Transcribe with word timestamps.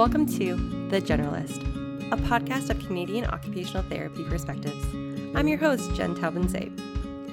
Welcome 0.00 0.24
to 0.38 0.56
The 0.88 0.98
Generalist, 1.02 1.60
a 2.10 2.16
podcast 2.16 2.70
of 2.70 2.78
Canadian 2.86 3.26
occupational 3.26 3.82
therapy 3.82 4.24
perspectives. 4.24 4.82
I'm 5.36 5.46
your 5.46 5.58
host, 5.58 5.94
Jen 5.94 6.14
Taubensee 6.14 6.72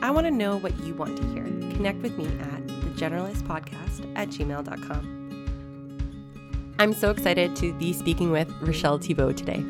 I 0.01 0.11
want 0.11 0.27
to 0.27 0.31
know 0.31 0.57
what 0.57 0.77
you 0.81 0.93
want 0.93 1.15
to 1.15 1.23
hear. 1.27 1.45
Connect 1.45 2.01
with 2.01 2.17
me 2.17 2.25
at 2.25 2.67
thegeneralistpodcast 2.67 4.11
at 4.17 4.27
gmail.com. 4.27 5.05
I'm 6.77 6.93
so 6.93 7.09
excited 7.09 7.55
to 7.55 7.71
be 7.75 7.93
speaking 7.93 8.31
with 8.31 8.53
Rachel 8.59 8.97
Thibeault 8.97 9.37
today. 9.37 9.63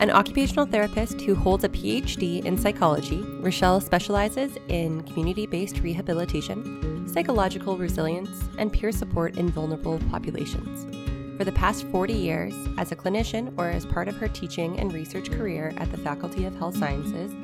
An 0.00 0.10
occupational 0.10 0.66
therapist 0.66 1.20
who 1.20 1.36
holds 1.36 1.62
a 1.62 1.68
PhD 1.68 2.44
in 2.44 2.58
psychology, 2.58 3.22
Rachel 3.38 3.80
specializes 3.80 4.58
in 4.66 5.04
community 5.04 5.46
based 5.46 5.78
rehabilitation, 5.78 7.06
psychological 7.06 7.76
resilience, 7.76 8.48
and 8.58 8.72
peer 8.72 8.90
support 8.90 9.38
in 9.38 9.50
vulnerable 9.50 10.00
populations. 10.10 10.93
For 11.36 11.42
the 11.42 11.50
past 11.50 11.84
40 11.88 12.12
years, 12.12 12.54
as 12.78 12.92
a 12.92 12.96
clinician 12.96 13.52
or 13.58 13.68
as 13.68 13.84
part 13.84 14.06
of 14.06 14.16
her 14.18 14.28
teaching 14.28 14.78
and 14.78 14.92
research 14.92 15.32
career 15.32 15.74
at 15.78 15.90
the 15.90 15.96
Faculty 15.96 16.44
of 16.44 16.54
Health 16.54 16.76
Sciences 16.76 17.34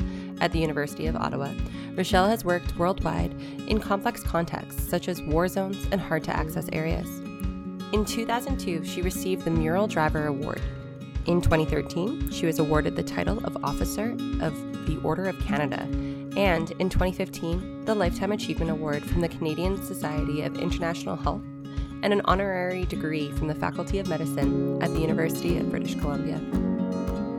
at 0.41 0.53
the 0.53 0.61
University 0.61 1.09
of 1.09 1.17
Ottawa, 1.17 1.51
Rachel 1.97 2.29
has 2.29 2.45
worked 2.45 2.77
worldwide 2.77 3.33
in 3.67 3.81
complex 3.81 4.23
contexts 4.23 4.89
such 4.89 5.09
as 5.09 5.21
war 5.23 5.49
zones 5.49 5.89
and 5.91 6.01
hard 6.01 6.23
to 6.25 6.37
access 6.37 6.69
areas. 6.73 7.09
In 7.93 8.05
2002, 8.05 8.85
she 8.85 9.03
received 9.03 9.45
the 9.45 9.51
Muriel 9.51 9.89
Driver 9.89 10.29
Award. 10.29 10.63
In 11.27 11.41
2013, 11.41 12.31
she 12.31 12.47
was 12.47 12.61
awarded 12.61 12.95
the 12.95 13.03
title 13.03 13.45
of 13.45 13.65
Officer 13.65 14.13
of 14.41 14.87
the 14.87 15.01
Order 15.03 15.25
of 15.25 15.39
Canada, 15.41 15.83
and 16.39 16.71
in 16.79 16.89
2015, 16.89 17.87
the 17.87 17.95
Lifetime 17.97 18.31
Achievement 18.31 18.71
Award 18.71 19.03
from 19.03 19.21
the 19.21 19.29
Canadian 19.29 19.83
Society 19.83 20.43
of 20.43 20.57
International 20.57 21.17
Health 21.17 21.43
and 22.03 22.13
an 22.13 22.23
honorary 22.25 22.85
degree 22.85 23.31
from 23.33 23.49
the 23.49 23.55
Faculty 23.55 23.99
of 23.99 24.09
Medicine 24.09 24.83
at 24.83 24.93
the 24.93 25.01
University 25.01 25.59
of 25.59 25.71
British 25.71 25.95
Columbia. 25.95 26.39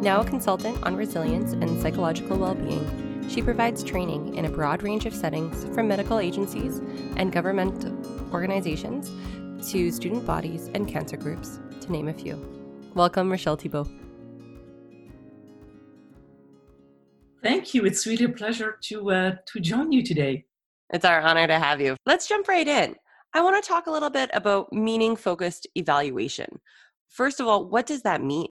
Now 0.02 0.22
a 0.22 0.26
consultant 0.26 0.81
on 0.84 0.95
resilience 0.95 1.53
and 1.53 1.81
psychological 1.81 2.38
well 2.38 2.56
being, 2.56 3.28
she 3.30 3.42
provides 3.42 3.84
training 3.84 4.36
in 4.36 4.45
a 4.45 4.50
broad 4.50 4.84
range 4.84 5.06
of 5.06 5.14
settings 5.14 5.64
from 5.76 5.88
medical 5.88 6.20
agencies 6.20 6.80
and 7.16 7.31
government 7.31 7.86
organizations 8.34 9.12
to 9.72 9.92
student 9.92 10.26
bodies 10.26 10.70
and 10.73 10.88
cancer 10.88 11.18
groups, 11.18 11.59
to 11.81 11.92
name 11.92 12.08
a 12.08 12.14
few. 12.14 12.36
Welcome, 12.94 13.31
Rachel 13.31 13.56
Thibeault. 13.56 13.88
Thank 17.42 17.73
you. 17.73 17.86
It's 17.86 18.06
really 18.06 18.25
a 18.25 18.30
pleasure 18.30 18.78
to 18.81 19.12
uh, 19.12 19.36
to 19.48 19.59
join 19.59 19.92
you 19.92 20.03
today. 20.03 20.46
It's 20.92 21.06
our 21.06 21.22
honor 21.22 21.48
to 21.48 21.58
have 21.58 21.80
you. 21.80 21.96
Let's 22.06 22.28
jump 22.28 22.48
right 22.48 22.68
in. 22.68 22.96
I 23.34 23.42
want 23.42 23.62
to 23.62 23.68
talk 23.68 23.88
a 23.88 23.92
little 23.92 24.10
bit 24.10 24.30
about 24.34 24.74
meaning 24.74 25.16
focused 25.16 25.66
evaluation. 25.76 26.60
First 27.08 27.40
of 27.40 27.48
all, 27.48 27.70
what 27.70 27.86
does 27.86 28.02
that 28.02 28.22
mean? 28.22 28.50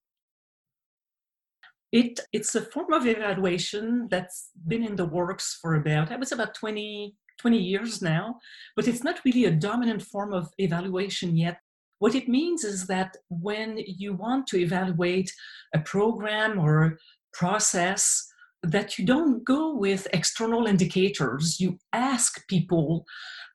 It, 1.93 2.21
it's 2.33 2.55
a 2.55 2.63
form 2.63 2.93
of 2.93 3.07
evaluation 3.07 4.09
that's 4.11 4.51
been 4.67 4.85
in 4.85 4.97
the 4.97 5.05
works 5.05 5.59
for 5.61 5.75
about, 5.75 6.13
I 6.13 6.17
was 6.17 6.33
about 6.33 6.55
20, 6.55 7.15
20 7.39 7.59
years 7.59 8.01
now, 8.01 8.37
but 8.77 8.87
it's 8.89 9.03
not 9.03 9.21
really 9.25 9.45
a 9.45 9.51
dominant 9.51 10.03
form 10.03 10.33
of 10.33 10.49
evaluation 10.59 11.37
yet. 11.37 11.59
What 11.99 12.15
it 12.15 12.29
means 12.29 12.65
is 12.65 12.87
that 12.87 13.17
when 13.29 13.79
you 13.79 14.15
want 14.15 14.47
to 14.49 14.59
evaluate 14.59 15.31
a 15.75 15.81
program 15.81 16.59
or 16.59 16.97
process, 17.35 18.27
that 18.63 18.99
you 18.99 19.07
don't 19.07 19.45
go 19.45 19.75
with 19.75 20.07
external 20.13 20.67
indicators. 20.67 21.61
You 21.61 21.79
ask 21.93 22.47
people 22.49 23.07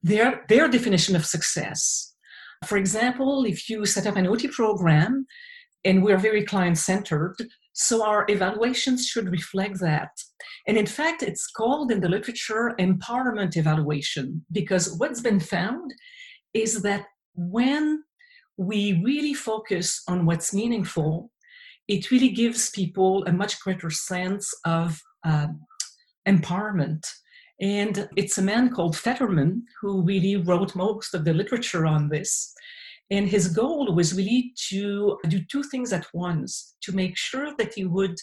their, 0.06 0.45
their 0.50 0.67
definition 0.67 1.16
of 1.16 1.25
success. 1.25 2.14
For 2.67 2.78
example, 2.78 3.44
if 3.45 3.67
you 3.70 3.86
set 3.86 4.06
up 4.06 4.16
an 4.16 4.28
OT 4.28 4.47
program, 4.47 5.25
and 5.84 6.03
we're 6.03 6.17
very 6.17 6.44
client 6.44 6.78
centered, 6.78 7.36
so 7.73 8.03
our 8.03 8.25
evaluations 8.30 9.06
should 9.08 9.30
reflect 9.30 9.80
that. 9.80 10.09
And 10.68 10.78
in 10.78 10.85
fact, 10.85 11.24
it's 11.24 11.47
called 11.47 11.91
in 11.91 12.02
the 12.02 12.09
literature 12.09 12.75
empowerment 12.80 13.57
evaluation 13.57 14.46
because 14.52 14.96
what's 14.97 15.22
been 15.22 15.40
found 15.40 15.91
is 16.53 16.81
that 16.84 17.06
when 17.34 18.03
we 18.57 19.01
really 19.03 19.34
focus 19.34 20.01
on 20.07 20.25
what's 20.25 20.53
meaningful, 20.53 21.31
it 21.88 22.09
really 22.12 22.30
gives 22.30 22.69
people 22.69 23.24
a 23.25 23.34
much 23.34 23.59
greater 23.59 23.90
sense 23.90 24.51
of 24.66 25.00
uh, 25.24 25.47
empowerment 26.28 27.06
and 27.62 28.10
it's 28.16 28.38
a 28.38 28.42
man 28.42 28.70
called 28.70 28.98
Fetterman 28.98 29.64
who 29.82 30.02
really 30.02 30.36
wrote 30.36 30.76
most 30.76 31.14
of 31.14 31.24
the 31.24 31.34
literature 31.34 31.86
on 31.86 32.10
this. 32.10 32.54
And 33.12 33.30
his 33.30 33.48
goal 33.48 33.94
was 33.94 34.16
really 34.16 34.54
to 34.70 35.18
do 35.30 35.40
two 35.50 35.64
things 35.64 35.94
at 35.94 36.08
once 36.14 36.76
to 36.82 36.92
make 36.92 37.16
sure 37.16 37.54
that 37.58 37.74
he 37.76 37.86
would 37.86 38.18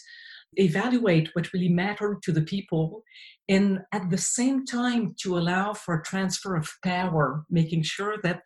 evaluate 0.55 1.29
what 1.33 1.51
really 1.53 1.69
mattered 1.69 2.21
to 2.21 2.31
the 2.31 2.41
people 2.41 3.03
and 3.49 3.79
at 3.91 4.09
the 4.09 4.17
same 4.17 4.65
time 4.65 5.15
to 5.21 5.37
allow 5.37 5.73
for 5.73 5.95
a 5.95 6.03
transfer 6.03 6.55
of 6.55 6.69
power, 6.83 7.43
making 7.49 7.83
sure 7.83 8.17
that 8.23 8.41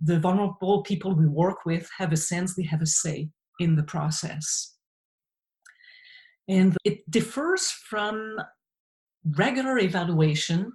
the 0.00 0.18
vulnerable 0.18 0.82
people 0.82 1.14
we 1.14 1.26
work 1.26 1.64
with 1.66 1.88
have 1.98 2.12
a 2.12 2.16
sense 2.16 2.54
they 2.54 2.62
have 2.62 2.80
a 2.80 2.86
say 2.86 3.28
in 3.58 3.76
the 3.76 3.82
process. 3.82 4.76
And 6.48 6.76
it 6.84 7.10
differs 7.10 7.70
from 7.70 8.38
regular 9.24 9.78
evaluation, 9.78 10.72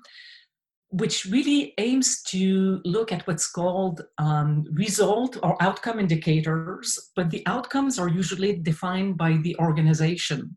which 0.89 1.25
really 1.25 1.73
aims 1.79 2.21
to 2.23 2.79
look 2.85 3.11
at 3.11 3.25
what's 3.25 3.49
called 3.49 4.01
um, 4.19 4.63
result 4.71 5.37
or 5.41 5.61
outcome 5.61 5.99
indicators, 5.99 7.11
but 7.15 7.29
the 7.31 7.43
outcomes 7.47 7.97
are 7.97 8.09
usually 8.09 8.57
defined 8.57 9.17
by 9.17 9.37
the 9.43 9.55
organization. 9.57 10.55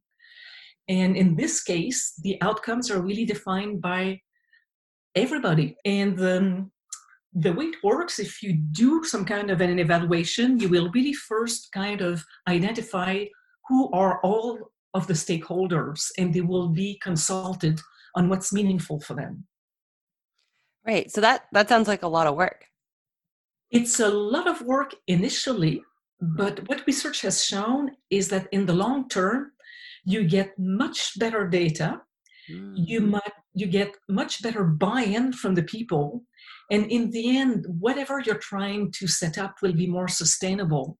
And 0.88 1.16
in 1.16 1.36
this 1.36 1.62
case, 1.62 2.14
the 2.22 2.40
outcomes 2.42 2.90
are 2.90 3.00
really 3.00 3.24
defined 3.24 3.80
by 3.80 4.20
everybody. 5.14 5.76
And 5.84 6.20
um, 6.20 6.72
the 7.32 7.52
way 7.52 7.66
it 7.66 7.76
works, 7.82 8.18
if 8.18 8.42
you 8.42 8.52
do 8.52 9.04
some 9.04 9.24
kind 9.24 9.50
of 9.50 9.60
an 9.60 9.78
evaluation, 9.78 10.58
you 10.58 10.68
will 10.68 10.90
really 10.90 11.12
first 11.12 11.72
kind 11.72 12.00
of 12.00 12.24
identify 12.46 13.24
who 13.68 13.90
are 13.92 14.20
all 14.22 14.58
of 14.94 15.06
the 15.06 15.14
stakeholders 15.14 16.10
and 16.18 16.32
they 16.32 16.40
will 16.40 16.68
be 16.68 16.98
consulted 17.02 17.80
on 18.14 18.28
what's 18.28 18.52
meaningful 18.52 19.00
for 19.00 19.14
them. 19.14 19.44
Right 20.86 21.10
so 21.10 21.20
that 21.20 21.44
that 21.52 21.68
sounds 21.68 21.88
like 21.88 22.02
a 22.02 22.08
lot 22.08 22.26
of 22.26 22.36
work. 22.36 22.64
It's 23.70 24.00
a 24.00 24.08
lot 24.08 24.46
of 24.46 24.62
work 24.62 24.94
initially 25.06 25.82
but 26.20 26.66
what 26.68 26.86
research 26.86 27.20
has 27.22 27.44
shown 27.44 27.90
is 28.10 28.28
that 28.28 28.48
in 28.52 28.64
the 28.66 28.72
long 28.72 29.08
term 29.08 29.52
you 30.04 30.24
get 30.24 30.58
much 30.58 31.18
better 31.18 31.46
data 31.46 32.00
mm. 32.50 32.72
you 32.74 33.00
might 33.00 33.32
you 33.52 33.66
get 33.66 33.90
much 34.08 34.42
better 34.42 34.64
buy-in 34.64 35.32
from 35.32 35.54
the 35.54 35.62
people 35.62 36.22
and 36.70 36.90
in 36.90 37.10
the 37.10 37.36
end 37.36 37.64
whatever 37.68 38.20
you're 38.20 38.38
trying 38.38 38.90
to 38.92 39.06
set 39.06 39.38
up 39.38 39.56
will 39.62 39.72
be 39.72 39.86
more 39.86 40.08
sustainable. 40.08 40.98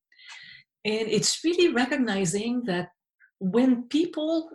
And 0.85 1.09
it's 1.09 1.43
really 1.43 1.73
recognizing 1.73 2.63
that 2.67 2.91
when 3.39 3.85
people 3.85 4.51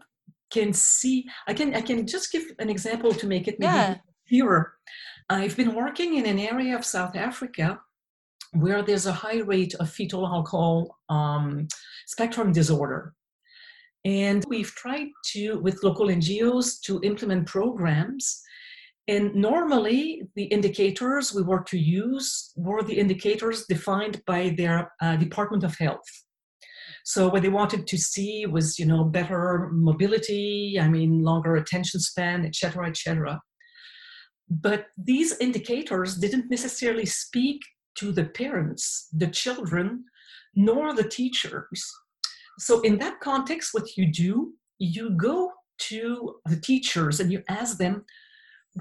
can 0.52 0.74
see 0.74 1.26
i 1.48 1.54
can 1.54 1.74
i 1.76 1.82
can 1.82 2.06
just 2.06 2.32
give 2.32 2.44
an 2.60 2.70
example 2.70 3.14
to 3.14 3.28
make 3.28 3.48
it 3.48 3.60
maybe 3.60 3.72
yeah. 3.72 3.96
clearer. 4.28 4.74
I've 5.30 5.56
been 5.56 5.76
working 5.76 6.16
in 6.16 6.26
an 6.26 6.40
area 6.40 6.76
of 6.76 6.84
south 6.86 7.16
africa 7.16 7.80
where 8.54 8.82
there's 8.82 9.06
a 9.06 9.14
high 9.14 9.40
rate 9.40 9.74
of 9.76 9.90
fetal 9.90 10.28
alcohol 10.28 10.98
um, 11.10 11.68
spectrum 12.06 12.52
disorder. 12.52 13.14
And 14.04 14.44
we've 14.48 14.72
tried 14.72 15.08
to 15.34 15.60
with 15.60 15.84
local 15.84 16.08
ngos 16.08 16.82
to 16.82 17.00
implement 17.04 17.48
programs. 17.48 18.42
And 19.08 19.34
normally 19.36 20.24
the 20.36 20.46
indicators 20.46 21.34
we 21.34 21.44
were 21.44 21.64
to 21.64 21.78
use 21.78 22.52
were 22.56 22.84
the 22.84 22.98
indicators 22.98 23.66
defined 23.68 24.22
by 24.26 24.54
their 24.58 24.92
uh, 25.02 25.16
department 25.18 25.64
of 25.64 25.78
health 25.78 26.10
so 27.04 27.30
what 27.30 27.42
they 27.42 27.50
wanted 27.50 27.88
to 27.88 27.98
see 27.98 28.46
was, 28.46 28.78
you 28.78 28.86
know, 28.86 29.04
better 29.04 29.70
mobility, 29.72 30.78
I 30.80 30.88
mean, 30.88 31.24
longer 31.24 31.56
attention 31.56 32.00
span, 32.00 32.46
et 32.46 32.56
cetera, 32.56 32.88
et 32.88 32.98
cetera. 32.98 33.42
But 34.50 34.88
these 34.98 35.38
indicators 35.40 36.18
didn't 36.18 36.50
necessarily 36.50 37.06
speak 37.06 37.62
to 37.96 38.12
the 38.12 38.26
parents, 38.26 39.08
the 39.14 39.28
children, 39.28 40.04
nor 40.56 40.94
the 40.94 41.08
teachers. 41.08 41.90
So 42.60 42.82
in 42.82 42.98
that 43.00 43.20
context, 43.22 43.74
what 43.74 43.98
you 43.98 44.12
do, 44.12 44.54
you 44.78 45.12
go 45.12 45.52
to 45.90 46.36
the 46.46 46.60
teachers 46.60 47.20
and 47.20 47.32
you 47.32 47.42
ask 47.50 47.78
them, 47.78 48.06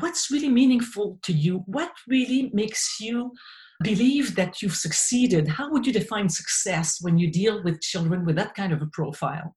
what's 0.00 0.30
really 0.30 0.48
meaningful 0.48 1.18
to 1.22 1.32
you? 1.32 1.62
What 1.66 1.92
really 2.06 2.50
makes 2.52 2.96
you 3.00 3.32
believe 3.82 4.34
that 4.36 4.60
you've 4.60 4.76
succeeded, 4.76 5.48
how 5.48 5.70
would 5.70 5.86
you 5.86 5.92
define 5.92 6.28
success 6.28 6.98
when 7.00 7.18
you 7.18 7.30
deal 7.30 7.62
with 7.62 7.80
children 7.80 8.24
with 8.24 8.36
that 8.36 8.54
kind 8.54 8.72
of 8.72 8.82
a 8.82 8.88
profile? 8.92 9.56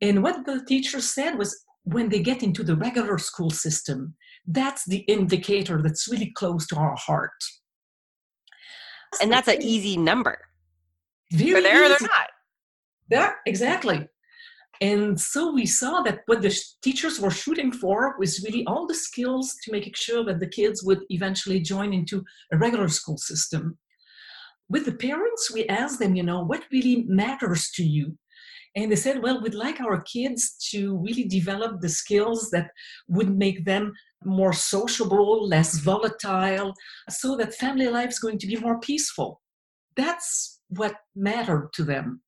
And 0.00 0.22
what 0.22 0.44
the 0.44 0.64
teacher 0.66 1.00
said 1.00 1.38
was 1.38 1.64
when 1.84 2.08
they 2.08 2.20
get 2.20 2.42
into 2.42 2.62
the 2.62 2.76
regular 2.76 3.18
school 3.18 3.50
system, 3.50 4.14
that's 4.46 4.84
the 4.84 4.98
indicator 5.08 5.82
that's 5.82 6.08
really 6.08 6.32
close 6.36 6.66
to 6.68 6.76
our 6.76 6.96
heart. 6.96 7.30
And 9.20 9.32
that's 9.32 9.48
an 9.48 9.62
easy 9.62 9.96
number. 9.96 10.38
they're 11.30 11.62
there 11.62 11.84
or 11.84 11.88
they're 11.88 11.98
not. 12.00 12.28
Yeah, 13.10 13.32
exactly. 13.46 14.08
And 14.80 15.18
so 15.18 15.52
we 15.52 15.66
saw 15.66 16.02
that 16.02 16.20
what 16.26 16.42
the 16.42 16.54
teachers 16.82 17.20
were 17.20 17.30
shooting 17.30 17.72
for 17.72 18.16
was 18.18 18.44
really 18.44 18.64
all 18.66 18.86
the 18.86 18.94
skills 18.94 19.54
to 19.62 19.72
make 19.72 19.96
sure 19.96 20.24
that 20.24 20.40
the 20.40 20.48
kids 20.48 20.82
would 20.82 21.00
eventually 21.08 21.60
join 21.60 21.92
into 21.92 22.24
a 22.52 22.58
regular 22.58 22.88
school 22.88 23.16
system. 23.16 23.78
With 24.68 24.84
the 24.84 24.94
parents, 24.94 25.52
we 25.52 25.66
asked 25.66 25.98
them, 25.98 26.16
you 26.16 26.22
know, 26.22 26.42
what 26.42 26.64
really 26.72 27.04
matters 27.08 27.70
to 27.76 27.84
you? 27.84 28.18
And 28.74 28.92
they 28.92 28.96
said, 28.96 29.22
well, 29.22 29.40
we'd 29.40 29.54
like 29.54 29.80
our 29.80 30.02
kids 30.02 30.56
to 30.70 30.98
really 30.98 31.24
develop 31.24 31.80
the 31.80 31.88
skills 31.88 32.50
that 32.50 32.70
would 33.08 33.34
make 33.34 33.64
them 33.64 33.94
more 34.24 34.52
sociable, 34.52 35.48
less 35.48 35.78
volatile, 35.78 36.74
so 37.08 37.36
that 37.36 37.54
family 37.54 37.88
life 37.88 38.10
is 38.10 38.18
going 38.18 38.38
to 38.38 38.46
be 38.46 38.56
more 38.56 38.78
peaceful. 38.80 39.40
That's 39.96 40.60
what 40.68 40.96
mattered 41.14 41.70
to 41.74 41.84
them. 41.84 42.20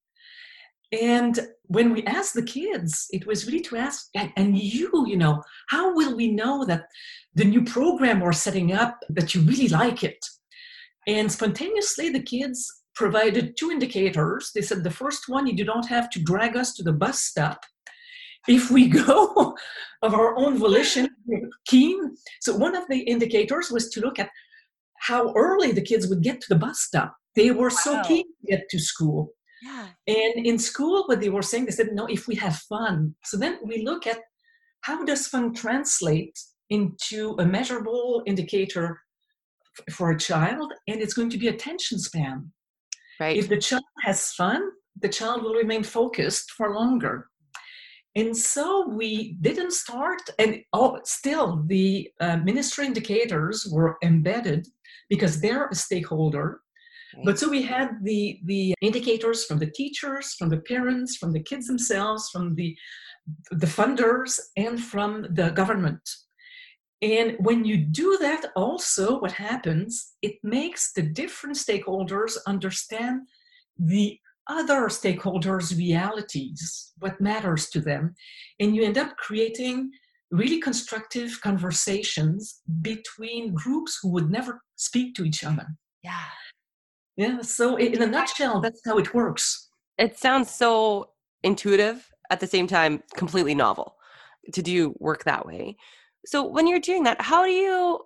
And 0.92 1.38
when 1.64 1.92
we 1.92 2.02
asked 2.04 2.34
the 2.34 2.42
kids, 2.42 3.06
it 3.10 3.26
was 3.26 3.46
really 3.46 3.60
to 3.60 3.76
ask, 3.76 4.08
and 4.14 4.58
you, 4.58 5.04
you 5.06 5.16
know, 5.16 5.42
how 5.68 5.94
will 5.94 6.16
we 6.16 6.32
know 6.32 6.64
that 6.64 6.86
the 7.34 7.44
new 7.44 7.62
program 7.62 8.20
we're 8.20 8.32
setting 8.32 8.72
up, 8.72 8.98
that 9.10 9.34
you 9.34 9.42
really 9.42 9.68
like 9.68 10.02
it? 10.02 10.18
And 11.06 11.30
spontaneously, 11.30 12.10
the 12.10 12.22
kids 12.22 12.66
provided 12.94 13.56
two 13.56 13.70
indicators. 13.70 14.50
They 14.54 14.62
said 14.62 14.82
the 14.82 14.90
first 14.90 15.28
one, 15.28 15.46
you 15.46 15.64
don't 15.64 15.86
have 15.88 16.10
to 16.10 16.22
drag 16.22 16.56
us 16.56 16.74
to 16.74 16.82
the 16.82 16.92
bus 16.92 17.20
stop. 17.20 17.64
If 18.48 18.70
we 18.70 18.88
go 19.06 19.56
of 20.02 20.14
our 20.14 20.36
own 20.36 20.58
volition, 20.58 21.08
keen. 21.66 22.16
So 22.40 22.56
one 22.56 22.74
of 22.74 22.84
the 22.88 23.00
indicators 23.00 23.70
was 23.70 23.90
to 23.90 24.00
look 24.00 24.18
at 24.18 24.30
how 25.00 25.32
early 25.34 25.72
the 25.72 25.82
kids 25.82 26.08
would 26.08 26.22
get 26.22 26.40
to 26.40 26.46
the 26.48 26.58
bus 26.58 26.80
stop. 26.80 27.14
They 27.36 27.50
were 27.50 27.68
wow. 27.68 27.76
so 27.82 28.02
keen 28.04 28.24
to 28.24 28.56
get 28.56 28.68
to 28.70 28.78
school. 28.78 29.30
Yeah. 29.62 29.88
And 30.06 30.46
in 30.46 30.58
school, 30.58 31.04
what 31.06 31.20
they 31.20 31.28
were 31.28 31.42
saying, 31.42 31.66
they 31.66 31.72
said, 31.72 31.92
no, 31.92 32.06
if 32.06 32.28
we 32.28 32.34
have 32.36 32.56
fun. 32.56 33.14
So 33.24 33.36
then 33.36 33.58
we 33.64 33.82
look 33.82 34.06
at 34.06 34.18
how 34.82 35.04
does 35.04 35.26
fun 35.26 35.54
translate 35.54 36.38
into 36.70 37.34
a 37.38 37.44
measurable 37.44 38.22
indicator 38.26 39.00
for 39.92 40.10
a 40.10 40.18
child, 40.18 40.72
and 40.86 41.00
it's 41.00 41.14
going 41.14 41.30
to 41.30 41.38
be 41.38 41.48
attention 41.48 41.98
span. 41.98 42.52
Right. 43.20 43.36
If 43.36 43.48
the 43.48 43.58
child 43.58 43.84
has 44.02 44.32
fun, 44.32 44.62
the 45.00 45.08
child 45.08 45.42
will 45.42 45.54
remain 45.54 45.82
focused 45.82 46.52
for 46.52 46.74
longer. 46.74 47.28
And 48.16 48.36
so 48.36 48.88
we 48.88 49.34
didn't 49.40 49.72
start, 49.72 50.22
and 50.38 50.60
oh, 50.72 50.98
still 51.04 51.62
the 51.66 52.10
uh, 52.20 52.38
ministry 52.38 52.86
indicators 52.86 53.68
were 53.70 53.96
embedded 54.02 54.66
because 55.08 55.40
they're 55.40 55.68
a 55.68 55.74
stakeholder 55.74 56.60
but 57.24 57.38
so 57.38 57.48
we 57.48 57.62
had 57.62 57.90
the, 58.02 58.40
the 58.44 58.74
indicators 58.80 59.44
from 59.44 59.58
the 59.58 59.70
teachers, 59.70 60.34
from 60.34 60.48
the 60.48 60.58
parents, 60.60 61.16
from 61.16 61.32
the 61.32 61.42
kids 61.42 61.66
themselves, 61.66 62.30
from 62.30 62.54
the, 62.54 62.76
the 63.50 63.66
funders, 63.66 64.38
and 64.56 64.80
from 64.80 65.26
the 65.30 65.50
government. 65.50 66.00
And 67.00 67.36
when 67.40 67.64
you 67.64 67.76
do 67.76 68.18
that, 68.20 68.46
also, 68.56 69.20
what 69.20 69.32
happens, 69.32 70.14
it 70.22 70.34
makes 70.42 70.92
the 70.92 71.02
different 71.02 71.56
stakeholders 71.56 72.36
understand 72.46 73.28
the 73.78 74.18
other 74.48 74.88
stakeholders' 74.88 75.76
realities, 75.76 76.92
what 76.98 77.20
matters 77.20 77.68
to 77.70 77.80
them. 77.80 78.14
And 78.58 78.74
you 78.74 78.82
end 78.82 78.98
up 78.98 79.16
creating 79.16 79.90
really 80.30 80.60
constructive 80.60 81.40
conversations 81.40 82.60
between 82.82 83.54
groups 83.54 83.98
who 84.02 84.08
would 84.10 84.30
never 84.30 84.62
speak 84.76 85.14
to 85.14 85.24
each 85.24 85.44
other. 85.44 85.66
Yeah. 86.02 86.24
Yeah, 87.18 87.40
so 87.40 87.74
in 87.74 88.00
a 88.00 88.06
nutshell, 88.06 88.60
that's 88.60 88.80
how 88.86 88.96
it 88.96 89.12
works. 89.12 89.70
It 89.98 90.16
sounds 90.16 90.52
so 90.52 91.10
intuitive 91.42 92.08
at 92.30 92.38
the 92.38 92.46
same 92.46 92.68
time 92.68 93.02
completely 93.16 93.56
novel 93.56 93.96
to 94.52 94.62
do 94.62 94.94
work 95.00 95.24
that 95.24 95.44
way. 95.44 95.76
So 96.24 96.46
when 96.46 96.68
you're 96.68 96.78
doing 96.78 97.02
that, 97.02 97.20
how 97.20 97.44
do 97.44 97.50
you 97.50 97.98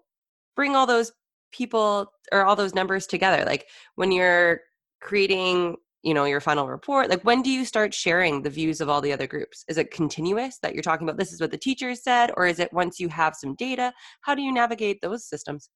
bring 0.56 0.74
all 0.74 0.86
those 0.86 1.12
people 1.52 2.10
or 2.32 2.46
all 2.46 2.56
those 2.56 2.74
numbers 2.74 3.06
together? 3.06 3.44
Like 3.44 3.66
when 3.96 4.12
you're 4.12 4.62
creating, 5.02 5.76
you 6.02 6.14
know, 6.14 6.24
your 6.24 6.40
final 6.40 6.66
report, 6.66 7.10
like 7.10 7.22
when 7.22 7.42
do 7.42 7.50
you 7.50 7.66
start 7.66 7.92
sharing 7.92 8.40
the 8.40 8.48
views 8.48 8.80
of 8.80 8.88
all 8.88 9.02
the 9.02 9.12
other 9.12 9.26
groups? 9.26 9.62
Is 9.68 9.76
it 9.76 9.90
continuous 9.90 10.56
that 10.62 10.72
you're 10.72 10.82
talking 10.82 11.06
about 11.06 11.18
this 11.18 11.34
is 11.34 11.40
what 11.40 11.50
the 11.50 11.58
teachers 11.58 12.02
said 12.02 12.30
or 12.38 12.46
is 12.46 12.58
it 12.58 12.72
once 12.72 12.98
you 12.98 13.10
have 13.10 13.36
some 13.36 13.56
data? 13.56 13.92
How 14.22 14.34
do 14.34 14.40
you 14.40 14.54
navigate 14.54 15.02
those 15.02 15.26
systems? 15.26 15.68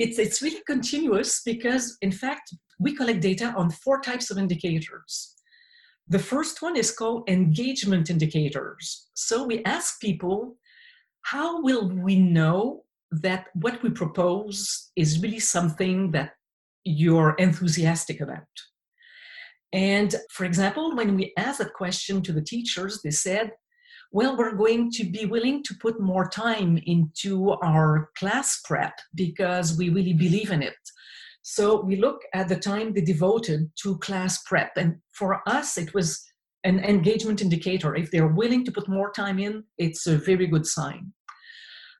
It's, 0.00 0.18
it's 0.18 0.40
really 0.40 0.62
continuous 0.66 1.42
because, 1.44 1.98
in 2.00 2.10
fact, 2.10 2.54
we 2.78 2.96
collect 2.96 3.20
data 3.20 3.52
on 3.54 3.70
four 3.70 4.00
types 4.00 4.30
of 4.30 4.38
indicators. 4.38 5.34
The 6.08 6.18
first 6.18 6.62
one 6.62 6.74
is 6.74 6.90
called 6.90 7.28
engagement 7.28 8.08
indicators. 8.08 9.10
So 9.12 9.44
we 9.44 9.62
ask 9.64 10.00
people, 10.00 10.56
how 11.32 11.60
will 11.60 11.90
we 11.90 12.16
know 12.16 12.84
that 13.10 13.48
what 13.52 13.82
we 13.82 13.90
propose 13.90 14.90
is 14.96 15.20
really 15.20 15.38
something 15.38 16.12
that 16.12 16.30
you're 16.84 17.34
enthusiastic 17.38 18.22
about? 18.22 18.54
And 19.72 20.14
for 20.30 20.46
example, 20.46 20.96
when 20.96 21.14
we 21.14 21.34
asked 21.36 21.58
that 21.58 21.74
question 21.74 22.22
to 22.22 22.32
the 22.32 22.42
teachers, 22.42 23.02
they 23.04 23.10
said, 23.10 23.52
well, 24.12 24.36
we're 24.36 24.54
going 24.54 24.90
to 24.92 25.04
be 25.04 25.24
willing 25.24 25.62
to 25.64 25.74
put 25.80 26.00
more 26.00 26.28
time 26.28 26.78
into 26.86 27.50
our 27.62 28.10
class 28.18 28.60
prep 28.64 28.94
because 29.14 29.78
we 29.78 29.88
really 29.88 30.14
believe 30.14 30.50
in 30.50 30.62
it. 30.62 30.74
So 31.42 31.80
we 31.80 31.96
look 31.96 32.20
at 32.34 32.48
the 32.48 32.56
time 32.56 32.92
they 32.92 33.00
devoted 33.00 33.70
to 33.82 33.98
class 33.98 34.42
prep. 34.42 34.72
And 34.76 34.96
for 35.12 35.48
us, 35.48 35.78
it 35.78 35.94
was 35.94 36.22
an 36.64 36.80
engagement 36.80 37.40
indicator. 37.40 37.94
If 37.94 38.10
they're 38.10 38.26
willing 38.26 38.64
to 38.64 38.72
put 38.72 38.88
more 38.88 39.10
time 39.12 39.38
in, 39.38 39.64
it's 39.78 40.06
a 40.06 40.18
very 40.18 40.46
good 40.46 40.66
sign. 40.66 41.12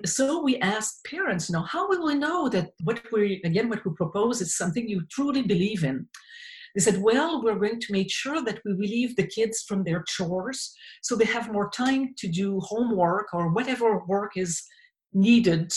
So 0.04 0.42
we 0.42 0.56
asked 0.58 1.04
parents, 1.04 1.48
you 1.48 1.54
know, 1.54 1.62
how 1.62 1.88
will 1.88 2.06
we 2.06 2.14
know 2.14 2.48
that 2.48 2.70
what 2.84 3.00
we, 3.12 3.40
again, 3.44 3.68
what 3.68 3.84
we 3.84 3.92
propose 3.94 4.40
is 4.40 4.56
something 4.56 4.88
you 4.88 5.02
truly 5.10 5.42
believe 5.42 5.84
in? 5.84 6.08
They 6.74 6.80
said, 6.80 7.02
well, 7.02 7.42
we're 7.42 7.58
going 7.58 7.80
to 7.80 7.92
make 7.92 8.10
sure 8.10 8.42
that 8.44 8.60
we 8.64 8.72
relieve 8.72 9.16
the 9.16 9.26
kids 9.26 9.64
from 9.66 9.84
their 9.84 10.04
chores 10.06 10.72
so 11.02 11.16
they 11.16 11.24
have 11.24 11.52
more 11.52 11.70
time 11.70 12.14
to 12.18 12.28
do 12.28 12.60
homework 12.60 13.26
or 13.32 13.52
whatever 13.52 14.04
work 14.06 14.32
is 14.36 14.62
needed 15.12 15.72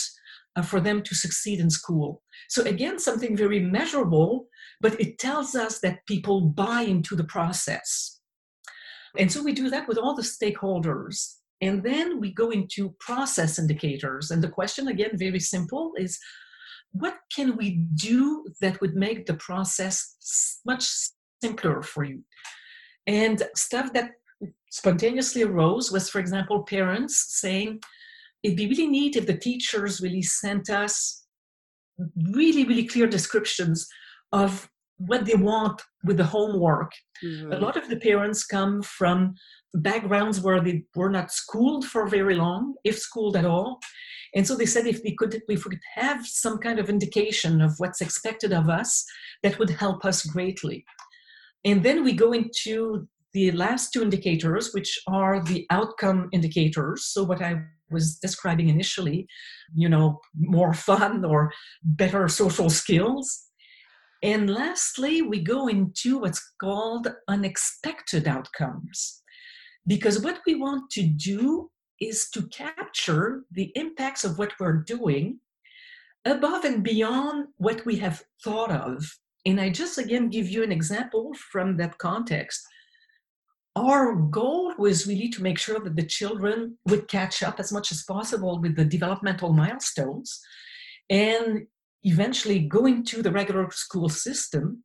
uh, 0.56 0.62
for 0.62 0.80
them 0.80 1.02
to 1.02 1.14
succeed 1.14 1.58
in 1.58 1.70
school. 1.70 2.22
So, 2.48 2.62
again, 2.62 2.98
something 2.98 3.36
very 3.36 3.60
measurable, 3.60 4.46
but 4.80 5.00
it 5.00 5.18
tells 5.18 5.54
us 5.54 5.80
that 5.80 6.06
people 6.06 6.40
buy 6.42 6.82
into 6.82 7.16
the 7.16 7.24
process. 7.24 8.20
And 9.18 9.30
so 9.30 9.42
we 9.42 9.52
do 9.52 9.70
that 9.70 9.88
with 9.88 9.98
all 9.98 10.14
the 10.14 10.22
stakeholders. 10.22 11.34
And 11.60 11.82
then 11.82 12.20
we 12.20 12.32
go 12.32 12.50
into 12.50 12.94
process 13.00 13.58
indicators. 13.58 14.30
And 14.30 14.42
the 14.42 14.48
question, 14.48 14.88
again, 14.88 15.12
very 15.14 15.40
simple 15.40 15.92
is 15.96 16.18
what 16.94 17.16
can 17.34 17.56
we 17.56 17.86
do 17.94 18.46
that 18.60 18.80
would 18.80 18.94
make 18.94 19.26
the 19.26 19.34
process 19.34 20.60
much 20.64 20.88
simpler 21.42 21.82
for 21.82 22.04
you? 22.04 22.22
And 23.06 23.42
stuff 23.54 23.92
that 23.92 24.12
spontaneously 24.70 25.42
arose 25.42 25.90
was, 25.92 26.08
for 26.08 26.20
example, 26.20 26.62
parents 26.62 27.40
saying, 27.40 27.80
it'd 28.42 28.56
be 28.56 28.68
really 28.68 28.86
neat 28.86 29.16
if 29.16 29.26
the 29.26 29.36
teachers 29.36 30.00
really 30.00 30.22
sent 30.22 30.70
us 30.70 31.26
really, 32.30 32.64
really 32.64 32.86
clear 32.86 33.06
descriptions 33.06 33.86
of 34.32 34.68
what 34.98 35.24
they 35.24 35.34
want 35.34 35.82
with 36.04 36.16
the 36.16 36.24
homework. 36.24 36.92
Mm-hmm. 37.24 37.52
A 37.52 37.58
lot 37.58 37.76
of 37.76 37.88
the 37.88 37.96
parents 37.96 38.44
come 38.44 38.82
from 38.82 39.34
backgrounds 39.74 40.40
where 40.40 40.60
they 40.60 40.84
were 40.94 41.10
not 41.10 41.32
schooled 41.32 41.84
for 41.84 42.06
very 42.06 42.34
long, 42.34 42.74
if 42.84 42.98
schooled 42.98 43.36
at 43.36 43.44
all. 43.44 43.80
And 44.34 44.46
so 44.46 44.56
they 44.56 44.66
said 44.66 44.86
if 44.86 45.00
we 45.04 45.14
could, 45.14 45.34
if 45.48 45.64
we 45.64 45.70
could 45.70 45.80
have 45.94 46.26
some 46.26 46.58
kind 46.58 46.78
of 46.78 46.88
indication 46.88 47.60
of 47.60 47.74
what's 47.78 48.00
expected 48.00 48.52
of 48.52 48.68
us, 48.68 49.04
that 49.42 49.58
would 49.58 49.70
help 49.70 50.04
us 50.04 50.24
greatly. 50.24 50.84
And 51.64 51.82
then 51.82 52.04
we 52.04 52.12
go 52.12 52.32
into 52.32 53.08
the 53.32 53.52
last 53.52 53.92
two 53.92 54.02
indicators, 54.02 54.72
which 54.72 54.98
are 55.08 55.42
the 55.42 55.66
outcome 55.70 56.28
indicators. 56.32 57.06
So 57.06 57.24
what 57.24 57.42
I 57.42 57.62
was 57.90 58.16
describing 58.16 58.68
initially, 58.68 59.26
you 59.74 59.88
know, 59.88 60.20
more 60.36 60.72
fun 60.72 61.24
or 61.24 61.52
better 61.82 62.28
social 62.28 62.70
skills. 62.70 63.42
And 64.22 64.48
lastly, 64.48 65.22
we 65.22 65.42
go 65.42 65.68
into 65.68 66.18
what's 66.18 66.42
called 66.60 67.08
unexpected 67.28 68.26
outcomes. 68.26 69.22
Because 69.86 70.22
what 70.22 70.40
we 70.46 70.54
want 70.54 70.90
to 70.92 71.02
do 71.02 71.70
is 72.00 72.28
to 72.30 72.46
capture 72.48 73.44
the 73.50 73.72
impacts 73.74 74.24
of 74.24 74.38
what 74.38 74.52
we're 74.58 74.82
doing 74.82 75.38
above 76.24 76.64
and 76.64 76.82
beyond 76.82 77.48
what 77.58 77.84
we 77.84 77.96
have 77.96 78.22
thought 78.42 78.70
of. 78.70 79.18
And 79.46 79.60
I 79.60 79.70
just 79.70 79.98
again 79.98 80.28
give 80.30 80.48
you 80.48 80.62
an 80.62 80.72
example 80.72 81.32
from 81.50 81.76
that 81.76 81.98
context. 81.98 82.62
Our 83.76 84.14
goal 84.14 84.72
was 84.78 85.06
really 85.06 85.28
to 85.30 85.42
make 85.42 85.58
sure 85.58 85.80
that 85.80 85.96
the 85.96 86.06
children 86.06 86.78
would 86.86 87.08
catch 87.08 87.42
up 87.42 87.58
as 87.58 87.72
much 87.72 87.90
as 87.90 88.04
possible 88.04 88.60
with 88.60 88.76
the 88.76 88.84
developmental 88.84 89.52
milestones 89.52 90.40
and 91.10 91.66
eventually 92.04 92.60
go 92.60 92.86
into 92.86 93.20
the 93.22 93.32
regular 93.32 93.68
school 93.72 94.08
system. 94.08 94.83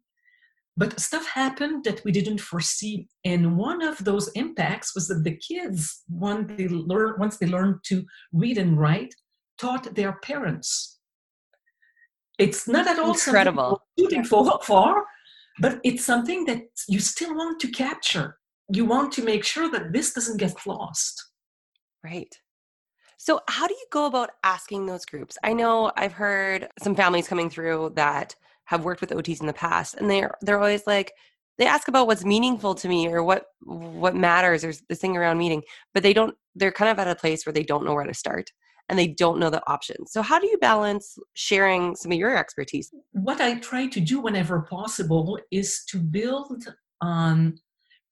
But 0.78 1.00
stuff 1.00 1.28
happened 1.28 1.84
that 1.84 2.04
we 2.06 2.12
didn't 2.12 2.40
foresee. 2.40 3.08
And 3.26 3.58
one 3.58 3.82
of 3.82 4.04
those 4.04 4.30
impacts 4.30 4.96
was 4.96 5.08
that 5.08 5.24
the 5.24 5.36
kids, 5.36 6.04
once 6.10 6.52
they 6.56 6.68
learn, 6.68 7.16
once 7.20 7.38
they 7.38 7.48
learned 7.48 7.84
to 7.86 8.06
read 8.32 8.58
and 8.58 8.80
write, 8.80 9.14
taught 9.60 9.94
their 9.96 10.14
parents. 10.24 11.00
It's 12.38 12.68
not 12.68 12.88
at 12.88 12.98
all 12.98 13.12
incredible 13.12 13.82
shooting 14.00 14.24
for, 14.24 14.60
for, 14.64 15.04
but 15.60 15.80
it's 15.84 16.06
something 16.06 16.46
that 16.46 16.62
you 16.88 17.00
still 17.00 17.36
want 17.36 17.60
to 17.60 17.68
capture. 17.68 18.38
You 18.72 18.86
want 18.86 19.12
to 19.14 19.24
make 19.24 19.44
sure 19.44 19.70
that 19.72 19.92
this 19.92 20.14
doesn't 20.14 20.38
get 20.38 20.66
lost. 20.66 21.22
Right. 22.04 22.34
So, 23.18 23.42
how 23.50 23.68
do 23.68 23.74
you 23.74 23.86
go 23.92 24.06
about 24.06 24.30
asking 24.44 24.86
those 24.86 25.06
groups? 25.06 25.38
I 25.44 25.52
know 25.52 25.92
I've 25.98 26.14
heard 26.14 26.70
some 26.82 26.96
families 26.96 27.28
coming 27.28 27.50
through 27.50 27.92
that 27.96 28.34
have 28.70 28.86
worked 28.86 29.02
with 29.02 29.10
OTs 29.10 29.42
in 29.42 29.48
the 29.48 29.54
past, 29.54 29.96
and 29.96 30.10
they're 30.10 30.36
they're 30.42 30.60
always 30.60 30.86
like 30.86 31.12
they 31.58 31.66
ask 31.66 31.88
about 31.88 32.08
what's 32.08 32.24
meaningful 32.24 32.76
to 32.76 32.88
me 32.88 33.08
or 33.08 33.24
what 33.24 33.46
what 33.64 34.16
matters 34.16 34.64
or 34.64 34.72
this 34.88 35.00
thing 35.00 35.18
around 35.18 35.40
meeting, 35.40 35.64
but 35.94 36.04
they 36.04 36.14
don't. 36.14 36.36
They're 36.56 36.72
kind 36.72 36.92
of 36.92 37.00
at 37.00 37.08
a 37.08 37.16
place 37.16 37.46
where 37.46 37.54
they 37.54 37.64
don't 37.64 37.84
know 37.84 37.94
where 37.96 38.06
to 38.06 38.14
start 38.14 38.52
and 38.88 38.98
they 38.98 39.08
don't 39.08 39.40
know 39.40 39.50
the 39.50 39.68
options. 39.68 40.12
So, 40.12 40.22
how 40.22 40.40
do 40.40 40.48
you 40.48 40.58
balance 40.60 41.18
sharing 41.34 41.96
some 41.96 42.12
of 42.12 42.18
your 42.18 42.38
expertise? 42.38 42.92
What 43.12 43.42
I 43.42 43.56
try 43.56 43.88
to 43.88 44.00
do 44.00 44.20
whenever 44.20 44.62
possible 44.62 45.40
is 45.52 45.84
to 45.90 45.98
build 45.98 46.64
on 47.02 47.58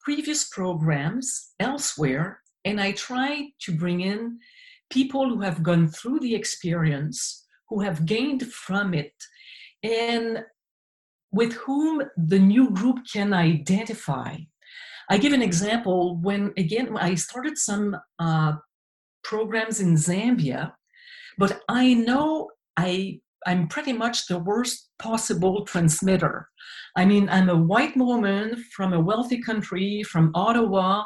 previous 0.01 0.49
programs 0.49 1.53
elsewhere, 1.59 2.41
and 2.65 2.81
I 2.81 2.93
try 2.93 3.49
to 3.61 3.71
bring 3.71 4.01
in 4.01 4.39
people 4.89 5.29
who 5.29 5.41
have 5.41 5.61
gone 5.61 5.87
through 5.87 6.19
the 6.21 6.33
experience, 6.33 7.45
who 7.69 7.81
have 7.81 8.05
gained 8.05 8.47
from 8.51 8.93
it, 8.93 9.13
and 9.83 10.43
with 11.31 11.53
whom 11.53 12.03
the 12.17 12.39
new 12.39 12.71
group 12.71 12.99
can 13.11 13.33
identify. 13.33 14.37
I 15.09 15.17
give 15.17 15.33
an 15.33 15.41
example 15.41 16.17
when, 16.21 16.53
again, 16.57 16.97
I 16.97 17.15
started 17.15 17.57
some 17.57 17.95
uh, 18.19 18.53
programs 19.23 19.79
in 19.79 19.95
Zambia, 19.95 20.73
but 21.37 21.61
I 21.69 21.93
know 21.93 22.49
I 22.75 23.19
I'm 23.45 23.67
pretty 23.69 23.93
much 23.93 24.27
the 24.27 24.39
worst 24.39 24.89
possible 24.99 25.63
transmitter. 25.63 26.49
I 26.97 27.05
mean, 27.05 27.29
I'm 27.29 27.49
a 27.49 27.55
white 27.55 27.95
woman 27.95 28.61
from 28.75 28.91
a 28.91 28.99
wealthy 28.99 29.41
country, 29.41 30.03
from 30.03 30.31
Ottawa. 30.35 31.05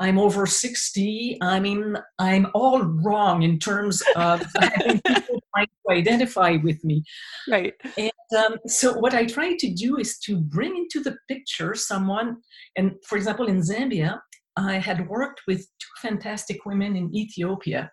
I'm 0.00 0.18
over 0.18 0.46
60. 0.46 1.38
I 1.42 1.60
mean, 1.60 1.96
I'm 2.18 2.46
all 2.54 2.82
wrong 2.82 3.42
in 3.42 3.58
terms 3.58 4.02
of 4.16 4.42
having 4.60 5.00
people 5.06 5.43
trying 5.54 5.66
to 5.66 5.92
identify 5.92 6.56
with 6.62 6.82
me. 6.84 7.02
Right. 7.48 7.74
And 7.96 8.10
um, 8.36 8.56
so, 8.66 8.94
what 8.98 9.14
I 9.14 9.26
try 9.26 9.56
to 9.56 9.74
do 9.74 9.98
is 9.98 10.18
to 10.20 10.38
bring 10.38 10.76
into 10.76 11.00
the 11.00 11.16
picture 11.28 11.74
someone, 11.74 12.38
and 12.76 12.92
for 13.06 13.16
example, 13.16 13.46
in 13.46 13.60
Zambia, 13.60 14.18
I 14.56 14.74
had 14.74 15.08
worked 15.08 15.42
with 15.46 15.60
two 15.60 16.08
fantastic 16.08 16.64
women 16.64 16.96
in 16.96 17.14
Ethiopia 17.14 17.90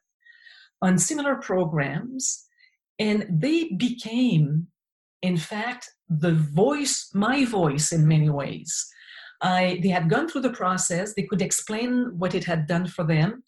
on 0.82 0.98
similar 0.98 1.36
programs, 1.36 2.46
and 3.00 3.26
they 3.30 3.70
became, 3.78 4.68
in 5.22 5.38
fact, 5.38 5.90
the 6.10 6.34
voice, 6.34 7.10
my 7.14 7.46
voice 7.46 7.92
in 7.92 8.08
many 8.08 8.30
ways. 8.30 8.88
I, 9.42 9.80
they 9.82 9.90
had 9.90 10.10
gone 10.10 10.28
through 10.28 10.42
the 10.42 10.52
process, 10.54 11.14
they 11.14 11.24
could 11.24 11.42
explain 11.42 12.12
what 12.18 12.36
it 12.36 12.44
had 12.44 12.68
done 12.68 12.88
for 12.88 13.04
them, 13.04 13.44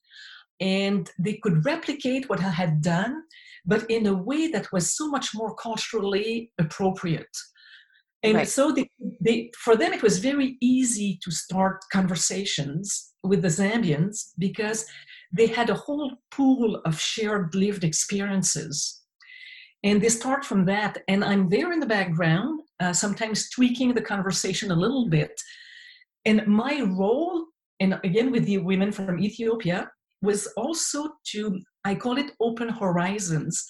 and 0.60 1.10
they 1.20 1.39
could 1.43 1.65
replicate 1.65 2.29
what 2.29 2.39
I 2.41 2.50
had 2.50 2.82
done, 2.82 3.24
but 3.65 3.89
in 3.89 4.08
a 4.08 4.13
way 4.13 4.48
that 4.48 4.72
was 4.72 4.96
so 4.96 5.08
much 5.10 5.34
more 5.34 5.55
culturally 5.55 6.51
appropriate. 6.60 7.36
And 8.24 8.36
right. 8.36 8.48
so 8.48 8.72
they, 8.72 8.89
they, 9.20 9.51
for 9.58 9.75
them, 9.75 9.91
it 9.91 10.01
was 10.01 10.20
very 10.20 10.58
easy 10.62 11.20
to 11.24 11.32
start 11.32 11.84
conversations 11.91 13.13
with 13.22 13.41
the 13.41 13.50
Zambians 13.50 14.29
because 14.38 14.86
they 15.32 15.48
had 15.48 15.70
a 15.70 15.75
whole 15.75 16.13
pool 16.32 16.82
of 16.86 17.00
shared 17.00 17.53
lived 17.53 17.84
experiences. 17.84 19.01
And 19.84 20.01
they 20.01 20.10
start 20.10 20.46
from 20.46 20.65
that. 20.65 21.00
And 21.10 21.24
I'm 21.24 21.50
there 21.50 21.74
in 21.74 21.82
the 21.82 21.86
background, 21.86 22.62
uh, 22.79 22.93
sometimes 22.93 23.50
tweaking 23.50 23.93
the 23.93 24.01
conversation 24.01 24.72
a 24.72 24.75
little 24.75 25.10
bit. 25.10 25.34
And 26.24 26.48
my 26.48 26.82
role, 26.82 27.48
and 27.82 28.00
again 28.05 28.32
with 28.32 28.46
the 28.46 28.60
women 28.60 28.93
from 28.93 29.20
Ethiopia, 29.20 29.91
was 30.23 30.47
also 30.57 31.09
to, 31.27 31.59
I 31.85 31.93
call 31.93 32.17
it 32.17 32.31
open 32.39 32.69
horizons 32.69 33.63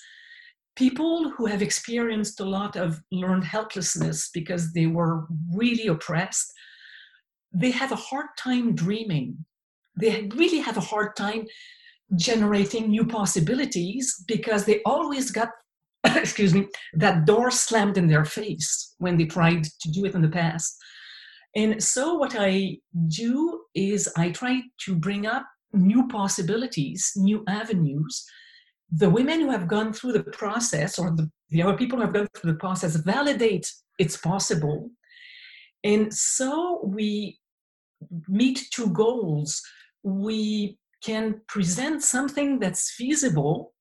people 0.76 1.30
who 1.30 1.46
have 1.46 1.62
experienced 1.62 2.40
a 2.40 2.46
lot 2.46 2.76
of 2.76 3.00
learned 3.12 3.44
helplessness 3.44 4.30
because 4.34 4.74
they 4.74 4.88
were 4.88 5.26
really 5.54 5.88
oppressed, 5.88 6.52
they 7.54 7.72
have 7.72 7.92
a 7.92 7.98
hard 7.98 8.28
time 8.38 8.74
dreaming. 8.74 9.46
They 10.00 10.30
really 10.36 10.60
have 10.60 10.78
a 10.78 10.82
hard 10.82 11.16
time 11.16 11.46
generating 12.16 12.90
new 12.90 13.06
possibilities 13.06 14.24
because 14.28 14.66
they 14.66 14.82
always 14.86 15.30
got, 15.30 15.50
excuse 16.04 16.54
me, 16.54 16.68
that 16.94 17.26
door 17.26 17.52
slammed 17.52 17.98
in 17.98 18.08
their 18.08 18.26
face 18.26 18.96
when 18.98 19.18
they 19.18 19.26
tried 19.26 19.64
to 19.82 19.92
do 19.92 20.06
it 20.06 20.16
in 20.16 20.22
the 20.22 20.30
past. 20.30 20.76
And 21.56 21.84
so, 21.84 22.16
what 22.16 22.36
I 22.36 22.78
do 23.08 23.62
is 23.76 24.12
I 24.18 24.32
try 24.32 24.62
to 24.86 24.96
bring 24.96 25.28
up 25.28 25.46
new 25.74 26.08
possibilities, 26.08 27.12
new 27.16 27.44
avenues 27.48 28.26
the 28.96 29.10
women 29.10 29.42
who 29.42 29.50
have 29.50 29.68
gone 29.68 29.92
through 29.92 30.12
the 30.14 30.24
process 30.24 31.00
or 31.00 31.10
the, 31.12 31.30
the 31.50 31.64
other 31.64 31.76
people 31.76 31.98
who 31.98 32.06
have 32.06 32.14
gone 32.14 32.28
through 32.36 32.52
the 32.52 32.60
process 32.60 32.96
validate 32.98 33.72
it's 34.00 34.18
possible. 34.18 34.90
And 35.84 36.14
so 36.14 36.82
we 36.84 37.40
meet 38.28 38.66
two 38.72 38.88
goals. 38.88 39.62
We 40.04 40.78
can 41.04 41.42
present 41.48 42.04
something 42.04 42.60
that's 42.60 42.92
feasible 42.92 43.74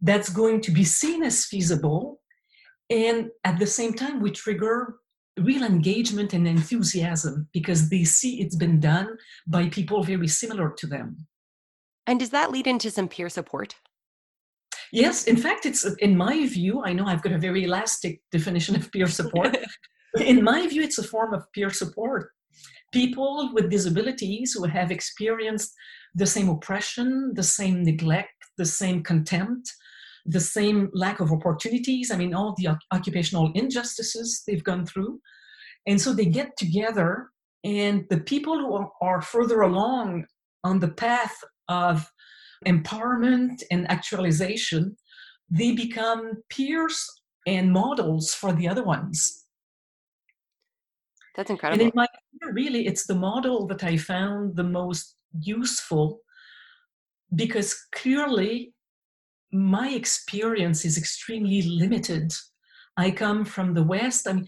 that's 0.00 0.28
going 0.30 0.60
to 0.62 0.70
be 0.70 0.84
seen 0.84 1.22
as 1.22 1.44
feasible 1.44 2.20
and 2.88 3.28
at 3.44 3.58
the 3.58 3.66
same 3.66 3.92
time 3.92 4.20
we 4.20 4.30
trigger 4.30 4.96
real 5.40 5.64
engagement 5.64 6.32
and 6.32 6.46
enthusiasm 6.46 7.48
because 7.52 7.88
they 7.88 8.04
see 8.04 8.40
it's 8.40 8.56
been 8.56 8.80
done 8.80 9.08
by 9.46 9.68
people 9.68 10.02
very 10.02 10.28
similar 10.28 10.70
to 10.76 10.86
them 10.86 11.26
and 12.06 12.20
does 12.20 12.30
that 12.30 12.50
lead 12.50 12.66
into 12.66 12.90
some 12.90 13.08
peer 13.08 13.28
support 13.28 13.74
Yes, 14.92 15.24
in 15.24 15.36
fact, 15.36 15.66
it's 15.66 15.84
in 15.98 16.16
my 16.16 16.46
view, 16.46 16.82
I 16.84 16.92
know 16.92 17.06
I've 17.06 17.22
got 17.22 17.32
a 17.32 17.38
very 17.38 17.64
elastic 17.64 18.20
definition 18.32 18.74
of 18.74 18.90
peer 18.90 19.06
support. 19.06 19.56
in 20.20 20.42
my 20.42 20.66
view, 20.66 20.82
it's 20.82 20.98
a 20.98 21.04
form 21.04 21.32
of 21.32 21.44
peer 21.52 21.70
support. 21.70 22.30
People 22.92 23.50
with 23.54 23.70
disabilities 23.70 24.52
who 24.52 24.64
have 24.64 24.90
experienced 24.90 25.72
the 26.14 26.26
same 26.26 26.48
oppression, 26.48 27.32
the 27.34 27.42
same 27.42 27.84
neglect, 27.84 28.34
the 28.58 28.66
same 28.66 29.02
contempt, 29.02 29.72
the 30.26 30.40
same 30.40 30.90
lack 30.92 31.20
of 31.20 31.32
opportunities. 31.32 32.10
I 32.10 32.16
mean, 32.16 32.34
all 32.34 32.54
the 32.56 32.76
occupational 32.92 33.52
injustices 33.54 34.42
they've 34.46 34.64
gone 34.64 34.86
through. 34.86 35.20
And 35.86 36.00
so 36.00 36.12
they 36.12 36.26
get 36.26 36.56
together, 36.58 37.30
and 37.64 38.04
the 38.10 38.20
people 38.20 38.58
who 38.58 38.88
are 39.00 39.22
further 39.22 39.62
along 39.62 40.26
on 40.62 40.78
the 40.78 40.88
path 40.88 41.34
of 41.68 42.10
empowerment 42.66 43.62
and 43.70 43.90
actualization, 43.90 44.96
they 45.50 45.72
become 45.72 46.32
peers 46.50 47.04
and 47.46 47.72
models 47.72 48.34
for 48.34 48.52
the 48.52 48.68
other 48.68 48.84
ones. 48.84 49.46
That's 51.36 51.50
incredible. 51.50 51.82
And 51.82 51.90
in 51.90 51.96
my 51.96 52.06
really, 52.52 52.86
it's 52.86 53.06
the 53.06 53.14
model 53.14 53.66
that 53.68 53.82
I 53.82 53.96
found 53.96 54.56
the 54.56 54.64
most 54.64 55.16
useful 55.40 56.20
because 57.34 57.86
clearly 57.94 58.74
my 59.52 59.90
experience 59.90 60.84
is 60.84 60.96
extremely 60.96 61.62
limited. 61.62 62.32
I 62.96 63.10
come 63.10 63.44
from 63.44 63.74
the 63.74 63.82
West. 63.82 64.28
I 64.28 64.32
mean, 64.34 64.46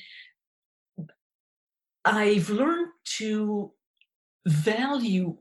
I've 2.05 2.51
learned 2.51 2.89
to 3.19 3.73
value 4.47 5.37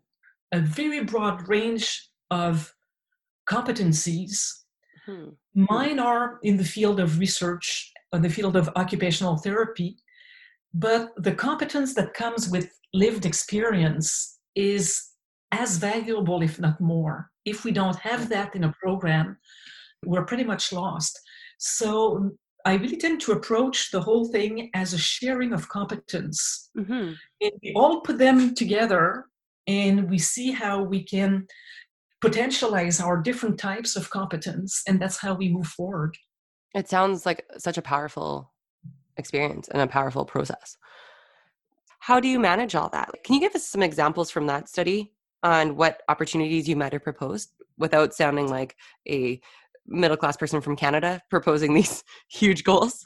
a 0.52 0.60
very 0.60 1.04
broad 1.04 1.48
range 1.48 2.10
of 2.30 2.74
competencies. 3.50 4.62
Hmm. 5.06 5.30
Mine 5.56 6.00
are 6.00 6.40
in 6.44 6.58
the 6.58 6.64
field 6.64 7.00
of 7.00 7.20
research, 7.20 7.92
in 8.14 8.22
the 8.22 8.30
field 8.30 8.56
of 8.56 8.70
occupational 8.76 9.38
therapy, 9.38 9.98
but 10.74 11.12
the 11.18 11.34
competence 11.34 11.94
that 11.96 12.14
comes 12.14 12.50
with 12.50 12.72
lived 12.94 13.26
experience 13.26 14.40
is 14.56 15.11
as 15.52 15.78
valuable, 15.78 16.42
if 16.42 16.60
not 16.60 16.80
more. 16.80 17.30
If 17.46 17.64
we 17.64 17.72
don't 17.72 17.98
have 17.98 18.30
that 18.30 18.56
in 18.56 18.64
a 18.64 18.74
program, 18.82 19.38
we're 20.06 20.26
pretty 20.26 20.44
much 20.44 20.72
lost. 20.72 21.20
So 21.58 22.32
I 22.66 22.76
really 22.76 22.98
tend 22.98 23.22
to 23.22 23.34
approach 23.34 23.92
the 23.92 24.02
whole 24.02 24.26
thing 24.26 24.70
as 24.74 24.94
a 24.94 24.98
sharing 24.98 25.54
of 25.54 25.68
competence. 25.70 26.70
Mm-hmm. 26.78 27.14
And 27.42 27.52
we 27.64 27.74
all 27.76 28.02
put 28.02 28.18
them 28.18 28.54
together 28.56 29.26
and 29.68 30.10
we 30.10 30.18
see 30.18 30.52
how 30.52 30.82
we 30.82 31.04
can 31.04 31.48
potentialize 32.24 33.04
our 33.04 33.18
different 33.18 33.58
types 33.58 33.96
of 33.96 34.10
competence 34.10 34.84
and 34.88 35.00
that's 35.02 35.18
how 35.18 35.34
we 35.34 35.50
move 35.50 35.68
forward 35.68 36.16
it 36.74 36.88
sounds 36.88 37.26
like 37.26 37.46
such 37.58 37.78
a 37.78 37.82
powerful 37.82 38.54
experience 39.18 39.68
and 39.70 39.82
a 39.82 39.88
powerful 39.88 40.26
process 40.26 40.78
How 42.00 42.20
do 42.20 42.28
you 42.28 42.40
manage 42.40 42.76
all 42.76 42.90
that? 42.90 43.10
Can 43.24 43.36
you 43.36 43.42
give 43.42 43.56
us 43.56 43.68
some 43.68 43.84
examples 43.84 44.32
from 44.32 44.48
that 44.48 44.70
study 44.70 45.14
on 45.44 45.76
what 45.76 46.02
opportunities 46.10 46.68
you 46.68 46.76
might 46.76 46.94
have 46.94 47.04
proposed 47.04 47.52
without 47.78 48.14
sounding 48.14 48.48
like 48.48 48.76
a 49.08 49.40
middle 49.88 50.18
class 50.18 50.38
person 50.38 50.62
from 50.62 50.76
Canada 50.76 51.22
proposing 51.30 51.74
these 51.80 52.04
huge 52.30 52.64
goals? 52.64 53.06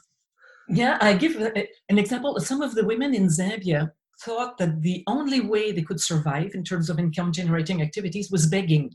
Yeah, 0.68 0.98
I 1.00 1.14
give 1.14 1.36
uh, 1.36 1.50
an 1.88 1.98
example. 1.98 2.38
Some 2.40 2.62
of 2.62 2.74
the 2.74 2.84
women 2.84 3.14
in 3.14 3.26
Zambia 3.26 3.90
thought 4.22 4.58
that 4.58 4.82
the 4.82 5.04
only 5.06 5.40
way 5.40 5.72
they 5.72 5.82
could 5.82 6.00
survive 6.00 6.50
in 6.54 6.64
terms 6.64 6.90
of 6.90 6.98
income 6.98 7.32
generating 7.32 7.82
activities 7.82 8.30
was 8.30 8.46
begging. 8.46 8.90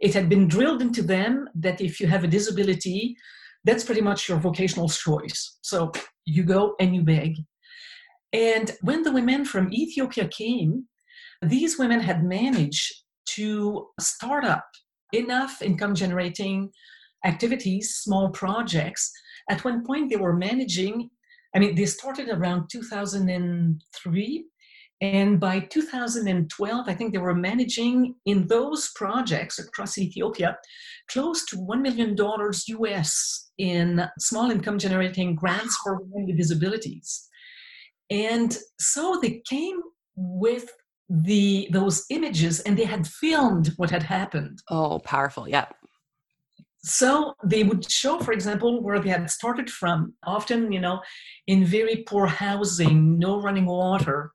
It 0.00 0.14
had 0.14 0.28
been 0.28 0.46
drilled 0.46 0.82
into 0.82 1.02
them 1.02 1.48
that 1.54 1.80
if 1.80 2.00
you 2.00 2.06
have 2.06 2.24
a 2.24 2.28
disability, 2.28 3.16
that's 3.64 3.84
pretty 3.84 4.00
much 4.00 4.28
your 4.28 4.38
vocational 4.38 4.88
choice. 4.88 5.58
So 5.62 5.92
you 6.24 6.44
go 6.44 6.74
and 6.80 6.94
you 6.94 7.02
beg. 7.02 7.36
And 8.32 8.70
when 8.82 9.02
the 9.02 9.12
women 9.12 9.44
from 9.44 9.72
Ethiopia 9.72 10.28
came, 10.28 10.86
these 11.42 11.78
women 11.78 12.00
had 12.00 12.24
managed 12.24 12.94
to 13.30 13.88
start 14.00 14.44
up 14.44 14.66
enough 15.12 15.62
income 15.62 15.94
generating 15.94 16.70
activities, 17.24 17.96
small 17.96 18.30
projects. 18.30 19.12
At 19.50 19.64
one 19.64 19.84
point, 19.84 20.10
they 20.10 20.16
were 20.16 20.36
managing, 20.36 21.10
I 21.54 21.58
mean, 21.58 21.74
they 21.74 21.86
started 21.86 22.28
around 22.28 22.68
2003. 22.70 24.44
And 25.02 25.38
by 25.38 25.60
2012, 25.60 26.88
I 26.88 26.94
think 26.94 27.12
they 27.12 27.18
were 27.18 27.34
managing 27.34 28.14
in 28.24 28.46
those 28.46 28.90
projects 28.94 29.58
across 29.58 29.98
Ethiopia 29.98 30.56
close 31.10 31.44
to 31.46 31.56
$1 31.56 31.82
million 31.82 32.16
US 32.18 33.50
in 33.58 34.08
small 34.18 34.50
income 34.50 34.78
generating 34.78 35.34
grants 35.34 35.76
for 35.84 36.00
women 36.00 36.26
with 36.26 36.38
disabilities. 36.38 37.28
And 38.10 38.56
so 38.78 39.18
they 39.20 39.42
came 39.46 39.80
with 40.14 40.70
the 41.08 41.68
those 41.70 42.04
images 42.10 42.60
and 42.60 42.76
they 42.76 42.84
had 42.84 43.06
filmed 43.06 43.72
what 43.76 43.90
had 43.90 44.02
happened. 44.02 44.62
Oh, 44.70 44.98
powerful. 45.00 45.48
Yeah. 45.48 45.66
So 46.82 47.34
they 47.44 47.64
would 47.64 47.90
show, 47.90 48.20
for 48.20 48.32
example, 48.32 48.80
where 48.82 49.00
they 49.00 49.08
had 49.08 49.28
started 49.28 49.68
from, 49.68 50.14
often, 50.24 50.70
you 50.70 50.80
know, 50.80 51.00
in 51.48 51.64
very 51.64 52.04
poor 52.06 52.26
housing, 52.26 53.18
no 53.18 53.40
running 53.40 53.66
water. 53.66 54.30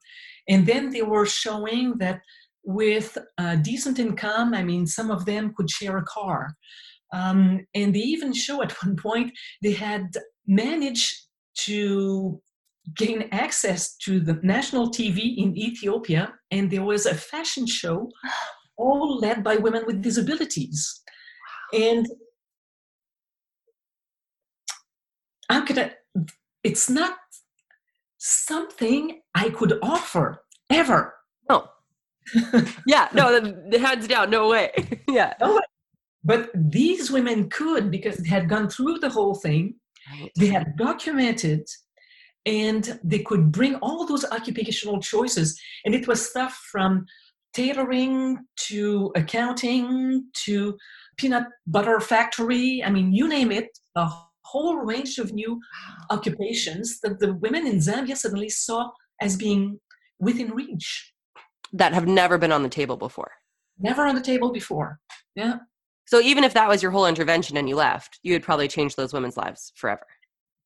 And 0.50 0.68
then 0.68 0.90
they 0.90 1.02
were 1.02 1.26
showing 1.26 1.98
that 2.00 2.20
with 2.64 3.18
a 3.38 3.56
decent 3.56 4.00
income, 4.00 4.54
I 4.54 4.64
mean, 4.64 4.86
some 4.86 5.12
of 5.12 5.26
them 5.26 5.54
could 5.56 5.70
share 5.70 5.98
a 5.98 6.04
car. 6.04 6.56
Um, 7.14 7.66
and 7.74 7.96
they 7.96 8.00
even 8.00 8.34
show 8.34 8.62
at 8.62 8.72
one 8.84 8.96
point 8.96 9.32
they 9.62 9.74
had 9.74 10.12
managed 10.46 11.28
to 11.60 12.42
gain 12.96 13.28
access 13.32 13.96
to 13.98 14.20
the 14.20 14.40
national 14.44 14.90
TV 14.90 15.38
in 15.38 15.58
Ethiopia, 15.58 16.34
and 16.52 16.70
there 16.70 16.84
was 16.84 17.06
a 17.06 17.16
fashion 17.16 17.66
show 17.66 18.10
all 18.78 19.18
led 19.20 19.44
by 19.44 19.56
women 19.56 19.84
with 19.86 20.02
disabilities. 20.02 21.02
And 21.74 22.08
how 25.50 25.66
could 25.66 25.78
I? 25.78 25.92
It's 26.64 26.90
not 26.90 27.18
something 28.18 29.22
I 29.34 29.50
could 29.50 29.80
offer 29.82 30.44
ever. 30.70 31.14
No. 31.50 31.70
yeah, 32.86 33.10
no, 33.14 33.40
the 33.40 33.80
hands 33.80 34.08
down, 34.08 34.30
no 34.30 34.48
way. 34.48 34.72
yeah. 35.08 35.34
No 35.42 35.56
way. 35.56 35.62
But 36.24 36.52
these 36.54 37.10
women 37.10 37.50
could 37.50 37.90
because 37.90 38.18
they 38.18 38.30
had 38.30 38.48
gone 38.48 38.70
through 38.70 39.00
the 39.00 39.10
whole 39.10 39.36
thing. 39.36 39.76
They 40.38 40.48
had 40.48 40.78
documented 40.78 41.68
and 42.46 43.00
they 43.04 43.20
could 43.20 43.52
bring 43.52 43.76
all 43.76 44.06
those 44.06 44.26
occupational 44.26 45.00
choices. 45.00 45.60
And 45.86 45.94
it 45.94 46.08
was 46.08 46.30
stuff 46.30 46.54
from 46.72 47.06
tailoring 47.54 48.40
to 48.56 49.12
accounting 49.16 50.26
to 50.46 50.78
peanut 51.18 51.44
butter 51.68 52.00
factory. 52.00 52.84
I 52.84 52.90
mean 52.90 53.14
you 53.14 53.28
name 53.28 53.52
it 53.52 53.68
a 53.96 54.10
whole 54.44 54.78
range 54.78 55.18
of 55.18 55.34
new 55.34 55.60
occupations 56.10 57.00
that 57.02 57.20
the 57.20 57.34
women 57.36 57.68
in 57.68 57.78
zambia 57.78 58.18
suddenly 58.18 58.50
saw 58.50 58.90
as 59.22 59.36
being 59.38 59.80
within 60.20 60.52
reach. 60.52 61.14
That 61.74 61.94
have 61.94 62.08
never 62.08 62.38
been 62.38 62.52
on 62.52 62.64
the 62.64 62.70
table 62.70 62.98
before. 62.98 63.32
Never 63.80 64.06
on 64.06 64.16
the 64.16 64.22
table 64.22 64.52
before. 64.52 65.00
Yeah. 65.36 65.58
So 66.08 66.20
even 66.20 66.44
if 66.44 66.54
that 66.54 66.68
was 66.68 66.82
your 66.82 66.92
whole 66.92 67.06
intervention 67.06 67.58
and 67.58 67.68
you 67.68 67.76
left 67.76 68.20
you 68.24 68.34
would 68.34 68.44
probably 68.44 68.68
change 68.68 68.96
those 68.96 69.14
women's 69.14 69.38
lives 69.38 69.74
forever 69.76 70.06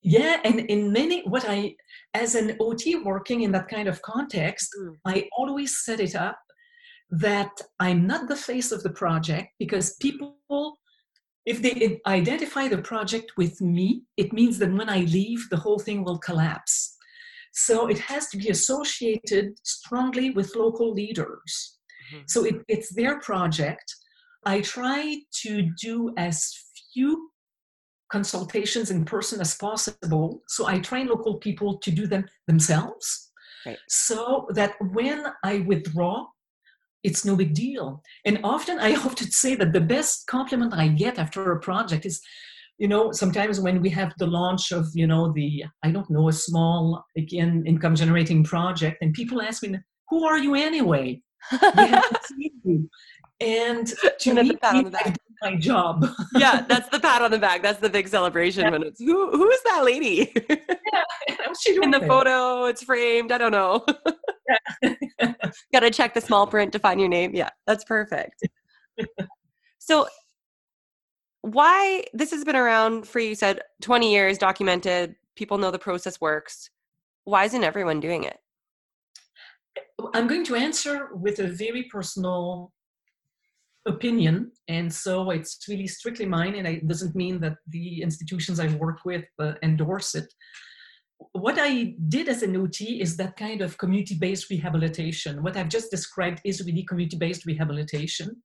yeah 0.06 0.39
and 0.44 0.60
in 0.60 0.91
many 0.91 1.24
what 1.28 1.46
i 1.50 1.74
as 2.13 2.36
an 2.36 2.56
ot 2.62 3.04
working 3.04 3.41
in 3.41 3.52
that 3.52 3.68
kind 3.68 3.88
of 3.88 4.02
context 4.04 4.70
mm. 4.80 4.94
i 5.06 5.28
always 5.36 5.84
set 5.84 6.00
it 6.00 6.15
up 6.15 6.38
that 7.10 7.52
i'm 7.80 8.06
not 8.06 8.28
the 8.28 8.36
face 8.36 8.72
of 8.72 8.84
the 8.84 8.91
project 8.91 9.48
because 9.58 9.96
people 9.96 10.78
if 11.48 11.62
they 11.62 12.00
identify 12.06 12.68
the 12.68 12.78
project 12.78 13.32
with 13.36 13.60
me 13.62 14.04
it 14.15 14.32
means 14.32 14.60
that 14.60 14.72
when 14.72 14.89
i 14.89 15.00
leave 15.00 15.44
the 15.50 15.58
whole 15.65 15.80
thing 15.80 16.04
will 16.04 16.20
collapse 16.20 16.96
so 17.52 17.88
it 17.88 17.98
has 17.98 18.30
to 18.30 18.38
be 18.38 18.50
associated 18.50 19.54
strongly 19.63 20.30
with 20.30 20.56
local 20.56 20.94
leaders 20.94 21.80
mm-hmm. 22.13 22.24
so 22.28 22.46
it, 22.46 22.58
it's 22.68 22.94
their 22.94 23.20
project 23.22 23.96
i 24.46 24.62
try 24.62 25.18
to 25.32 25.68
do 25.82 26.13
as 26.15 26.54
few 26.94 27.30
consultations 28.15 28.91
in 28.91 29.04
person 29.04 29.41
as 29.41 29.58
possible. 29.67 30.41
So 30.47 30.62
I 30.73 30.80
train 30.80 31.08
local 31.08 31.36
people 31.47 31.69
to 31.80 31.91
do 31.99 32.08
them 32.08 32.23
themselves. 32.47 33.06
Right. 33.65 33.78
So 33.89 34.47
that 34.58 34.71
when 34.97 35.19
I 35.43 35.54
withdraw, 35.71 36.25
it's 37.04 37.25
no 37.25 37.36
big 37.36 37.54
deal. 37.54 38.01
And 38.28 38.39
often 38.43 38.80
I 38.80 38.91
often 39.08 39.30
say 39.32 39.56
that 39.56 39.73
the 39.73 39.88
best 39.95 40.28
compliment 40.28 40.73
I 40.73 40.88
get 41.04 41.19
after 41.23 41.39
a 41.51 41.60
project 41.60 42.06
is, 42.06 42.21
you 42.78 42.88
know, 42.88 43.12
sometimes 43.12 43.60
when 43.60 43.82
we 43.82 43.89
have 43.99 44.12
the 44.17 44.32
launch 44.39 44.71
of, 44.71 44.84
you 44.93 45.08
know, 45.12 45.34
the, 45.34 45.65
I 45.84 45.91
don't 45.91 46.10
know, 46.10 46.30
a 46.30 46.34
small, 46.47 47.04
again, 47.17 47.63
income 47.71 47.95
generating 47.95 48.43
project, 48.43 48.97
and 49.01 49.13
people 49.13 49.41
ask 49.41 49.62
me, 49.62 49.78
who 50.10 50.23
are 50.30 50.39
you 50.45 50.56
anyway? 50.56 51.21
we 51.51 51.88
haven't 51.95 52.25
seen 52.30 52.56
you. 52.63 52.89
And 53.41 53.88
to 54.21 54.30
and 54.30 54.49
me, 54.49 54.58
I 54.63 55.13
my 55.41 55.56
job. 55.56 56.06
yeah, 56.36 56.62
that's 56.69 56.89
the 56.89 57.00
pat 57.00 57.21
on 57.21 57.32
the 57.32 57.38
back. 57.38 57.62
That's 57.62 57.80
the 57.80 57.89
big 57.89 58.08
celebration 58.08 58.63
yeah. 58.63 58.69
when 58.71 58.84
it's 58.84 59.00
who 59.00 59.32
who 59.32 59.50
is 59.50 59.62
that 59.63 59.84
lady? 59.84 60.34
yeah, 60.50 61.54
she 61.60 61.76
in 61.82 61.91
the 61.91 62.02
photo? 62.02 62.65
It's 62.65 62.84
framed. 62.84 63.32
I 63.32 63.38
don't 63.38 63.52
know. 63.52 63.86
Got 65.74 65.80
to 65.80 65.91
check 65.91 66.13
the 66.13 66.21
small 66.21 66.48
print 66.48 66.71
to 66.74 66.80
find 66.80 67.00
your 67.00 67.10
name. 67.10 67.34
Yeah, 67.34 67.50
that's 67.65 67.84
perfect. 67.84 68.48
so, 69.80 70.08
why 71.41 72.04
this 72.13 72.32
has 72.32 72.43
been 72.43 72.56
around 72.56 73.08
for 73.08 73.19
you 73.19 73.36
said 73.36 73.62
20 73.82 74.12
years, 74.12 74.38
documented. 74.38 75.15
People 75.36 75.58
know 75.58 75.71
the 75.71 75.80
process 75.80 76.21
works. 76.21 76.69
Why 77.26 77.45
isn't 77.45 77.63
everyone 77.63 78.00
doing 78.00 78.24
it? 78.24 78.38
I'm 80.13 80.28
going 80.28 80.45
to 80.45 80.56
answer 80.56 81.10
with 81.13 81.39
a 81.39 81.48
very 81.48 81.84
personal 81.84 82.71
opinion 83.86 84.52
and 84.67 84.91
so 84.91 85.30
it's 85.30 85.60
really 85.69 85.88
strictly 85.88 86.26
mine 86.26 86.56
and 86.56 86.67
it 86.67 86.88
doesn't 86.88 87.15
mean 87.15 87.39
that 87.39 87.58
the 87.69 88.02
institutions 88.02 88.60
i 88.60 88.67
work 88.76 89.00
with 89.06 89.26
uh, 89.39 89.54
endorse 89.62 90.15
it. 90.15 90.34
What 91.34 91.58
i 91.60 91.95
did 92.10 92.28
as 92.28 92.41
an 92.41 92.56
ot 92.56 92.82
is 92.82 93.15
that 93.17 93.38
kind 93.38 93.62
of 93.62 93.78
community-based 93.78 94.50
rehabilitation. 94.50 95.43
What 95.43 95.56
i've 95.56 95.69
just 95.69 95.91
described 95.91 96.41
is 96.43 96.65
really 96.65 96.84
community-based 96.84 97.45
rehabilitation. 97.45 98.41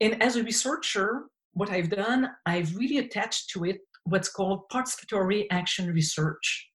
And 0.00 0.22
as 0.22 0.36
a 0.36 0.44
researcher 0.44 1.24
what 1.54 1.70
i've 1.70 1.90
done 1.90 2.30
i've 2.46 2.76
really 2.76 2.98
attached 2.98 3.50
to 3.50 3.64
it 3.64 3.78
what's 4.04 4.28
called 4.28 4.68
participatory 4.70 5.46
action 5.50 5.92
research. 5.92 6.68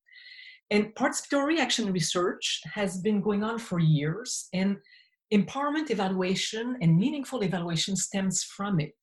And 0.72 0.94
participatory 0.96 1.60
action 1.60 1.92
research 1.92 2.62
has 2.74 2.98
been 3.02 3.22
going 3.22 3.44
on 3.44 3.60
for 3.60 3.80
years 3.80 4.48
and 4.54 4.78
empowerment 5.34 5.90
evaluation 5.90 6.78
and 6.82 6.96
meaningful 6.96 7.44
evaluation 7.44 7.96
stems 7.96 8.44
from 8.44 8.80
it. 8.80 8.96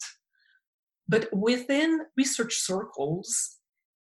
But 1.08 1.28
within 1.32 2.00
research 2.16 2.54
circles, 2.54 3.58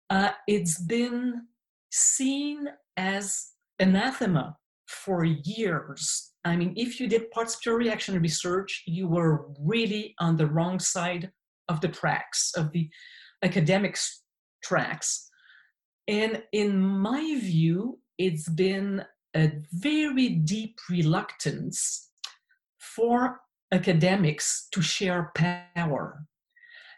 uh, 0.10 0.32
it's 0.48 0.82
been 0.82 1.44
seen 1.92 2.68
as 2.98 3.52
anathema 3.80 4.58
for 4.88 5.24
years. 5.24 6.32
I 6.44 6.56
mean, 6.56 6.74
if 6.76 7.00
you 7.00 7.08
did 7.08 7.32
participatory 7.36 7.92
action 7.92 8.20
research, 8.20 8.84
you 8.88 9.08
were 9.08 9.48
really 9.60 10.16
on 10.20 10.38
the 10.38 10.48
wrong 10.48 10.80
side 10.80 11.32
of 11.70 11.82
the 11.82 11.88
tracks, 11.88 12.52
of 12.56 12.72
the 12.72 12.90
academics 13.44 14.24
tracks. 14.64 15.30
And 16.08 16.44
in 16.54 16.80
my 16.80 17.40
view, 17.40 18.00
it's 18.18 18.50
been 18.50 19.04
a 19.36 19.52
very 19.74 20.30
deep 20.30 20.78
reluctance 20.90 22.05
for 22.96 23.42
academics 23.72 24.68
to 24.72 24.82
share 24.82 25.32
power. 25.36 26.26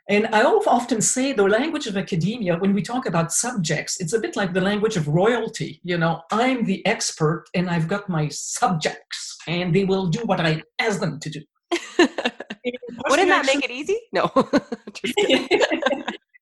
And 0.09 0.27
I 0.27 0.43
often 0.43 1.01
say 1.01 1.33
the 1.33 1.43
language 1.43 1.85
of 1.87 1.97
academia, 1.97 2.55
when 2.57 2.73
we 2.73 2.81
talk 2.81 3.05
about 3.05 3.33
subjects, 3.33 3.99
it's 3.99 4.13
a 4.13 4.19
bit 4.19 4.37
like 4.37 4.53
the 4.53 4.61
language 4.61 4.95
of 4.95 5.09
royalty. 5.09 5.81
You 5.83 5.97
know, 5.97 6.21
I'm 6.31 6.63
the 6.63 6.85
expert 6.85 7.45
and 7.53 7.69
I've 7.69 7.89
got 7.89 8.07
my 8.07 8.29
subjects 8.29 9.37
and 9.47 9.75
they 9.75 9.83
will 9.83 10.07
do 10.07 10.21
what 10.21 10.39
I 10.39 10.63
ask 10.79 11.01
them 11.01 11.19
to 11.19 11.29
do. 11.29 11.41
Wouldn't 11.99 13.29
that 13.29 13.45
make 13.45 13.65
it 13.65 13.71
easy? 13.71 13.99
No. 14.13 14.31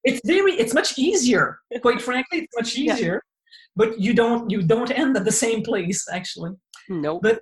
it's 0.03 0.21
very, 0.25 0.53
it's 0.53 0.75
much 0.75 0.99
easier. 0.99 1.57
Quite 1.81 2.03
frankly, 2.03 2.41
it's 2.43 2.55
much 2.55 2.77
easier. 2.77 3.13
Yeah. 3.13 3.75
But 3.75 3.99
you 3.99 4.13
don't, 4.13 4.49
you 4.51 4.61
don't 4.61 4.91
end 4.91 5.17
at 5.17 5.25
the 5.25 5.31
same 5.31 5.63
place 5.63 6.05
actually. 6.11 6.51
No. 6.87 7.13
Nope. 7.13 7.21
But 7.23 7.39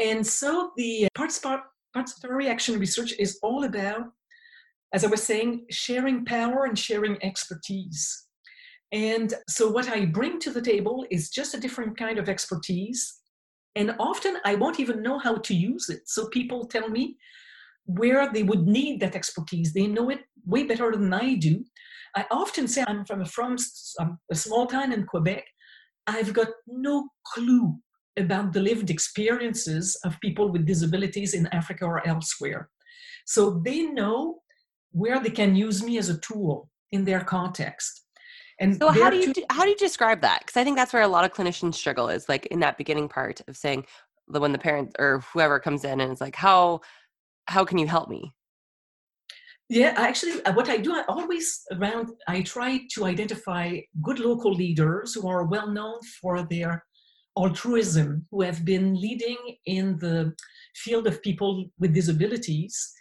and 0.00 0.26
so 0.26 0.72
the 0.76 1.08
participatory 1.16 2.48
action 2.48 2.78
research 2.78 3.12
is 3.18 3.38
all 3.42 3.64
about 3.64 4.06
as 4.92 5.04
I 5.04 5.08
was 5.08 5.22
saying, 5.22 5.66
sharing 5.70 6.24
power 6.24 6.64
and 6.64 6.78
sharing 6.78 7.22
expertise. 7.22 8.26
And 8.92 9.32
so, 9.48 9.70
what 9.70 9.88
I 9.88 10.04
bring 10.04 10.40
to 10.40 10.50
the 10.50 10.60
table 10.62 11.06
is 11.10 11.30
just 11.30 11.54
a 11.54 11.60
different 11.60 11.96
kind 11.96 12.18
of 12.18 12.28
expertise. 12.28 13.18
And 13.76 13.94
often 14.00 14.38
I 14.44 14.56
won't 14.56 14.80
even 14.80 15.02
know 15.02 15.18
how 15.18 15.36
to 15.36 15.54
use 15.54 15.88
it. 15.88 16.08
So, 16.08 16.26
people 16.28 16.66
tell 16.66 16.88
me 16.88 17.16
where 17.84 18.32
they 18.32 18.42
would 18.42 18.66
need 18.66 19.00
that 19.00 19.14
expertise. 19.14 19.72
They 19.72 19.86
know 19.86 20.10
it 20.10 20.20
way 20.44 20.64
better 20.64 20.90
than 20.90 21.12
I 21.12 21.34
do. 21.34 21.64
I 22.16 22.26
often 22.32 22.66
say 22.66 22.84
I'm 22.88 23.04
from, 23.04 23.24
from 23.24 23.56
a 24.30 24.34
small 24.34 24.66
town 24.66 24.92
in 24.92 25.06
Quebec. 25.06 25.44
I've 26.08 26.32
got 26.32 26.48
no 26.66 27.08
clue 27.24 27.76
about 28.16 28.52
the 28.52 28.60
lived 28.60 28.90
experiences 28.90 29.96
of 30.04 30.20
people 30.20 30.50
with 30.50 30.66
disabilities 30.66 31.34
in 31.34 31.46
Africa 31.48 31.84
or 31.84 32.06
elsewhere. 32.06 32.68
So 33.26 33.60
they 33.64 33.82
know 33.82 34.40
where 34.92 35.20
they 35.20 35.30
can 35.30 35.54
use 35.54 35.82
me 35.82 35.98
as 35.98 36.08
a 36.08 36.18
tool 36.18 36.70
in 36.92 37.04
their 37.04 37.20
context. 37.20 38.04
And 38.58 38.76
so 38.76 38.88
how 38.90 39.08
do 39.08 39.16
you 39.16 39.32
how 39.50 39.62
do 39.64 39.70
you 39.70 39.76
describe 39.76 40.20
that? 40.20 40.40
Because 40.40 40.56
I 40.56 40.64
think 40.64 40.76
that's 40.76 40.92
where 40.92 41.02
a 41.02 41.08
lot 41.08 41.24
of 41.24 41.32
clinicians 41.32 41.74
struggle 41.74 42.08
is 42.08 42.28
like 42.28 42.46
in 42.46 42.60
that 42.60 42.76
beginning 42.76 43.08
part 43.08 43.40
of 43.48 43.56
saying 43.56 43.86
the 44.28 44.40
when 44.40 44.52
the 44.52 44.58
parent 44.58 44.94
or 44.98 45.22
whoever 45.32 45.58
comes 45.58 45.84
in 45.84 46.00
and 46.00 46.12
it's 46.12 46.20
like 46.20 46.36
how 46.36 46.80
how 47.46 47.64
can 47.64 47.78
you 47.78 47.86
help 47.86 48.08
me? 48.08 48.32
Yeah, 49.70 49.94
actually, 49.96 50.44
uh, 50.44 50.52
what 50.52 50.68
I 50.68 50.78
do, 50.78 50.92
I 50.92 51.04
always 51.08 51.62
around, 51.70 52.08
I 52.26 52.42
try 52.42 52.80
to 52.94 53.04
identify 53.04 53.78
good 54.02 54.18
local 54.18 54.52
leaders 54.52 55.14
who 55.14 55.28
are 55.28 55.44
well 55.44 55.70
known 55.70 56.00
for 56.20 56.42
their 56.42 56.84
altruism, 57.38 58.26
who 58.30 58.42
have 58.42 58.64
been 58.64 59.00
leading 59.00 59.38
in 59.66 59.98
the 59.98 60.34
field 60.74 61.06
of 61.06 61.22
people 61.22 61.66
with 61.78 61.94
disabilities, 61.94 62.92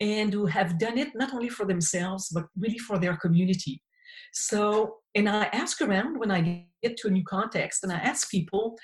and 0.00 0.32
who 0.32 0.46
have 0.46 0.78
done 0.78 0.98
it 0.98 1.08
not 1.14 1.32
only 1.32 1.48
for 1.48 1.64
themselves, 1.64 2.28
but 2.28 2.44
really 2.58 2.78
for 2.78 2.98
their 2.98 3.16
community. 3.16 3.82
So, 4.32 4.96
and 5.14 5.28
I 5.28 5.44
ask 5.52 5.80
around 5.80 6.18
when 6.18 6.30
I 6.30 6.66
get 6.82 6.96
to 6.98 7.08
a 7.08 7.10
new 7.10 7.24
context, 7.24 7.82
and 7.82 7.92
I 7.92 7.96
ask 7.96 8.30
people 8.30 8.76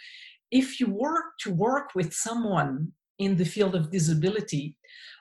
if 0.50 0.80
you 0.80 0.86
were 0.90 1.22
to 1.40 1.52
work 1.52 1.90
with 1.94 2.12
someone 2.12 2.92
in 3.18 3.36
the 3.36 3.44
field 3.44 3.74
of 3.74 3.90
disability, 3.90 4.76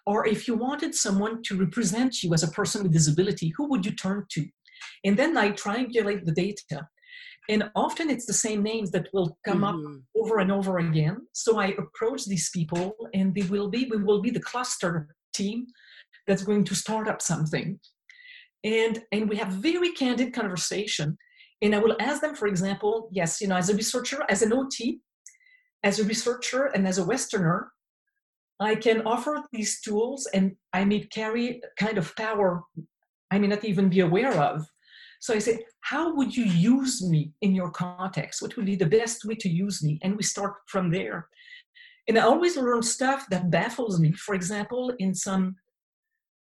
or 0.06 0.26
if 0.28 0.48
you 0.48 0.56
wanted 0.56 0.96
someone 0.96 1.42
to 1.44 1.58
represent 1.58 2.24
you 2.24 2.34
as 2.34 2.44
a 2.44 2.52
person 2.52 2.84
with 2.84 2.94
disability, 2.94 3.54
who 3.56 3.70
would 3.70 3.86
you 3.86 3.92
turn 3.92 4.26
to? 4.32 4.48
And 5.04 5.18
then 5.18 5.38
I 5.38 5.52
triangulate 5.52 6.26
the 6.26 6.32
data. 6.32 6.88
And 7.50 7.70
often 7.76 8.10
it's 8.10 8.26
the 8.26 8.34
same 8.34 8.64
names 8.64 8.92
that 8.92 9.08
will 9.14 9.38
come 9.46 9.62
mm-hmm. 9.62 9.96
up 9.96 10.02
over 10.16 10.40
and 10.40 10.52
over 10.52 10.78
again. 10.78 11.18
So 11.34 11.60
I 11.60 11.68
approach 11.78 12.26
these 12.26 12.50
people, 12.52 12.96
and 13.14 13.34
they 13.34 13.44
will 13.44 13.70
be 13.70 13.88
we 13.90 13.98
will 13.98 14.22
be 14.22 14.30
the 14.30 14.40
cluster 14.40 15.16
team 15.34 15.66
that's 16.28 16.44
going 16.44 16.64
to 16.66 16.76
start 16.76 17.08
up 17.08 17.22
something. 17.22 17.80
And, 18.64 19.02
and 19.12 19.28
we 19.28 19.38
have 19.38 19.50
very 19.50 19.92
candid 19.94 20.34
conversation. 20.34 21.18
And 21.64 21.76
I 21.76 21.80
will 21.80 21.96
ask 22.00 22.22
them, 22.22 22.36
for 22.36 22.48
example, 22.48 23.10
yes, 23.12 23.42
you 23.42 23.48
know, 23.48 23.56
as 23.56 23.70
a 23.70 23.76
researcher, 23.76 24.24
as 24.30 24.42
an 24.42 24.54
OT, 24.54 25.00
as 25.84 26.00
a 26.00 26.04
researcher 26.04 26.66
and 26.66 26.88
as 26.88 27.00
a 27.00 27.04
Westerner, 27.04 27.72
I 28.60 28.76
can 28.76 29.02
offer 29.02 29.44
these 29.52 29.82
tools 29.82 30.28
and 30.34 30.56
I 30.74 30.86
may 30.86 31.00
carry 31.00 31.62
kind 31.80 31.98
of 31.98 32.16
power 32.16 32.64
I 33.32 33.40
may 33.40 33.48
not 33.48 33.64
even 33.64 33.90
be 33.90 34.02
aware 34.02 34.34
of. 34.34 34.68
So 35.22 35.36
I 35.36 35.40
said, 35.40 35.60
how 35.82 36.16
would 36.16 36.36
you 36.36 36.46
use 36.46 37.08
me 37.08 37.32
in 37.42 37.54
your 37.54 37.70
context? 37.70 38.42
What 38.42 38.58
would 38.58 38.66
be 38.66 38.76
the 38.76 38.88
best 38.88 39.24
way 39.24 39.36
to 39.36 39.48
use 39.48 39.84
me? 39.84 40.00
And 40.02 40.18
we 40.18 40.24
start 40.24 40.56
from 40.66 40.92
there. 40.92 41.28
And 42.08 42.18
I 42.18 42.24
always 42.24 42.58
learn 42.58 42.82
stuff 42.82 43.28
that 43.30 43.52
baffles 43.52 44.00
me. 44.00 44.14
For 44.14 44.34
example, 44.34 44.92
in 44.98 45.14
some 45.14 45.56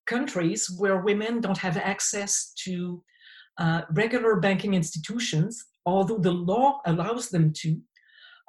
countries 0.05 0.71
where 0.77 1.01
women 1.01 1.41
don't 1.41 1.57
have 1.57 1.75
access 1.75 2.53
to 2.65 3.03
uh, 3.57 3.81
regular 3.93 4.35
banking 4.35 4.75
institutions, 4.75 5.65
although 5.87 6.19
the 6.19 6.31
law 6.31 6.79
allows 6.85 7.29
them 7.29 7.51
to. 7.61 7.81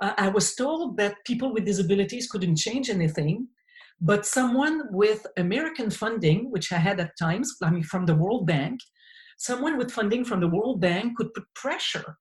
Uh, 0.02 0.12
I 0.18 0.28
was 0.28 0.54
told 0.54 0.98
that 0.98 1.24
people 1.26 1.54
with 1.54 1.64
disabilities 1.64 2.30
couldn't 2.30 2.56
change 2.56 2.90
anything, 2.90 3.48
but 3.98 4.26
someone 4.26 4.82
with 4.90 5.26
American 5.38 5.90
funding, 5.90 6.50
which 6.50 6.70
I 6.70 6.76
had 6.76 7.00
at 7.00 7.16
times, 7.18 7.56
I 7.62 7.70
mean, 7.70 7.82
from 7.82 8.04
the 8.04 8.14
World 8.14 8.46
Bank, 8.46 8.78
someone 9.38 9.78
with 9.78 9.90
funding 9.90 10.24
from 10.24 10.40
the 10.40 10.48
World 10.48 10.80
Bank 10.80 11.16
could 11.16 11.32
put 11.32 11.44
pressure 11.54 12.16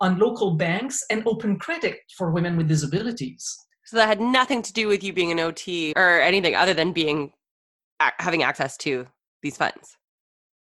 on 0.00 0.18
local 0.18 0.56
banks 0.56 1.02
and 1.10 1.26
open 1.26 1.58
credit 1.58 1.98
for 2.18 2.30
women 2.30 2.56
with 2.56 2.68
disabilities. 2.68 3.56
So 3.86 3.96
that 3.96 4.08
had 4.08 4.20
nothing 4.20 4.62
to 4.62 4.72
do 4.72 4.88
with 4.88 5.02
you 5.02 5.12
being 5.12 5.30
an 5.32 5.40
OT 5.40 5.94
or 5.96 6.20
anything 6.20 6.54
other 6.54 6.74
than 6.74 6.92
being 6.92 7.32
having 8.18 8.42
access 8.42 8.76
to 8.78 9.06
these 9.42 9.56
funds. 9.56 9.96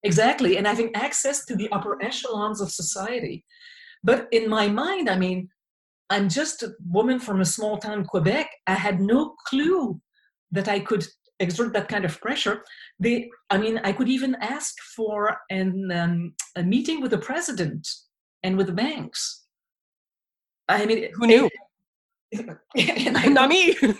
Exactly, 0.03 0.57
and 0.57 0.67
having 0.67 0.93
access 0.95 1.43
to 1.45 1.55
the 1.55 1.69
upper 1.71 2.01
echelons 2.01 2.61
of 2.61 2.71
society. 2.71 3.43
But 4.03 4.27
in 4.31 4.47
my 4.47 4.67
mind, 4.67 5.09
I 5.09 5.17
mean, 5.17 5.49
I'm 6.11 6.29
just 6.29 6.61
a 6.61 6.73
woman 6.87 7.19
from 7.19 7.41
a 7.41 7.45
small 7.45 7.79
town, 7.79 8.05
Quebec. 8.05 8.47
I 8.67 8.75
had 8.75 9.01
no 9.01 9.35
clue 9.47 9.99
that 10.51 10.67
I 10.67 10.79
could 10.79 11.03
exert 11.39 11.73
that 11.73 11.87
kind 11.87 12.05
of 12.05 12.19
pressure. 12.19 12.63
They, 12.99 13.29
I 13.49 13.57
mean, 13.57 13.79
I 13.83 13.91
could 13.91 14.09
even 14.09 14.35
ask 14.35 14.75
for 14.95 15.37
an, 15.49 15.91
um, 15.91 16.33
a 16.55 16.63
meeting 16.63 17.01
with 17.01 17.11
the 17.11 17.17
president 17.17 17.87
and 18.43 18.57
with 18.57 18.67
the 18.67 18.73
banks. 18.73 19.43
I 20.67 20.85
mean, 20.85 21.09
who 21.13 21.27
knew? 21.27 21.49
and 22.33 23.17
I, 23.17 23.27
Not 23.27 23.49
me. 23.49 23.75
and, 23.81 23.99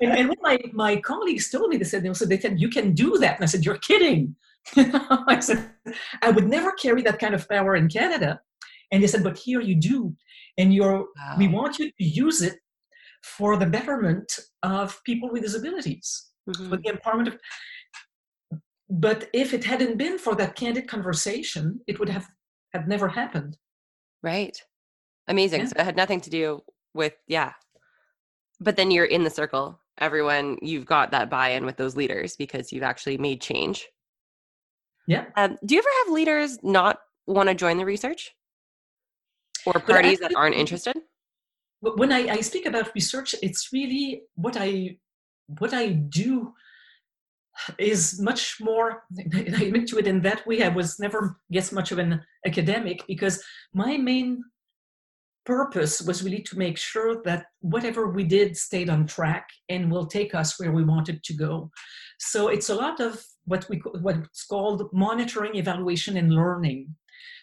and 0.00 0.28
when 0.28 0.38
my, 0.42 0.58
my 0.72 0.96
colleagues 0.96 1.50
told 1.50 1.70
me, 1.70 1.76
they 1.76 1.84
said, 1.84 2.02
they 2.02 2.12
said, 2.12 2.28
they 2.28 2.40
said, 2.40 2.60
you 2.60 2.68
can 2.68 2.92
do 2.92 3.18
that. 3.18 3.36
And 3.36 3.44
I 3.44 3.46
said, 3.46 3.64
you're 3.64 3.78
kidding. 3.78 4.34
I 4.76 5.38
said, 5.40 5.70
I 6.22 6.30
would 6.30 6.48
never 6.48 6.72
carry 6.72 7.02
that 7.02 7.18
kind 7.18 7.34
of 7.34 7.48
power 7.48 7.76
in 7.76 7.88
Canada. 7.88 8.40
And 8.92 9.02
they 9.02 9.06
said, 9.06 9.24
but 9.24 9.38
here 9.38 9.60
you 9.60 9.74
do. 9.76 10.14
And 10.58 10.72
you're, 10.74 11.06
wow. 11.16 11.36
we 11.38 11.48
want 11.48 11.78
you 11.78 11.90
to 11.90 12.04
use 12.04 12.42
it 12.42 12.58
for 13.36 13.56
the 13.56 13.66
betterment 13.66 14.38
of 14.62 15.02
people 15.04 15.30
with 15.30 15.42
disabilities, 15.42 16.30
mm-hmm. 16.48 16.68
for 16.68 16.76
the 16.76 16.90
empowerment 16.90 17.28
of. 17.28 17.38
But 18.88 19.28
if 19.32 19.52
it 19.52 19.64
hadn't 19.64 19.98
been 19.98 20.18
for 20.18 20.34
that 20.36 20.54
candid 20.54 20.86
conversation, 20.88 21.80
it 21.86 21.98
would 21.98 22.08
have 22.08 22.26
had 22.72 22.88
never 22.88 23.08
happened. 23.08 23.56
Right. 24.22 24.56
Amazing. 25.28 25.62
Yeah. 25.62 25.66
So 25.66 25.74
it 25.78 25.84
had 25.84 25.96
nothing 25.96 26.20
to 26.20 26.30
do 26.30 26.62
with, 26.94 27.14
yeah, 27.26 27.52
but 28.60 28.76
then 28.76 28.90
you're 28.90 29.04
in 29.04 29.24
the 29.24 29.30
circle 29.30 29.80
everyone 29.98 30.58
you've 30.60 30.86
got 30.86 31.10
that 31.10 31.30
buy-in 31.30 31.64
with 31.64 31.76
those 31.76 31.96
leaders 31.96 32.36
because 32.36 32.72
you've 32.72 32.82
actually 32.82 33.16
made 33.16 33.40
change 33.40 33.86
yeah 35.06 35.24
um, 35.36 35.56
do 35.64 35.74
you 35.74 35.80
ever 35.80 35.88
have 36.04 36.14
leaders 36.14 36.58
not 36.62 37.00
want 37.26 37.48
to 37.48 37.54
join 37.54 37.78
the 37.78 37.84
research 37.84 38.32
or 39.64 39.74
parties 39.74 40.18
that 40.20 40.34
aren't 40.36 40.54
interested 40.54 40.96
when 41.80 42.12
I, 42.12 42.28
I 42.28 42.40
speak 42.40 42.66
about 42.66 42.94
research 42.94 43.34
it's 43.42 43.72
really 43.72 44.22
what 44.34 44.56
i 44.58 44.96
what 45.58 45.72
i 45.72 45.88
do 45.88 46.52
is 47.78 48.20
much 48.20 48.56
more 48.60 49.04
i 49.34 49.64
admit 49.64 49.86
to 49.88 49.98
it 49.98 50.06
in 50.06 50.20
that 50.22 50.46
way 50.46 50.62
i 50.62 50.68
was 50.68 50.98
never 50.98 51.38
guess 51.52 51.72
much 51.72 51.92
of 51.92 51.98
an 51.98 52.20
academic 52.46 53.06
because 53.06 53.42
my 53.72 53.96
main 53.96 54.42
purpose 55.46 56.02
was 56.02 56.22
really 56.22 56.42
to 56.42 56.58
make 56.58 56.76
sure 56.76 57.22
that 57.22 57.46
whatever 57.60 58.08
we 58.08 58.24
did 58.24 58.56
stayed 58.56 58.90
on 58.90 59.06
track 59.06 59.48
and 59.70 59.90
will 59.90 60.06
take 60.06 60.34
us 60.34 60.58
where 60.60 60.72
we 60.72 60.84
wanted 60.84 61.22
to 61.22 61.34
go. 61.34 61.70
So 62.18 62.48
it's 62.48 62.68
a 62.68 62.74
lot 62.74 63.00
of 63.00 63.24
what 63.44 63.66
we 63.70 63.80
what's 64.00 64.44
called 64.44 64.90
monitoring, 64.92 65.54
evaluation, 65.54 66.16
and 66.16 66.32
learning. 66.32 66.94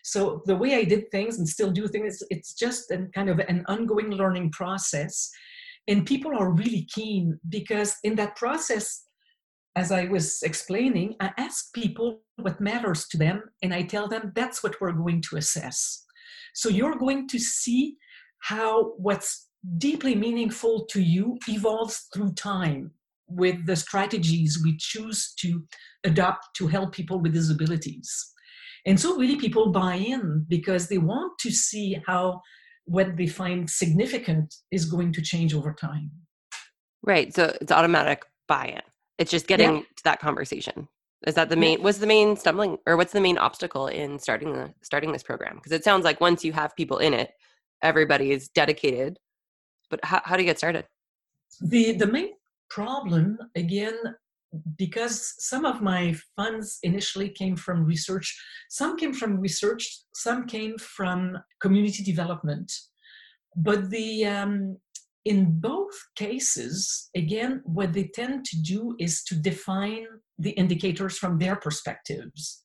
So 0.04 0.44
the 0.46 0.56
way 0.56 0.76
I 0.76 0.84
did 0.84 1.10
things 1.10 1.40
and 1.40 1.48
still 1.50 1.72
do 1.72 1.88
things, 1.88 2.22
it's 2.30 2.54
just 2.54 2.94
kind 3.16 3.30
of 3.30 3.40
an 3.40 3.64
ongoing 3.68 4.12
learning 4.12 4.52
process. 4.52 5.32
And 5.88 6.06
people 6.06 6.38
are 6.38 6.52
really 6.52 6.88
keen 6.94 7.40
because 7.50 7.96
in 8.04 8.16
that 8.16 8.36
process, 8.36 9.06
as 9.76 9.92
I 9.92 10.06
was 10.06 10.44
explaining, 10.44 11.16
I 11.20 11.32
ask 11.38 11.74
people 11.74 12.22
what 12.36 12.62
matters 12.62 13.08
to 13.08 13.18
them, 13.18 13.44
and 13.64 13.74
I 13.74 13.82
tell 13.84 14.08
them 14.08 14.32
that's 14.36 14.62
what 14.62 14.76
we're 14.80 14.92
going 14.92 15.22
to 15.30 15.38
assess. 15.38 16.06
So 16.54 16.70
you're 16.70 16.96
going 16.96 17.28
to 17.30 17.40
see 17.40 17.98
how 18.40 18.94
what's 18.98 19.48
deeply 19.78 20.16
meaningful 20.16 20.86
to 20.92 21.02
you 21.02 21.38
evolves 21.48 22.08
through 22.14 22.34
time. 22.34 22.92
with 23.28 23.66
the 23.66 23.76
strategies 23.76 24.62
we 24.64 24.78
choose 24.78 25.34
to 25.40 25.64
adopt 26.04 26.56
to 26.58 26.68
help 26.68 26.94
people 26.94 27.20
with 27.20 27.34
disabilities. 27.34 28.33
And 28.86 29.00
so, 29.00 29.18
really, 29.18 29.38
people 29.38 29.72
buy 29.72 29.96
in 29.96 30.46
because 30.48 30.88
they 30.88 30.98
want 30.98 31.38
to 31.40 31.52
see 31.52 32.02
how 32.06 32.42
what 32.86 33.16
they 33.16 33.28
find 33.28 33.70
significant 33.70 34.54
is 34.72 34.86
going 34.86 35.14
to 35.14 35.22
change 35.22 35.54
over 35.54 35.74
time. 35.74 36.12
Right. 37.02 37.34
So, 37.34 37.56
it's 37.62 37.72
automatic 37.72 38.24
buy 38.48 38.66
in. 38.68 38.82
It's 39.18 39.32
just 39.32 39.48
getting 39.48 39.76
yeah. 39.76 39.82
to 39.82 40.04
that 40.04 40.20
conversation. 40.20 40.88
Is 41.26 41.36
that 41.36 41.50
the 41.50 41.56
main? 41.56 41.82
What's 41.82 42.00
the 42.00 42.08
main 42.08 42.36
stumbling, 42.36 42.78
or 42.86 42.98
what's 42.98 43.14
the 43.14 43.22
main 43.22 43.38
obstacle 43.38 43.88
in 43.88 44.20
starting 44.20 44.52
the 44.52 44.74
starting 44.82 45.14
this 45.14 45.24
program? 45.24 45.56
Because 45.56 45.72
it 45.72 45.84
sounds 45.84 46.04
like 46.04 46.20
once 46.20 46.44
you 46.44 46.52
have 46.52 46.76
people 46.76 46.98
in 46.98 47.14
it, 47.14 47.32
everybody 47.82 48.32
is 48.32 48.50
dedicated. 48.50 49.18
But 49.90 50.04
how, 50.04 50.22
how 50.26 50.36
do 50.36 50.44
you 50.44 50.48
get 50.48 50.58
started? 50.58 50.86
The 51.62 51.94
the 51.94 52.08
main 52.08 52.32
problem 52.70 53.38
again 53.56 53.96
because 54.78 55.34
some 55.40 55.66
of 55.66 55.82
my 55.82 56.16
funds 56.36 56.80
initially 56.84 57.30
came 57.30 57.56
from 57.56 57.84
research 57.86 58.36
some 58.70 58.98
came 58.98 59.14
from 59.14 59.40
research 59.40 60.02
some 60.14 60.46
came 60.46 60.78
from 60.78 61.38
community 61.62 62.04
development. 62.04 62.72
But 63.56 63.90
the 63.90 64.26
um, 64.26 64.78
in 65.26 65.60
both 65.60 65.96
cases 66.16 67.10
again 67.16 67.62
what 67.66 67.94
they 67.94 68.10
tend 68.14 68.46
to 68.46 68.62
do 68.62 68.96
is 69.00 69.24
to 69.24 69.36
define 69.36 70.06
the 70.38 70.52
indicators 70.52 71.18
from 71.18 71.40
their 71.40 71.56
perspectives. 71.56 72.64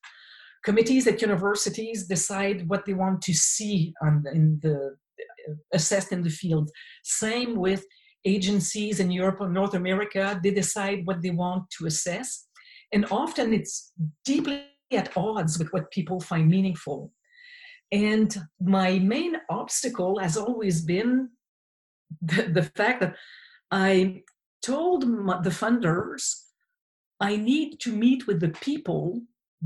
Committees 0.64 1.06
at 1.06 1.22
universities 1.22 2.06
decide 2.06 2.68
what 2.68 2.84
they 2.84 2.94
want 2.94 3.22
to 3.22 3.32
see 3.32 3.94
on, 4.02 4.24
in 4.32 4.58
the 4.60 4.96
assessed 5.72 6.12
in 6.12 6.22
the 6.22 6.30
field. 6.30 6.70
Same 7.04 7.56
with 7.56 7.84
agencies 8.24 9.00
in 9.00 9.10
Europe 9.10 9.40
or 9.40 9.48
North 9.48 9.74
America, 9.74 10.38
they 10.42 10.50
decide 10.50 11.06
what 11.06 11.22
they 11.22 11.30
want 11.30 11.64
to 11.78 11.86
assess. 11.86 12.46
And 12.92 13.06
often 13.10 13.52
it's 13.52 13.92
deeply 14.24 14.64
at 14.92 15.16
odds 15.16 15.58
with 15.58 15.72
what 15.72 15.90
people 15.90 16.20
find 16.20 16.48
meaningful. 16.48 17.12
And 17.92 18.34
my 18.60 18.98
main 18.98 19.36
obstacle 19.50 20.18
has 20.18 20.36
always 20.36 20.82
been 20.82 21.30
the, 22.22 22.42
the 22.42 22.62
fact 22.62 23.00
that 23.00 23.16
I 23.70 24.22
told 24.62 25.06
my, 25.06 25.40
the 25.40 25.50
funders 25.50 26.34
I 27.20 27.36
need 27.36 27.80
to 27.80 27.92
meet 27.92 28.26
with 28.26 28.40
the 28.40 28.50
people 28.50 29.20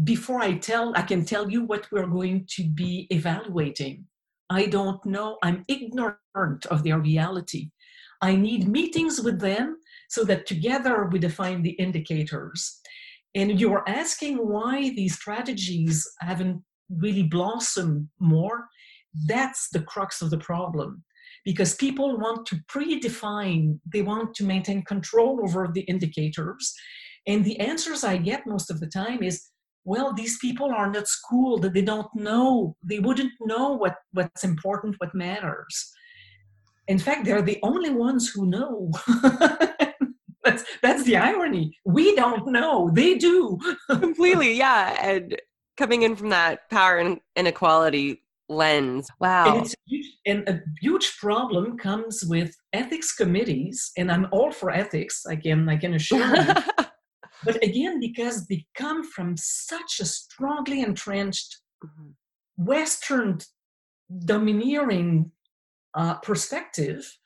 before 0.05 0.41
I 0.41 0.55
tell 0.55 0.93
I 0.97 1.03
can 1.03 1.25
tell 1.25 1.51
you 1.51 1.65
what 1.65 1.87
we're 1.93 2.07
going 2.07 2.47
to 2.57 2.65
be 2.65 3.07
evaluating. 3.11 4.07
I 4.49 4.67
don't 4.67 5.05
know. 5.05 5.39
I'm 5.43 5.65
ignorant 5.69 6.67
of 6.67 6.83
their 6.83 6.99
reality. 6.99 7.71
I 8.23 8.37
need 8.37 8.69
meetings 8.69 9.21
with 9.21 9.41
them 9.41 9.79
so 10.09 10.25
that 10.25 10.47
together 10.47 11.09
we 11.11 11.19
define 11.19 11.63
the 11.63 11.71
indicators. 11.71 12.81
And 13.35 13.61
you're 13.61 13.83
asking 13.89 14.37
why 14.37 14.91
these 14.91 15.17
strategies 15.17 16.09
haven't 16.21 16.63
really 16.89 17.25
blossomed 17.25 18.09
more. 18.21 18.69
That's 19.27 19.69
the 19.71 19.83
crux 19.83 20.23
of 20.23 20.31
the 20.31 20.39
problem. 20.39 21.03
Because 21.45 21.75
people 21.75 22.19
want 22.19 22.47
to 22.47 22.61
predefine, 22.73 23.81
they 23.93 24.03
want 24.03 24.35
to 24.37 24.45
maintain 24.45 24.83
control 24.85 25.41
over 25.43 25.69
the 25.73 25.81
indicators. 25.83 26.73
And 27.27 27.45
the 27.45 27.59
answers 27.59 28.05
I 28.05 28.19
get 28.19 28.47
most 28.47 28.71
of 28.71 28.79
the 28.79 28.87
time 28.87 29.23
is, 29.23 29.43
well, 29.85 30.13
these 30.13 30.39
people 30.39 30.71
are 30.71 30.93
not 30.93 31.09
schooled, 31.09 31.63
they 31.63 31.83
don't 31.83 32.15
know, 32.15 32.77
they 32.85 33.01
wouldn't 33.01 33.33
know 33.41 33.73
what, 33.73 33.97
what's 34.13 34.45
important, 34.45 34.95
what 34.99 35.13
matters 35.13 35.93
in 36.89 36.99
fact, 36.99 37.25
they're 37.25 37.43
the 37.43 37.59
only 37.63 37.91
ones 37.91 38.29
who 38.29 38.47
know. 38.47 38.91
that's 40.45 40.65
that's 40.83 41.05
the 41.05 41.17
irony. 41.17 41.79
We 41.85 42.15
don't 42.17 42.49
know; 42.49 42.91
they 42.93 43.17
do. 43.17 43.59
Completely, 43.91 44.55
yeah. 44.55 44.97
And 45.01 45.41
coming 45.77 46.03
in 46.03 46.17
from 46.17 46.31
that 46.31 46.69
power 46.71 46.99
and 46.99 47.21
inequality 47.37 48.23
lens, 48.49 49.09
wow. 49.21 49.55
And, 49.55 49.65
it's 49.65 49.75
a 49.75 49.77
huge, 49.87 50.07
and 50.27 50.49
a 50.49 50.61
huge 50.81 51.17
problem 51.19 51.79
comes 51.79 52.25
with 52.25 52.55
ethics 52.73 53.15
committees, 53.15 53.93
and 53.97 54.11
I'm 54.11 54.27
all 54.33 54.51
for 54.51 54.71
ethics. 54.71 55.25
I 55.27 55.37
can 55.37 55.69
I 55.69 55.77
can 55.77 55.95
assure 55.95 56.37
you. 56.37 56.55
but 57.45 57.63
again, 57.63 58.01
because 58.01 58.47
they 58.47 58.67
come 58.75 59.05
from 59.05 59.37
such 59.37 60.01
a 60.01 60.05
strongly 60.05 60.83
entrenched 60.83 61.61
mm-hmm. 61.85 62.11
Western 62.57 63.39
domineering 64.25 65.31
uh, 65.95 66.15
perspective, 66.17 67.17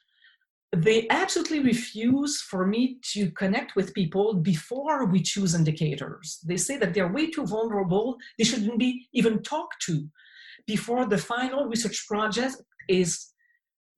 they 0.74 1.07
absolutely 1.11 1.61
refuse 1.61 2.40
for 2.40 2.66
me 2.66 2.98
to 3.12 3.31
connect 3.31 3.76
with 3.76 3.94
people 3.94 4.35
before 4.35 5.07
we 5.07 5.22
choose 5.22 5.55
indicators. 5.55 6.40
They 6.44 6.57
say 6.57 6.76
that 6.79 6.92
they're 6.92 7.12
way 7.12 7.31
too 7.31 7.46
vulnerable, 7.46 8.16
they 8.38 8.44
shouldn't 8.44 8.79
be 8.79 9.09
even 9.12 9.42
talked 9.42 9.81
to 9.83 10.09
before 10.66 11.07
the 11.07 11.18
final 11.18 11.66
research 11.66 12.07
project 12.09 12.57
is 12.88 13.33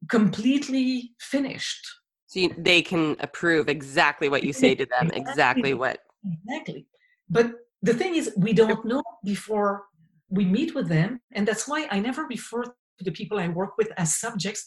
completely 0.08 1.12
finished. 1.20 1.86
So 2.26 2.40
you, 2.40 2.54
they 2.58 2.82
can 2.82 3.16
approve 3.20 3.68
exactly 3.68 4.28
what 4.28 4.44
you 4.44 4.52
say 4.52 4.74
to 4.74 4.84
them, 4.84 5.08
exactly, 5.08 5.20
exactly 5.20 5.74
what. 5.74 6.00
Exactly. 6.46 6.86
But 7.30 7.52
the 7.82 7.94
thing 7.94 8.16
is, 8.16 8.32
we 8.36 8.52
don't 8.52 8.84
know 8.84 9.02
before 9.24 9.84
we 10.28 10.44
meet 10.44 10.74
with 10.74 10.88
them, 10.88 11.20
and 11.32 11.48
that's 11.48 11.66
why 11.66 11.86
I 11.90 12.00
never 12.00 12.24
refer 12.24 12.64
the 13.00 13.12
people 13.12 13.38
I 13.38 13.48
work 13.48 13.76
with 13.78 13.90
as 13.96 14.16
subjects, 14.16 14.64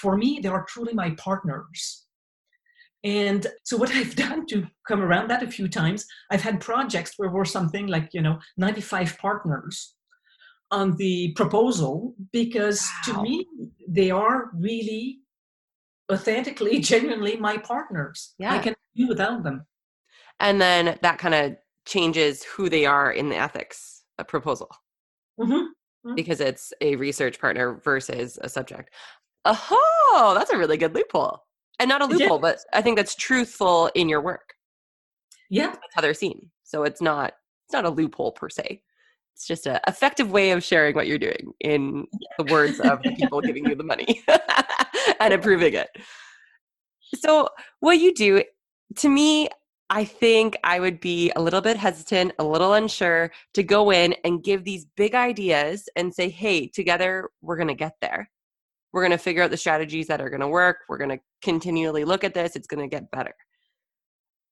for 0.00 0.16
me, 0.16 0.40
they 0.42 0.48
are 0.48 0.64
truly 0.68 0.94
my 0.94 1.10
partners. 1.10 2.06
And 3.04 3.46
so 3.64 3.76
what 3.76 3.90
I've 3.94 4.16
done 4.16 4.46
to 4.46 4.66
come 4.86 5.00
around 5.00 5.28
that 5.28 5.42
a 5.42 5.50
few 5.50 5.68
times, 5.68 6.06
I've 6.30 6.42
had 6.42 6.60
projects 6.60 7.14
where 7.16 7.30
we're 7.30 7.44
something 7.44 7.86
like, 7.86 8.10
you 8.12 8.22
know, 8.22 8.38
95 8.56 9.18
partners 9.18 9.94
on 10.70 10.96
the 10.96 11.32
proposal 11.32 12.14
because 12.32 12.86
wow. 13.06 13.14
to 13.14 13.22
me, 13.22 13.46
they 13.88 14.10
are 14.10 14.50
really 14.54 15.20
authentically, 16.12 16.78
genuinely 16.80 17.36
my 17.36 17.56
partners. 17.58 18.34
Yeah. 18.38 18.54
I 18.54 18.58
can 18.58 18.74
do 18.96 19.08
without 19.08 19.42
them. 19.42 19.66
And 20.40 20.60
then 20.60 20.98
that 21.02 21.18
kind 21.18 21.34
of 21.34 21.56
changes 21.86 22.44
who 22.44 22.68
they 22.68 22.84
are 22.84 23.10
in 23.10 23.28
the 23.28 23.36
ethics 23.36 24.02
proposal. 24.26 24.68
Mm-hmm. 25.40 25.66
Mm-hmm. 26.06 26.14
because 26.14 26.40
it's 26.40 26.72
a 26.80 26.94
research 26.94 27.40
partner 27.40 27.80
versus 27.82 28.38
a 28.40 28.48
subject. 28.48 28.94
Oh, 29.44 30.32
that's 30.38 30.52
a 30.52 30.56
really 30.56 30.76
good 30.76 30.94
loophole. 30.94 31.42
And 31.80 31.88
not 31.88 32.02
a 32.02 32.06
loophole, 32.06 32.36
yeah. 32.36 32.40
but 32.40 32.58
I 32.72 32.82
think 32.82 32.96
that's 32.96 33.16
truthful 33.16 33.90
in 33.96 34.08
your 34.08 34.20
work. 34.20 34.54
Yeah. 35.50 35.66
That's 35.66 35.94
how 35.94 36.00
they're 36.00 36.14
seen. 36.14 36.50
So 36.62 36.84
it's 36.84 37.02
not 37.02 37.32
it's 37.66 37.72
not 37.72 37.84
a 37.84 37.90
loophole 37.90 38.32
per 38.32 38.48
se. 38.48 38.82
It's 39.34 39.46
just 39.46 39.66
an 39.66 39.80
effective 39.86 40.30
way 40.30 40.52
of 40.52 40.64
sharing 40.64 40.94
what 40.94 41.06
you're 41.06 41.18
doing 41.18 41.52
in 41.60 42.06
the 42.38 42.44
words 42.44 42.80
of 42.80 43.02
the 43.02 43.10
people 43.16 43.40
giving 43.40 43.66
you 43.66 43.74
the 43.74 43.84
money 43.84 44.22
and 45.20 45.34
approving 45.34 45.74
it. 45.74 45.88
So 47.16 47.48
what 47.80 47.98
you 47.98 48.14
do 48.14 48.42
to 48.96 49.08
me, 49.08 49.48
I 49.90 50.04
think 50.04 50.56
I 50.64 50.80
would 50.80 51.00
be 51.00 51.32
a 51.34 51.40
little 51.40 51.62
bit 51.62 51.76
hesitant, 51.76 52.32
a 52.38 52.44
little 52.44 52.74
unsure 52.74 53.30
to 53.54 53.62
go 53.62 53.90
in 53.90 54.14
and 54.24 54.44
give 54.44 54.64
these 54.64 54.86
big 54.96 55.14
ideas 55.14 55.88
and 55.96 56.14
say, 56.14 56.28
hey, 56.28 56.68
together 56.68 57.30
we're 57.40 57.56
going 57.56 57.68
to 57.68 57.74
get 57.74 57.94
there. 58.02 58.30
We're 58.92 59.02
going 59.02 59.12
to 59.12 59.18
figure 59.18 59.42
out 59.42 59.50
the 59.50 59.56
strategies 59.56 60.06
that 60.08 60.20
are 60.20 60.28
going 60.28 60.40
to 60.40 60.48
work. 60.48 60.78
We're 60.88 60.98
going 60.98 61.10
to 61.10 61.20
continually 61.42 62.04
look 62.04 62.22
at 62.22 62.34
this. 62.34 62.54
It's 62.54 62.66
going 62.66 62.88
to 62.88 62.94
get 62.94 63.10
better. 63.10 63.34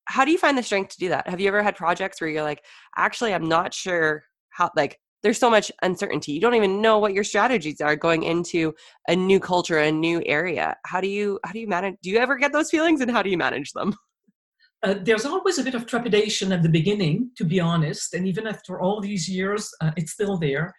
How 0.07 0.25
do 0.25 0.31
you 0.31 0.39
find 0.39 0.57
the 0.57 0.63
strength 0.63 0.93
to 0.93 0.99
do 0.99 1.09
that? 1.11 1.29
Have 1.29 1.41
you 1.41 1.49
ever 1.49 1.63
had 1.63 1.77
projects 1.77 2.21
where 2.21 2.31
you're 2.31 2.43
like, 2.43 2.65
actually, 2.97 3.35
I'm 3.35 3.49
not 3.49 3.75
sure 3.75 4.25
how, 4.51 4.71
like, 4.77 4.99
there's 5.23 5.39
so 5.39 5.51
much 5.51 5.73
uncertainty. 5.83 6.33
You 6.33 6.41
don't 6.41 6.55
even 6.55 6.81
know 6.81 6.99
what 6.99 7.13
your 7.13 7.25
strategies 7.25 7.81
are 7.81 7.97
going 7.97 8.23
into 8.23 8.73
a 9.09 9.17
new 9.17 9.41
culture, 9.41 9.79
a 9.79 9.91
new 9.91 10.23
area. 10.25 10.77
How 10.85 11.01
do 11.01 11.09
you 11.09 11.41
how 11.45 11.53
do 11.53 11.59
you 11.59 11.67
manage? 11.67 11.97
Do 12.03 12.11
you 12.11 12.19
ever 12.19 12.37
get 12.37 12.53
those 12.53 12.71
feelings, 12.71 13.01
and 13.01 13.11
how 13.11 13.23
do 13.23 13.31
you 13.31 13.39
manage 13.39 13.73
them? 13.73 13.97
Uh, 14.83 14.95
there's 15.03 15.25
always 15.25 15.59
a 15.59 15.65
bit 15.65 15.75
of 15.75 15.87
trepidation 15.87 16.53
at 16.53 16.63
the 16.63 16.69
beginning, 16.69 17.31
to 17.37 17.45
be 17.45 17.59
honest, 17.59 18.15
and 18.15 18.27
even 18.27 18.47
after 18.47 18.81
all 18.81 19.01
these 19.01 19.29
years, 19.29 19.71
uh, 19.81 19.91
it's 19.97 20.13
still 20.13 20.37
there. 20.37 20.75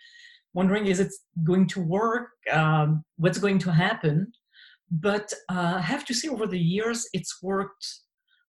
Wondering 0.53 0.87
is 0.87 0.99
it 0.99 1.11
going 1.43 1.67
to 1.67 1.81
work? 1.81 2.29
Um, 2.51 3.03
what's 3.17 3.37
going 3.37 3.59
to 3.59 3.71
happen? 3.71 4.31
But 4.89 5.33
uh, 5.49 5.73
I 5.77 5.81
have 5.81 6.05
to 6.05 6.13
say, 6.13 6.29
over 6.29 6.47
the 6.47 6.59
years, 6.59 7.07
it's 7.13 7.41
worked. 7.41 7.85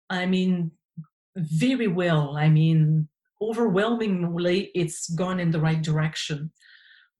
I 0.09 0.27
mean, 0.27 0.71
very 1.37 1.89
well. 1.89 2.37
I 2.37 2.49
mean, 2.49 3.09
overwhelmingly, 3.43 4.71
it's 4.75 5.09
gone 5.11 5.41
in 5.41 5.51
the 5.51 5.61
right 5.61 5.83
direction. 5.83 6.53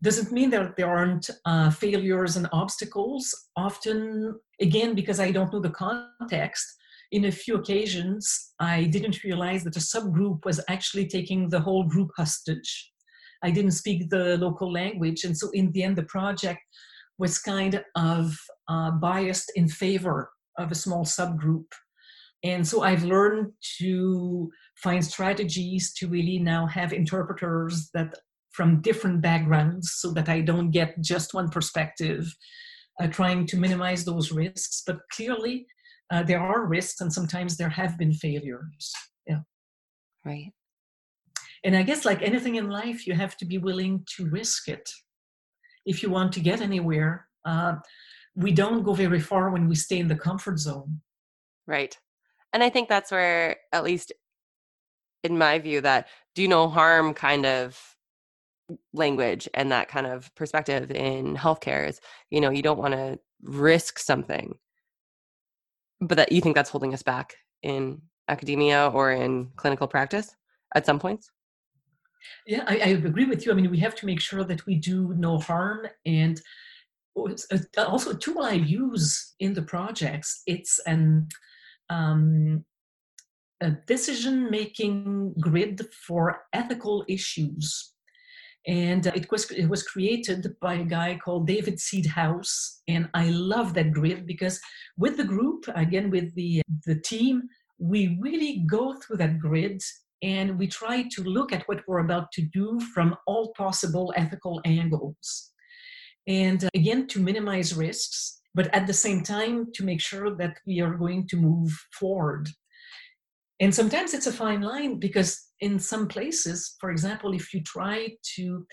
Doesn't 0.01 0.31
mean 0.31 0.51
that 0.51 0.77
there 0.77 0.89
aren't 0.89 1.29
uh, 1.45 1.71
failures 1.71 2.37
and 2.37 2.49
obstacles. 2.53 3.35
Often, 3.57 4.39
again, 4.61 4.95
because 4.95 5.19
I 5.19 5.33
don't 5.33 5.53
know 5.53 5.61
the 5.61 5.71
context, 5.71 6.67
in 7.11 7.27
a 7.27 7.33
few 7.33 7.57
occasions, 7.57 8.53
I 8.61 8.85
didn't 8.85 9.25
realize 9.25 9.65
that 9.65 9.77
a 9.77 9.81
subgroup 9.81 10.45
was 10.45 10.61
actually 10.69 11.07
taking 11.07 11.49
the 11.49 11.61
whole 11.61 11.85
group 11.85 12.11
hostage. 12.17 12.93
I 13.43 13.51
didn't 13.51 13.73
speak 13.73 14.11
the 14.11 14.37
local 14.39 14.71
language, 14.71 15.25
and 15.25 15.37
so 15.37 15.51
in 15.51 15.73
the 15.73 15.83
end, 15.83 15.97
the 15.97 16.03
project 16.05 16.61
was 17.19 17.39
kind 17.39 17.83
of 17.97 18.37
uh, 18.69 18.91
biased 18.93 19.53
in 19.57 19.69
favor 19.69 20.31
of 20.59 20.71
a 20.71 20.77
small 20.77 21.05
subgroup. 21.05 21.67
And 22.45 22.67
so 22.67 22.83
I've 22.83 23.05
learned 23.05 23.53
to 23.79 24.51
find 24.77 25.05
strategies 25.05 25.93
to 25.95 26.09
really 26.09 26.39
now 26.39 26.67
have 26.67 26.93
interpreters 26.93 27.91
that 27.95 28.15
from 28.53 28.81
different 28.81 29.21
backgrounds 29.21 29.97
so 29.97 30.13
that 30.13 30.29
I 30.29 30.41
don't 30.41 30.71
get 30.71 31.01
just 31.01 31.35
one 31.35 31.49
perspective, 31.49 32.33
uh, 33.01 33.09
trying 33.09 33.47
to 33.47 33.57
minimize 33.57 34.05
those 34.05 34.33
risks. 34.33 34.83
But 34.87 34.99
clearly, 35.13 35.67
uh, 36.11 36.23
there 36.23 36.41
are 36.41 36.67
risks 36.67 37.01
and 37.01 37.13
sometimes 37.13 37.57
there 37.57 37.69
have 37.69 37.99
been 37.99 38.13
failures. 38.13 38.93
Yeah. 39.27 39.41
Right. 40.25 40.53
And 41.65 41.77
I 41.77 41.83
guess, 41.83 42.05
like 42.05 42.23
anything 42.23 42.57
in 42.57 42.71
life, 42.71 43.07
you 43.07 43.15
have 43.15 43.37
to 43.39 43.45
be 43.45 43.59
willing 43.59 44.05
to 44.17 44.27
risk 44.27 44.69
it 44.69 44.89
if 45.87 46.03
you 46.03 46.11
want 46.11 46.33
to 46.33 46.41
get 46.41 46.61
anywhere. 46.61 47.27
Uh, 47.45 47.75
we 48.37 48.53
don't 48.53 48.85
go 48.85 48.95
very 48.95 49.21
far 49.21 49.51
when 49.51 49.69
we 49.69 49.75
stay 49.75 49.99
in 49.99 50.09
the 50.09 50.15
comfort 50.15 50.59
zone. 50.59 51.01
Right. 51.67 51.99
And 52.53 52.63
I 52.63 52.71
think 52.71 52.89
that's 52.89 53.11
where, 53.11 53.57
at 53.73 53.85
least 53.85 54.13
in 55.25 55.37
my 55.37 55.59
view, 55.59 55.81
that 55.81 56.07
do 56.35 56.47
no 56.47 56.69
harm 56.69 57.13
kind 57.15 57.45
of 57.45 57.97
language 58.93 59.49
and 59.55 59.73
that 59.73 59.89
kind 59.89 60.07
of 60.07 60.33
perspective 60.35 60.91
in 60.91 61.37
healthcare 61.37 61.89
is, 61.89 62.01
you 62.31 62.41
know, 62.41 62.51
you 62.51 62.63
don't 62.63 62.79
want 62.79 62.95
to 62.95 63.19
risk 63.43 63.99
something, 63.99 64.55
but 66.01 66.17
that 66.17 66.33
you 66.33 66.41
think 66.41 66.55
that's 66.55 66.71
holding 66.71 66.95
us 66.95 67.03
back 67.03 67.35
in 67.63 68.01
academia 68.29 68.91
or 68.93 69.11
in 69.13 69.51
clinical 69.57 69.87
practice 69.87 70.35
at 70.75 70.87
some 70.87 70.99
points? 70.99 71.31
Yeah, 72.47 72.65
I, 72.67 72.75
I, 72.75 72.89
agree 72.89 73.25
with 73.25 73.47
you. 73.47 73.53
I 73.53 73.55
mean, 73.55 73.71
we 73.71 73.79
have 73.79 73.95
to 73.97 74.07
make 74.07 74.21
sure 74.21 74.45
that 74.45 74.67
we 74.67 74.75
do 74.75 75.15
no 75.17 75.39
harm. 75.39 75.87
And 76.05 76.41
also, 77.17 78.11
a 78.11 78.15
tool 78.15 78.43
I 78.43 78.53
use 78.53 79.35
in 79.41 79.55
the 79.55 79.63
projects, 79.63 80.43
it's 80.47 80.79
an 80.87 81.29
um, 81.91 82.65
a 83.61 83.71
decision 83.87 84.51
making 84.51 85.35
grid 85.41 85.87
for 86.07 86.43
ethical 86.53 87.05
issues. 87.09 87.95
And 88.69 89.07
uh, 89.07 89.13
it 89.15 89.31
was 89.33 89.51
it 89.51 89.67
was 89.67 89.83
created 89.83 90.55
by 90.61 90.75
a 90.75 90.85
guy 90.85 91.19
called 91.25 91.47
David 91.47 91.79
Seedhouse, 91.79 92.81
and 92.87 93.09
I 93.15 93.31
love 93.31 93.73
that 93.75 93.93
grid 93.93 94.27
because 94.27 94.61
with 94.99 95.17
the 95.17 95.25
group, 95.25 95.65
again 95.75 96.11
with 96.11 96.35
the 96.35 96.63
the 96.85 97.01
team, 97.01 97.43
we 97.79 98.19
really 98.21 98.65
go 98.71 98.95
through 99.01 99.17
that 99.17 99.39
grid 99.39 99.81
and 100.23 100.59
we 100.59 100.67
try 100.67 101.05
to 101.13 101.23
look 101.23 101.53
at 101.53 101.67
what 101.69 101.81
we're 101.87 102.01
about 102.01 102.31
to 102.33 102.43
do 102.43 102.79
from 102.93 103.17
all 103.27 103.53
possible 103.57 104.13
ethical 104.17 104.61
angles. 104.65 105.53
And 106.27 106.65
uh, 106.65 106.69
again, 106.75 107.07
to 107.09 107.21
minimize 107.21 107.75
risks, 107.75 108.41
but 108.55 108.73
at 108.75 108.87
the 108.87 108.93
same 108.93 109.23
time, 109.23 109.69
to 109.75 109.85
make 109.85 110.01
sure 110.01 110.35
that 110.37 110.59
we 110.67 110.81
are 110.81 110.95
going 110.95 111.27
to 111.29 111.37
move 111.37 111.73
forward. 111.93 112.49
And 113.61 113.75
sometimes 113.75 114.15
it's 114.15 114.27
a 114.27 114.33
fine 114.33 114.61
line 114.61 114.99
because 114.99 115.49
in 115.61 115.79
some 115.79 116.07
places, 116.07 116.77
for 116.81 116.91
example, 116.91 117.35
if 117.35 117.53
you 117.53 117.63
try 117.63 118.11
to 118.37 118.67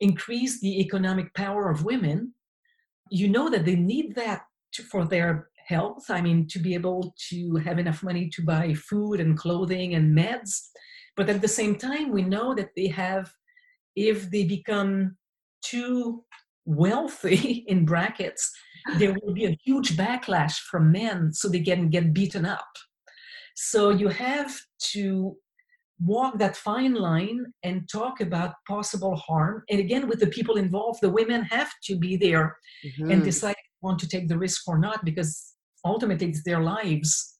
increase 0.00 0.60
the 0.60 0.80
economic 0.80 1.32
power 1.34 1.70
of 1.70 1.84
women, 1.84 2.34
you 3.10 3.28
know 3.28 3.48
that 3.50 3.64
they 3.64 3.76
need 3.76 4.14
that 4.16 4.42
to, 4.72 4.82
for 4.82 5.04
their 5.04 5.48
health. 5.66 6.10
I 6.10 6.20
mean, 6.20 6.48
to 6.48 6.58
be 6.58 6.74
able 6.74 7.14
to 7.30 7.56
have 7.56 7.78
enough 7.78 8.02
money 8.02 8.28
to 8.30 8.42
buy 8.42 8.74
food 8.74 9.20
and 9.20 9.38
clothing 9.38 9.94
and 9.94 10.16
meds. 10.16 10.68
But 11.16 11.28
at 11.28 11.40
the 11.40 11.48
same 11.48 11.76
time, 11.76 12.10
we 12.10 12.22
know 12.22 12.54
that 12.54 12.70
they 12.74 12.88
have, 12.88 13.32
if 13.94 14.30
they 14.30 14.44
become 14.44 15.16
too 15.62 16.24
wealthy 16.64 17.64
in 17.68 17.84
brackets, 17.84 18.50
there 18.98 19.14
will 19.22 19.32
be 19.32 19.44
a 19.44 19.58
huge 19.64 19.96
backlash 19.96 20.58
from 20.58 20.90
men 20.90 21.32
so 21.32 21.48
they 21.48 21.60
can 21.60 21.88
get 21.88 22.12
beaten 22.12 22.44
up. 22.44 22.66
So 23.54 23.90
you 23.90 24.08
have 24.08 24.58
to 24.92 25.36
walk 26.04 26.38
that 26.38 26.56
fine 26.56 26.94
line 26.94 27.44
and 27.62 27.88
talk 27.88 28.20
about 28.20 28.54
possible 28.66 29.16
harm. 29.16 29.62
And 29.70 29.78
again, 29.78 30.08
with 30.08 30.20
the 30.20 30.26
people 30.26 30.56
involved, 30.56 31.00
the 31.00 31.10
women 31.10 31.42
have 31.44 31.70
to 31.84 31.96
be 31.96 32.16
there 32.16 32.56
mm-hmm. 32.84 33.10
and 33.10 33.22
decide 33.22 33.52
if 33.52 33.56
they 33.56 33.86
want 33.86 33.98
to 34.00 34.08
take 34.08 34.28
the 34.28 34.38
risk 34.38 34.66
or 34.66 34.78
not 34.78 35.04
because 35.04 35.54
ultimately 35.84 36.28
it's 36.28 36.42
their 36.44 36.60
lives. 36.60 37.38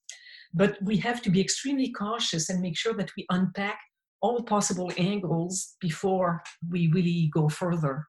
But 0.55 0.79
we 0.83 0.99
have 0.99 1.23
to 1.23 1.31
be 1.31 1.41
extremely 1.41 1.91
cautious 1.93 2.51
and 2.51 2.61
make 2.61 2.77
sure 2.77 2.95
that 2.95 3.11
we 3.17 3.27
unpack 3.31 3.79
all 4.21 4.43
possible 4.43 4.93
angles 4.97 5.75
before 5.81 6.43
we 6.71 6.89
really 6.89 7.31
go 7.35 7.49
further. 7.49 8.07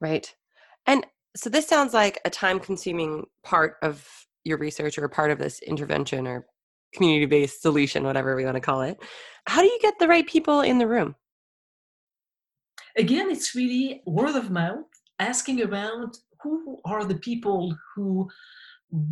Right. 0.00 0.32
And 0.86 1.06
so 1.34 1.50
this 1.50 1.66
sounds 1.66 1.92
like 1.92 2.20
a 2.24 2.30
time 2.30 2.60
consuming 2.60 3.24
part 3.42 3.76
of 3.82 4.08
your 4.44 4.58
research 4.58 4.98
or 4.98 5.08
part 5.08 5.30
of 5.30 5.38
this 5.38 5.60
intervention 5.60 6.26
or 6.26 6.46
community 6.94 7.26
based 7.26 7.62
solution, 7.62 8.04
whatever 8.04 8.36
we 8.36 8.44
want 8.44 8.56
to 8.56 8.60
call 8.60 8.82
it. 8.82 8.98
How 9.46 9.62
do 9.62 9.66
you 9.66 9.78
get 9.80 9.98
the 9.98 10.08
right 10.08 10.26
people 10.26 10.60
in 10.60 10.78
the 10.78 10.86
room? 10.86 11.14
Again, 12.96 13.30
it's 13.30 13.54
really 13.54 14.02
word 14.06 14.36
of 14.36 14.50
mouth, 14.50 14.84
asking 15.18 15.62
around 15.62 16.18
who 16.42 16.78
are 16.84 17.04
the 17.04 17.16
people 17.16 17.76
who 17.94 18.28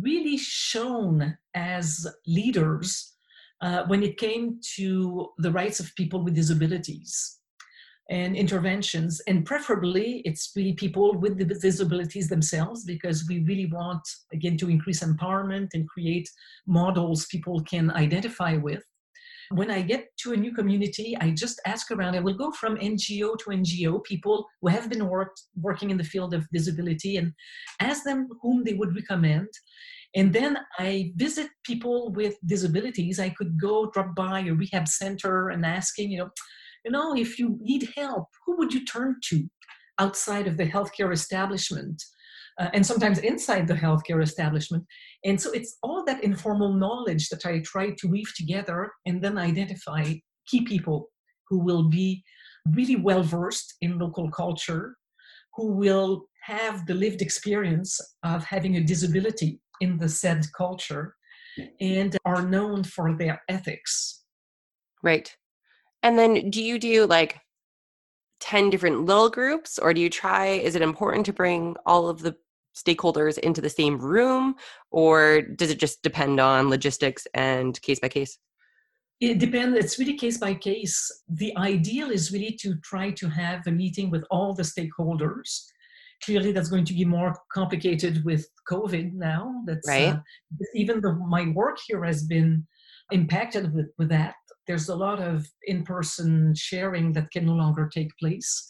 really 0.01 0.37
shone 0.37 1.37
as 1.53 2.07
leaders 2.25 3.13
uh, 3.61 3.83
when 3.87 4.03
it 4.03 4.17
came 4.17 4.59
to 4.75 5.29
the 5.37 5.51
rights 5.51 5.79
of 5.79 5.95
people 5.95 6.23
with 6.23 6.35
disabilities 6.35 7.37
and 8.09 8.35
interventions 8.35 9.21
and 9.27 9.45
preferably 9.45 10.21
it's 10.23 10.51
really 10.55 10.73
people 10.73 11.13
with 11.17 11.37
the 11.37 11.45
disabilities 11.45 12.29
themselves 12.29 12.83
because 12.85 13.25
we 13.27 13.39
really 13.43 13.65
want 13.65 14.01
again 14.33 14.57
to 14.57 14.69
increase 14.69 15.03
empowerment 15.03 15.67
and 15.73 15.89
create 15.89 16.29
models 16.65 17.25
people 17.25 17.61
can 17.63 17.91
identify 17.91 18.55
with 18.55 18.81
when 19.49 19.69
i 19.69 19.81
get 19.81 20.07
to 20.17 20.31
a 20.31 20.37
new 20.37 20.53
community 20.53 21.17
i 21.19 21.31
just 21.31 21.59
ask 21.65 21.91
around 21.91 22.15
i 22.15 22.19
will 22.19 22.33
go 22.33 22.51
from 22.51 22.77
ngo 22.77 23.37
to 23.37 23.49
ngo 23.49 24.03
people 24.03 24.45
who 24.61 24.69
have 24.69 24.89
been 24.89 25.07
worked, 25.07 25.41
working 25.61 25.89
in 25.89 25.97
the 25.97 26.03
field 26.03 26.33
of 26.33 26.47
disability 26.51 27.17
and 27.17 27.33
ask 27.81 28.03
them 28.03 28.29
whom 28.41 28.63
they 28.63 28.73
would 28.73 28.95
recommend 28.95 29.49
and 30.15 30.33
then 30.33 30.57
I 30.79 31.11
visit 31.15 31.49
people 31.63 32.11
with 32.11 32.35
disabilities. 32.45 33.19
I 33.19 33.29
could 33.29 33.59
go 33.59 33.91
drop 33.91 34.15
by 34.15 34.39
a 34.39 34.53
rehab 34.53 34.87
center 34.87 35.49
and 35.49 35.65
asking, 35.65 36.11
you 36.11 36.19
know, 36.19 36.29
you 36.87 36.91
know, 36.91 37.13
if 37.13 37.37
you 37.37 37.57
need 37.59 37.91
help, 37.97 38.27
who 38.45 38.55
would 38.57 38.73
you 38.73 38.85
turn 38.85 39.17
to 39.25 39.43
outside 39.99 40.47
of 40.47 40.55
the 40.55 40.65
healthcare 40.65 41.11
establishment? 41.11 42.01
Uh, 42.57 42.69
and 42.73 42.85
sometimes 42.85 43.19
inside 43.19 43.67
the 43.67 43.73
healthcare 43.73 44.23
establishment. 44.23 44.85
And 45.25 45.39
so 45.39 45.51
it's 45.51 45.77
all 45.83 46.05
that 46.05 46.23
informal 46.23 46.71
knowledge 46.73 47.27
that 47.27 47.45
I 47.45 47.59
try 47.59 47.89
to 47.97 48.07
weave 48.07 48.33
together 48.35 48.89
and 49.05 49.21
then 49.21 49.37
identify 49.37 50.13
key 50.47 50.61
people 50.63 51.09
who 51.49 51.59
will 51.59 51.89
be 51.89 52.23
really 52.69 52.95
well 52.95 53.21
versed 53.21 53.75
in 53.81 53.99
local 53.99 54.31
culture, 54.31 54.95
who 55.55 55.73
will 55.73 56.23
have 56.43 56.85
the 56.85 56.93
lived 56.93 57.21
experience 57.21 57.99
of 58.23 58.45
having 58.45 58.77
a 58.77 58.83
disability 58.83 59.59
in 59.81 59.97
the 59.97 60.07
said 60.07 60.45
culture 60.57 61.15
and 61.81 62.17
are 62.23 62.43
known 62.43 62.85
for 62.85 63.17
their 63.17 63.41
ethics. 63.49 64.23
Right. 65.03 65.35
And 66.03 66.17
then 66.17 66.49
do 66.49 66.61
you 66.61 66.79
do 66.79 67.05
like 67.05 67.39
10 68.39 68.69
different 68.69 69.05
little 69.05 69.29
groups 69.29 69.79
or 69.79 69.93
do 69.93 70.01
you 70.01 70.09
try 70.09 70.47
is 70.47 70.75
it 70.75 70.81
important 70.81 71.25
to 71.25 71.33
bring 71.33 71.75
all 71.85 72.07
of 72.07 72.21
the 72.21 72.35
stakeholders 72.75 73.39
into 73.39 73.59
the 73.59 73.69
same 73.69 73.97
room 73.97 74.55
or 74.91 75.41
does 75.41 75.71
it 75.71 75.79
just 75.79 76.03
depend 76.03 76.39
on 76.39 76.69
logistics 76.69 77.25
and 77.33 77.81
case 77.81 77.99
by 77.99 78.07
case? 78.07 78.37
It 79.19 79.39
depends. 79.39 79.75
It's 79.75 79.97
really 79.97 80.15
case 80.15 80.37
by 80.37 80.53
case. 80.53 81.23
The 81.27 81.57
ideal 81.57 82.11
is 82.11 82.31
really 82.31 82.51
to 82.61 82.75
try 82.83 83.09
to 83.11 83.27
have 83.29 83.65
a 83.65 83.71
meeting 83.71 84.11
with 84.11 84.23
all 84.29 84.53
the 84.53 84.61
stakeholders 84.61 85.63
clearly 86.23 86.51
that's 86.51 86.69
going 86.69 86.85
to 86.85 86.93
be 86.93 87.05
more 87.05 87.35
complicated 87.53 88.23
with 88.25 88.47
covid 88.69 89.13
now 89.13 89.61
that's 89.65 89.87
right 89.87 90.13
uh, 90.13 90.19
even 90.73 91.01
though 91.01 91.13
my 91.13 91.47
work 91.49 91.77
here 91.87 92.03
has 92.03 92.23
been 92.23 92.65
impacted 93.11 93.73
with, 93.73 93.87
with 93.97 94.09
that 94.09 94.35
there's 94.67 94.89
a 94.89 94.95
lot 94.95 95.19
of 95.19 95.47
in-person 95.65 96.53
sharing 96.55 97.13
that 97.13 97.31
can 97.31 97.45
no 97.45 97.53
longer 97.53 97.87
take 97.87 98.09
place 98.17 98.69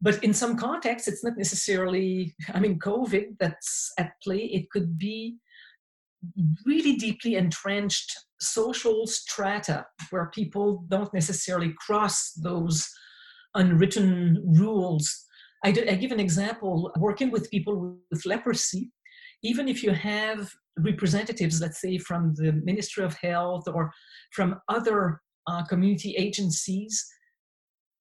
but 0.00 0.22
in 0.24 0.34
some 0.34 0.56
contexts 0.56 1.08
it's 1.08 1.24
not 1.24 1.36
necessarily 1.36 2.34
i 2.54 2.60
mean 2.60 2.78
covid 2.78 3.36
that's 3.38 3.92
at 3.98 4.12
play 4.22 4.38
it 4.38 4.70
could 4.70 4.98
be 4.98 5.36
really 6.64 6.96
deeply 6.96 7.34
entrenched 7.34 8.16
social 8.40 9.06
strata 9.06 9.84
where 10.10 10.30
people 10.34 10.84
don't 10.88 11.12
necessarily 11.12 11.74
cross 11.78 12.32
those 12.32 12.88
unwritten 13.54 14.42
rules 14.58 15.26
I, 15.64 15.70
do, 15.70 15.84
I 15.88 15.94
give 15.94 16.12
an 16.12 16.20
example 16.20 16.92
working 16.98 17.30
with 17.30 17.50
people 17.50 17.96
with 18.10 18.26
leprosy. 18.26 18.90
Even 19.42 19.68
if 19.68 19.82
you 19.82 19.92
have 19.92 20.52
representatives, 20.78 21.60
let's 21.60 21.80
say 21.80 21.98
from 21.98 22.34
the 22.36 22.52
Ministry 22.52 23.04
of 23.04 23.14
Health 23.14 23.68
or 23.68 23.92
from 24.32 24.60
other 24.68 25.20
uh, 25.46 25.64
community 25.64 26.14
agencies, 26.16 27.04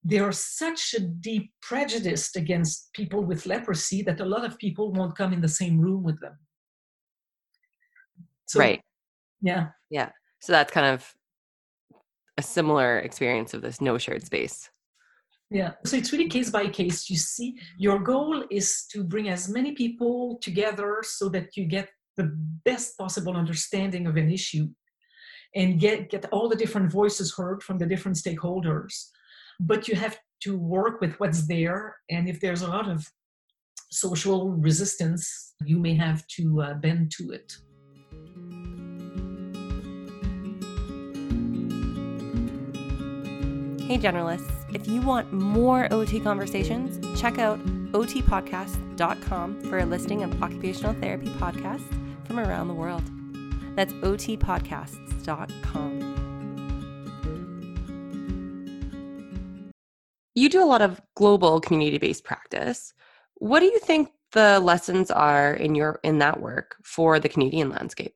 there's 0.04 0.40
such 0.40 0.96
a 0.96 1.00
deep 1.00 1.52
prejudice 1.62 2.36
against 2.36 2.92
people 2.94 3.24
with 3.24 3.46
leprosy 3.46 4.02
that 4.04 4.20
a 4.20 4.26
lot 4.26 4.46
of 4.46 4.58
people 4.58 4.92
won't 4.92 5.16
come 5.16 5.32
in 5.34 5.42
the 5.42 5.48
same 5.48 5.80
room 5.80 6.04
with 6.04 6.20
them. 6.22 6.38
So 8.48 8.60
right. 8.60 8.82
Yeah. 9.42 9.68
Yeah. 9.90 10.10
So 10.42 10.54
that's 10.54 10.72
kind 10.72 10.88
of 10.88 11.14
a 12.38 12.42
similar 12.42 13.00
experience 13.00 13.54
of 13.54 13.62
this 13.62 13.80
no 13.80 13.98
shared 13.98 14.26
space. 14.26 14.70
Yeah. 15.52 15.72
So 15.86 15.98
it's 15.98 16.12
really 16.12 16.30
case 16.30 16.50
by 16.50 16.68
case. 16.68 17.10
You 17.10 17.18
see, 17.18 17.56
your 17.78 18.00
goal 18.00 18.44
is 18.50 18.86
to 18.92 19.04
bring 19.04 19.30
as 19.30 19.50
many 19.50 19.74
people 19.74 20.40
together 20.42 21.04
so 21.04 21.30
that 21.30 21.56
you 21.58 21.66
get 21.66 21.90
the 22.18 22.32
best 22.66 22.98
possible 22.98 23.36
understanding 23.36 24.08
of 24.08 24.18
an 24.18 24.32
issue 24.32 24.68
and 25.56 25.80
get, 25.80 26.10
get 26.10 26.26
all 26.32 26.48
the 26.48 26.56
different 26.56 26.92
voices 26.92 27.34
heard 27.36 27.62
from 27.64 27.78
the 27.78 27.86
different 27.86 28.18
stakeholders. 28.18 29.08
But 29.60 29.88
you 29.88 29.96
have 29.96 30.18
to 30.42 30.58
work 30.58 31.02
with 31.02 31.20
what's 31.20 31.48
there. 31.48 31.98
And 32.10 32.28
if 32.28 32.40
there's 32.40 32.62
a 32.62 32.68
lot 32.68 32.90
of 32.90 33.06
social 33.92 34.52
resistance, 34.52 35.54
you 35.66 35.78
may 35.78 35.94
have 35.96 36.26
to 36.28 36.62
uh, 36.62 36.74
bend 36.76 37.12
to 37.18 37.32
it. 37.32 37.54
Hey, 43.86 43.98
generalists, 43.98 44.50
if 44.74 44.88
you 44.88 45.02
want 45.02 45.34
more 45.34 45.92
OT 45.92 46.22
conversations, 46.22 47.20
check 47.20 47.38
out 47.40 47.60
otpodcast.com 47.92 49.62
for 49.64 49.80
a 49.80 49.86
listing 49.86 50.24
of 50.24 50.42
occupational 50.42 50.94
therapy 50.94 51.28
podcasts 51.28 51.88
from 52.26 52.40
around 52.40 52.68
the 52.68 52.74
world. 52.74 53.04
That's 53.76 53.94
otpodcasts.com. 53.94 56.08
You 60.34 60.50
do 60.50 60.64
a 60.64 60.66
lot 60.66 60.82
of 60.82 61.02
global 61.16 61.60
community 61.60 61.98
based 61.98 62.24
practice. 62.24 62.94
What 63.36 63.60
do 63.60 63.66
you 63.66 63.80
think 63.80 64.10
the 64.32 64.60
lessons 64.60 65.12
are 65.12 65.54
in 65.54 65.76
your 65.76 66.00
in 66.04 66.20
that 66.20 66.40
work 66.40 66.78
for 66.84 67.20
the 67.20 67.28
Canadian 67.28 67.70
landscape? 67.70 68.16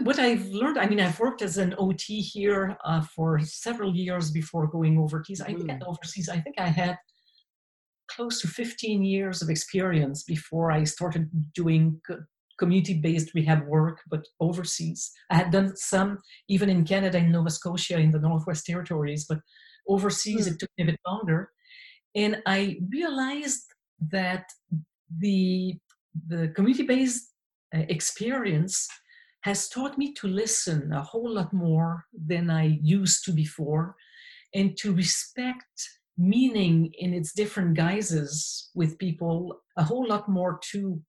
what 0.00 0.18
I've 0.18 0.46
learned, 0.46 0.78
I 0.78 0.86
mean, 0.86 1.00
I've 1.00 1.18
worked 1.20 1.42
as 1.42 1.58
an 1.58 1.74
OT 1.78 2.20
here 2.20 2.76
uh, 2.84 3.02
for 3.02 3.38
several 3.40 3.94
years 3.94 4.30
before 4.30 4.66
going 4.66 4.98
overseas. 4.98 5.40
I 5.40 5.48
think 5.48 5.70
mm. 5.70 5.86
overseas, 5.86 6.28
I 6.28 6.40
think 6.40 6.56
I 6.58 6.68
had 6.68 6.96
close 8.14 8.40
to 8.40 8.48
15 8.48 9.02
years 9.02 9.42
of 9.42 9.50
experience 9.50 10.24
before 10.24 10.70
I 10.70 10.84
started 10.84 11.28
doing 11.54 12.00
community-based 12.58 13.34
rehab 13.34 13.66
work, 13.66 14.00
but 14.08 14.26
overseas. 14.38 15.10
I 15.30 15.36
had 15.36 15.50
done 15.50 15.74
some 15.76 16.18
even 16.48 16.68
in 16.68 16.84
Canada, 16.84 17.18
in 17.18 17.32
Nova 17.32 17.50
Scotia, 17.50 17.98
in 17.98 18.10
the 18.10 18.20
Northwest 18.20 18.66
Territories, 18.66 19.26
but 19.28 19.38
overseas 19.88 20.46
mm. 20.46 20.52
it 20.52 20.58
took 20.58 20.70
me 20.78 20.84
a 20.84 20.86
bit 20.92 21.00
longer. 21.06 21.50
And 22.14 22.42
I 22.46 22.78
realized 22.90 23.64
that 24.10 24.44
the 25.18 25.78
the 26.28 26.48
community-based 26.54 27.24
uh, 27.74 27.84
experience 27.88 28.86
has 29.42 29.68
taught 29.68 29.96
me 29.98 30.12
to 30.12 30.28
listen 30.28 30.92
a 30.92 31.02
whole 31.02 31.30
lot 31.38 31.52
more 31.52 32.04
than 32.12 32.50
I 32.50 32.78
used 32.82 33.24
to 33.24 33.32
before 33.32 33.96
and 34.54 34.76
to 34.76 34.92
respect 34.92 35.76
meaning 36.18 36.92
in 36.98 37.14
its 37.14 37.32
different 37.32 37.74
guises 37.74 38.70
with 38.74 38.98
people 38.98 39.60
a 39.76 39.84
whole 39.84 40.06
lot 40.06 40.28
more 40.28 40.58
too. 40.62 41.00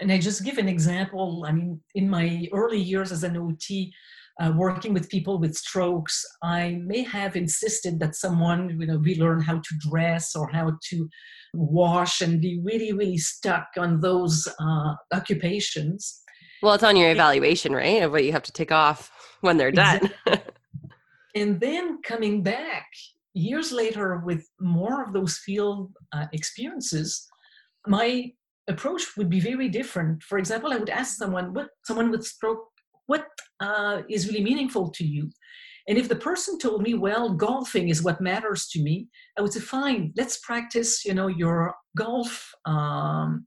And 0.00 0.10
I 0.10 0.18
just 0.18 0.44
give 0.44 0.58
an 0.58 0.68
example. 0.68 1.44
I 1.46 1.52
mean, 1.52 1.80
in 1.94 2.08
my 2.08 2.48
early 2.52 2.80
years 2.80 3.12
as 3.12 3.22
an 3.22 3.36
OT, 3.36 3.92
uh, 4.40 4.52
working 4.54 4.92
with 4.92 5.08
people 5.08 5.38
with 5.38 5.56
strokes, 5.56 6.24
I 6.42 6.80
may 6.84 7.02
have 7.02 7.36
insisted 7.36 7.98
that 8.00 8.14
someone, 8.14 8.78
you 8.78 8.86
know, 8.86 8.98
we 8.98 9.18
learn 9.18 9.40
how 9.40 9.58
to 9.58 9.90
dress 9.90 10.36
or 10.36 10.48
how 10.52 10.76
to 10.90 11.08
wash 11.54 12.20
and 12.20 12.40
be 12.40 12.60
really, 12.62 12.92
really 12.92 13.18
stuck 13.18 13.68
on 13.78 14.00
those 14.00 14.46
uh, 14.60 14.94
occupations. 15.14 16.22
Well, 16.62 16.74
it's 16.74 16.84
on 16.84 16.96
your 16.96 17.10
evaluation, 17.10 17.72
right? 17.72 18.02
Of 18.02 18.12
what 18.12 18.24
you 18.24 18.32
have 18.32 18.42
to 18.44 18.52
take 18.52 18.72
off 18.72 19.10
when 19.40 19.56
they're 19.56 19.72
done. 19.72 20.10
and 21.34 21.60
then 21.60 22.02
coming 22.02 22.42
back 22.42 22.86
years 23.36 23.70
later 23.70 24.22
with 24.24 24.48
more 24.60 25.04
of 25.04 25.12
those 25.12 25.36
field 25.38 25.92
uh, 26.12 26.26
experiences, 26.32 27.28
my 27.86 28.32
approach 28.66 29.16
would 29.16 29.28
be 29.28 29.40
very 29.40 29.68
different. 29.68 30.22
For 30.22 30.38
example, 30.38 30.72
I 30.72 30.78
would 30.78 30.88
ask 30.88 31.16
someone, 31.16 31.52
what 31.52 31.68
someone 31.84 32.10
with 32.10 32.26
stroke, 32.26 32.64
what 33.06 33.26
uh, 33.60 34.02
is 34.08 34.26
really 34.26 34.42
meaningful 34.42 34.90
to 34.90 35.04
you? 35.04 35.30
And 35.86 35.98
if 35.98 36.08
the 36.08 36.16
person 36.16 36.58
told 36.58 36.82
me, 36.82 36.94
well, 36.94 37.32
golfing 37.32 37.90
is 37.90 38.02
what 38.02 38.20
matters 38.20 38.66
to 38.68 38.82
me, 38.82 39.06
I 39.38 39.42
would 39.42 39.52
say, 39.52 39.60
fine, 39.60 40.12
let's 40.16 40.38
practice, 40.38 41.04
you 41.04 41.14
know, 41.14 41.28
your 41.28 41.74
golf 41.96 42.50
um, 42.64 43.46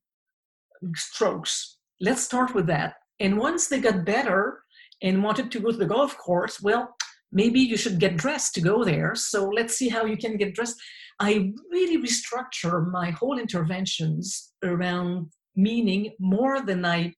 strokes. 0.96 1.78
Let's 2.00 2.22
start 2.22 2.54
with 2.54 2.68
that. 2.68 2.94
And 3.20 3.38
once 3.38 3.68
they 3.68 3.82
got 3.82 4.06
better 4.06 4.62
and 5.02 5.24
wanted 5.24 5.52
to 5.52 5.60
go 5.60 5.72
to 5.72 5.78
the 5.78 5.86
golf 5.86 6.18
course, 6.18 6.62
well, 6.62 6.96
maybe 7.32 7.60
you 7.60 7.78
should 7.78 8.00
get 8.00 8.18
dressed 8.18 8.56
to 8.56 8.62
go 8.62 8.84
there. 8.84 9.16
So 9.16 9.50
let's 9.50 9.76
see 9.76 9.90
how 9.90 10.06
you 10.06 10.18
can 10.18 10.38
get 10.38 10.56
dressed. 10.56 10.76
I 11.20 11.52
really 11.70 12.02
restructure 12.02 12.90
my 12.90 13.12
whole 13.12 13.38
interventions 13.38 14.54
around 14.64 15.32
meaning 15.56 16.14
more 16.20 16.62
than 16.62 16.86
I 16.86 17.14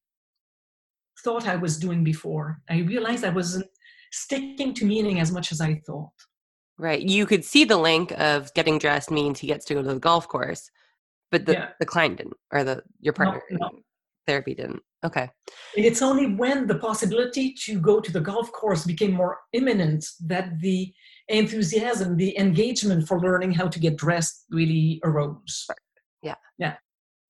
thought 1.24 1.48
I 1.48 1.56
was 1.56 1.78
doing 1.78 2.04
before. 2.04 2.60
I 2.70 2.80
realized 2.80 3.24
I 3.24 3.30
wasn't 3.30 3.68
sticking 4.12 4.74
to 4.76 4.86
meaning 4.86 5.20
as 5.20 5.32
much 5.32 5.52
as 5.52 5.62
I 5.62 5.82
thought. 5.86 6.12
Right. 6.78 7.02
You 7.02 7.26
could 7.28 7.46
see 7.46 7.64
the 7.64 7.78
link 7.78 8.12
of 8.18 8.52
getting 8.56 8.80
dressed 8.80 9.12
means 9.12 9.40
he 9.40 9.48
gets 9.48 9.66
to 9.66 9.76
go 9.76 9.84
to 9.84 9.94
the 9.94 10.00
golf 10.00 10.28
course, 10.28 10.72
but 11.30 11.46
the, 11.46 11.54
yeah. 11.54 11.70
the 11.80 11.86
client 11.86 12.18
didn't, 12.18 12.38
or 12.52 12.64
the 12.64 12.82
your 13.00 13.14
partner 13.14 13.42
no, 13.52 13.70
no. 13.72 13.80
Therapy 14.32 14.56
didn't. 14.56 14.82
Okay. 15.04 15.28
And 15.76 15.86
it's 15.86 16.02
only 16.02 16.28
when 16.42 16.68
the 16.68 16.80
possibility 16.90 17.54
to 17.66 17.80
go 17.80 18.00
to 18.00 18.12
the 18.12 18.22
golf 18.32 18.52
course 18.52 18.86
became 18.86 19.14
more 19.14 19.40
imminent 19.52 20.06
that 20.32 20.60
the 20.60 20.94
enthusiasm, 21.28 22.18
the 22.18 22.38
engagement 22.38 23.08
for 23.08 23.20
learning 23.20 23.52
how 23.60 23.68
to 23.68 23.80
get 23.80 23.98
dressed 23.98 24.46
really 24.50 25.02
arose. 25.04 25.68
Yeah. 26.22 26.36
Yeah. 26.58 26.76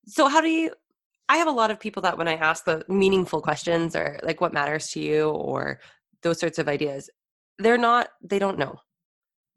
So, 0.06 0.28
how 0.28 0.42
do 0.42 0.50
you? 0.50 0.72
I 1.30 1.38
have 1.38 1.48
a 1.48 1.58
lot 1.62 1.72
of 1.72 1.80
people 1.80 2.02
that 2.04 2.18
when 2.18 2.28
I 2.28 2.36
ask 2.50 2.66
the 2.66 2.84
meaningful 2.90 3.42
questions 3.42 3.96
or 3.96 4.20
like 4.22 4.42
what 4.42 4.54
matters 4.54 4.90
to 4.92 5.00
you 5.00 5.30
or 5.30 5.80
those 6.24 6.40
sorts 6.40 6.60
of 6.60 6.68
ideas, 6.68 7.10
they're 7.58 7.78
not, 7.78 8.10
they 8.22 8.38
don't 8.38 8.60
know 8.60 8.76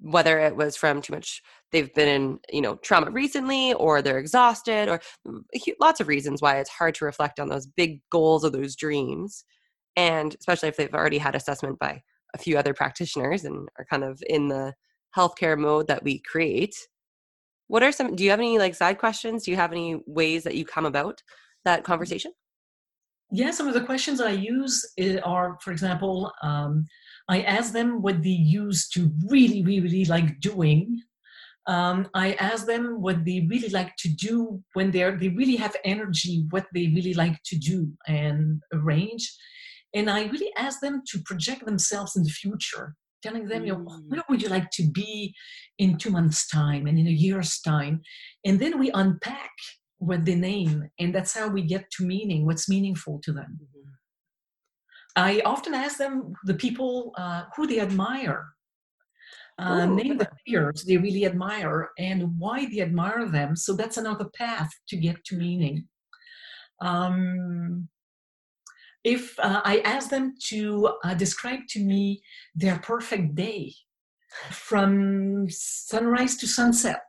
whether 0.00 0.38
it 0.38 0.56
was 0.56 0.76
from 0.76 1.00
too 1.00 1.12
much 1.12 1.40
they've 1.72 1.94
been 1.94 2.08
in 2.08 2.38
you 2.50 2.60
know 2.60 2.76
trauma 2.76 3.10
recently 3.10 3.72
or 3.74 4.02
they're 4.02 4.18
exhausted 4.18 4.88
or 4.88 5.00
mm, 5.26 5.40
lots 5.80 6.00
of 6.00 6.08
reasons 6.08 6.42
why 6.42 6.58
it's 6.58 6.70
hard 6.70 6.94
to 6.94 7.04
reflect 7.04 7.38
on 7.38 7.48
those 7.48 7.66
big 7.66 8.00
goals 8.10 8.44
or 8.44 8.50
those 8.50 8.76
dreams 8.76 9.44
and 9.96 10.34
especially 10.38 10.68
if 10.68 10.76
they've 10.76 10.94
already 10.94 11.18
had 11.18 11.34
assessment 11.34 11.78
by 11.78 12.02
a 12.34 12.38
few 12.38 12.58
other 12.58 12.74
practitioners 12.74 13.44
and 13.44 13.68
are 13.78 13.86
kind 13.88 14.04
of 14.04 14.22
in 14.28 14.48
the 14.48 14.74
healthcare 15.16 15.56
mode 15.56 15.86
that 15.86 16.02
we 16.02 16.20
create. 16.20 16.74
What 17.68 17.82
are 17.82 17.92
some 17.92 18.14
do 18.14 18.24
you 18.24 18.30
have 18.30 18.40
any 18.40 18.58
like 18.58 18.74
side 18.74 18.98
questions? 18.98 19.44
Do 19.44 19.50
you 19.50 19.56
have 19.56 19.72
any 19.72 20.02
ways 20.06 20.44
that 20.44 20.56
you 20.56 20.64
come 20.64 20.84
about 20.84 21.22
that 21.64 21.84
conversation? 21.84 22.32
Yeah 23.30 23.50
some 23.52 23.66
of 23.66 23.74
the 23.74 23.80
questions 23.80 24.20
i 24.20 24.30
use 24.30 24.86
eh, 24.98 25.18
are 25.24 25.56
for 25.62 25.72
example 25.72 26.30
um, 26.42 26.84
I 27.28 27.42
ask 27.42 27.72
them 27.72 28.02
what 28.02 28.22
they 28.22 28.28
used 28.28 28.92
to 28.94 29.10
really, 29.28 29.62
really, 29.62 29.80
really 29.80 30.04
like 30.04 30.40
doing. 30.40 31.00
Um, 31.66 32.08
I 32.12 32.34
ask 32.34 32.66
them 32.66 33.00
what 33.00 33.24
they 33.24 33.46
really 33.48 33.70
like 33.70 33.96
to 33.98 34.08
do 34.08 34.62
when 34.74 34.90
they're 34.90 35.16
they 35.16 35.28
really 35.28 35.56
have 35.56 35.74
energy, 35.84 36.44
what 36.50 36.66
they 36.74 36.88
really 36.88 37.14
like 37.14 37.38
to 37.46 37.56
do 37.56 37.90
and 38.06 38.60
arrange. 38.74 39.34
And 39.94 40.10
I 40.10 40.26
really 40.26 40.52
ask 40.58 40.80
them 40.80 41.02
to 41.08 41.22
project 41.24 41.64
themselves 41.64 42.16
in 42.16 42.24
the 42.24 42.30
future, 42.30 42.94
telling 43.22 43.48
them, 43.48 43.64
you 43.64 43.72
know, 43.72 43.78
mm. 43.78 44.00
where 44.08 44.24
would 44.28 44.42
you 44.42 44.48
like 44.48 44.70
to 44.72 44.90
be 44.90 45.34
in 45.78 45.96
two 45.96 46.10
months' 46.10 46.46
time 46.48 46.86
and 46.86 46.98
in 46.98 47.06
a 47.06 47.10
year's 47.10 47.60
time? 47.60 48.02
And 48.44 48.60
then 48.60 48.78
we 48.78 48.90
unpack 48.92 49.52
what 49.98 50.26
they 50.26 50.34
name, 50.34 50.90
and 50.98 51.14
that's 51.14 51.34
how 51.34 51.48
we 51.48 51.62
get 51.62 51.90
to 51.92 52.04
meaning, 52.04 52.44
what's 52.44 52.68
meaningful 52.68 53.20
to 53.24 53.32
them. 53.32 53.58
Mm-hmm. 53.62 53.90
I 55.16 55.40
often 55.44 55.74
ask 55.74 55.98
them 55.98 56.34
the 56.44 56.54
people 56.54 57.12
uh, 57.16 57.44
who 57.56 57.66
they 57.66 57.80
admire. 57.80 58.48
Uh, 59.56 59.86
Ooh, 59.88 59.94
name 59.94 60.18
the 60.18 60.28
figures 60.44 60.82
they 60.82 60.96
really 60.96 61.24
admire 61.24 61.90
and 61.96 62.36
why 62.38 62.66
they 62.66 62.80
admire 62.80 63.28
them. 63.28 63.54
So 63.54 63.74
that's 63.74 63.98
another 63.98 64.28
path 64.36 64.70
to 64.88 64.96
get 64.96 65.24
to 65.26 65.36
meaning. 65.36 65.86
Um, 66.80 67.88
if 69.04 69.38
uh, 69.38 69.60
I 69.64 69.78
ask 69.84 70.10
them 70.10 70.34
to 70.48 70.94
uh, 71.04 71.14
describe 71.14 71.60
to 71.68 71.80
me 71.80 72.22
their 72.56 72.78
perfect 72.78 73.36
day 73.36 73.72
from 74.50 75.46
sunrise 75.48 76.36
to 76.38 76.48
sunset. 76.48 77.04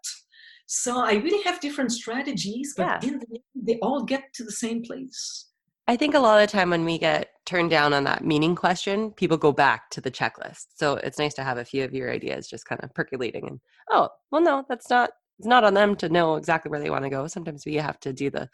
So 0.67 0.99
I 0.99 1.13
really 1.13 1.43
have 1.43 1.59
different 1.59 1.91
strategies, 1.91 2.73
but 2.75 3.03
yeah. 3.03 3.09
in 3.09 3.19
the 3.19 3.27
end, 3.35 3.67
they 3.67 3.79
all 3.81 4.03
get 4.03 4.33
to 4.33 4.43
the 4.43 4.51
same 4.51 4.83
place. 4.83 5.47
I 5.87 5.95
think 5.95 6.15
a 6.15 6.19
lot 6.19 6.41
of 6.41 6.49
the 6.49 6.51
time 6.51 6.71
when 6.71 6.85
we 6.85 6.97
get 6.97 7.29
turned 7.45 7.69
down 7.69 7.93
on 7.93 8.03
that 8.05 8.25
meaning 8.25 8.55
question, 8.55 9.11
people 9.11 9.37
go 9.37 9.51
back 9.51 9.89
to 9.91 10.01
the 10.01 10.11
checklist. 10.11 10.65
So 10.75 10.95
it's 10.95 11.19
nice 11.19 11.33
to 11.35 11.43
have 11.43 11.57
a 11.57 11.65
few 11.65 11.83
of 11.83 11.93
your 11.93 12.11
ideas 12.11 12.47
just 12.47 12.65
kind 12.65 12.83
of 12.83 12.93
percolating 12.93 13.47
and 13.47 13.59
oh, 13.91 14.09
well 14.31 14.41
no, 14.41 14.65
that's 14.67 14.89
not 14.89 15.11
it's 15.39 15.47
not 15.47 15.63
on 15.63 15.73
them 15.73 15.95
to 15.97 16.09
know 16.09 16.35
exactly 16.35 16.69
where 16.69 16.79
they 16.79 16.89
want 16.89 17.03
to 17.03 17.09
go. 17.09 17.27
Sometimes 17.27 17.65
we 17.65 17.75
have 17.75 17.99
to 18.01 18.13
do 18.13 18.29
the 18.29 18.49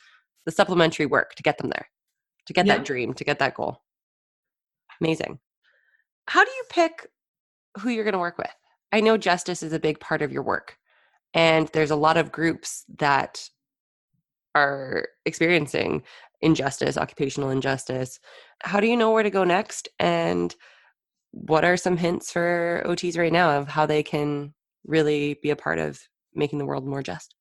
the 0.46 0.52
supplementary 0.52 1.06
work 1.06 1.36
to 1.36 1.44
get 1.44 1.58
them 1.58 1.70
there, 1.70 1.88
to 2.48 2.54
get 2.54 2.66
yeah. 2.66 2.78
that 2.78 2.86
dream, 2.86 3.14
to 3.14 3.24
get 3.24 3.40
that 3.40 3.54
goal. 3.54 3.82
Amazing. 5.00 5.40
How 6.28 6.44
do 6.44 6.52
you 6.52 6.64
pick 6.70 7.08
who 7.80 7.90
you're 7.90 8.04
going 8.04 8.14
to 8.14 8.20
work 8.20 8.38
with? 8.38 8.52
I 8.92 9.02
know 9.02 9.18
justice 9.18 9.64
is 9.64 9.74
a 9.74 9.80
big 9.80 10.00
part 10.00 10.22
of 10.22 10.32
your 10.32 10.44
work, 10.44 10.78
and 11.34 11.70
there's 11.70 11.92
a 11.92 11.96
lot 11.96 12.18
of 12.18 12.32
groups 12.32 12.84
that 12.98 13.48
are 14.56 15.08
experiencing 15.26 16.04
injustice, 16.42 16.98
occupational 16.98 17.50
injustice. 17.50 18.20
How 18.64 18.80
do 18.80 18.88
you 18.88 18.98
know 18.98 19.12
where 19.12 19.24
to 19.24 19.30
go 19.30 19.44
next? 19.44 19.90
And 20.00 20.56
what 21.32 21.66
are 21.66 21.78
some 21.78 21.98
hints 21.98 22.32
for 22.32 22.84
OTs 22.86 23.18
right 23.18 23.32
now 23.32 23.60
of 23.60 23.68
how 23.68 23.86
they 23.86 24.04
can 24.04 24.54
really 24.86 25.40
be 25.42 25.50
a 25.50 25.56
part 25.56 25.80
of 25.80 26.00
making 26.36 26.60
the 26.60 26.66
world 26.66 26.86
more 26.86 27.04
just? 27.04 27.36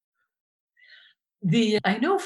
The 1.42 1.78
I 1.84 1.98
know 1.98 2.20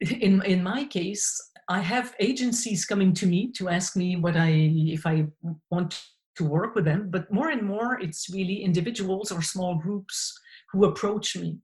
in 0.00 0.42
in 0.42 0.62
my 0.62 0.84
case, 0.84 1.40
I 1.68 1.80
have 1.80 2.14
agencies 2.20 2.84
coming 2.84 3.12
to 3.14 3.26
me 3.26 3.52
to 3.52 3.68
ask 3.68 3.96
me 3.96 4.16
what 4.16 4.36
I 4.36 4.50
if 4.50 5.06
I 5.06 5.26
want 5.70 6.00
to 6.36 6.44
work 6.44 6.74
with 6.74 6.84
them, 6.84 7.10
but 7.10 7.32
more 7.32 7.50
and 7.50 7.62
more 7.62 8.00
it's 8.00 8.28
really 8.30 8.62
individuals 8.62 9.30
or 9.30 9.40
small 9.42 9.76
groups 9.76 10.32
who 10.72 10.84
approach 10.84 11.36
me. 11.36 11.60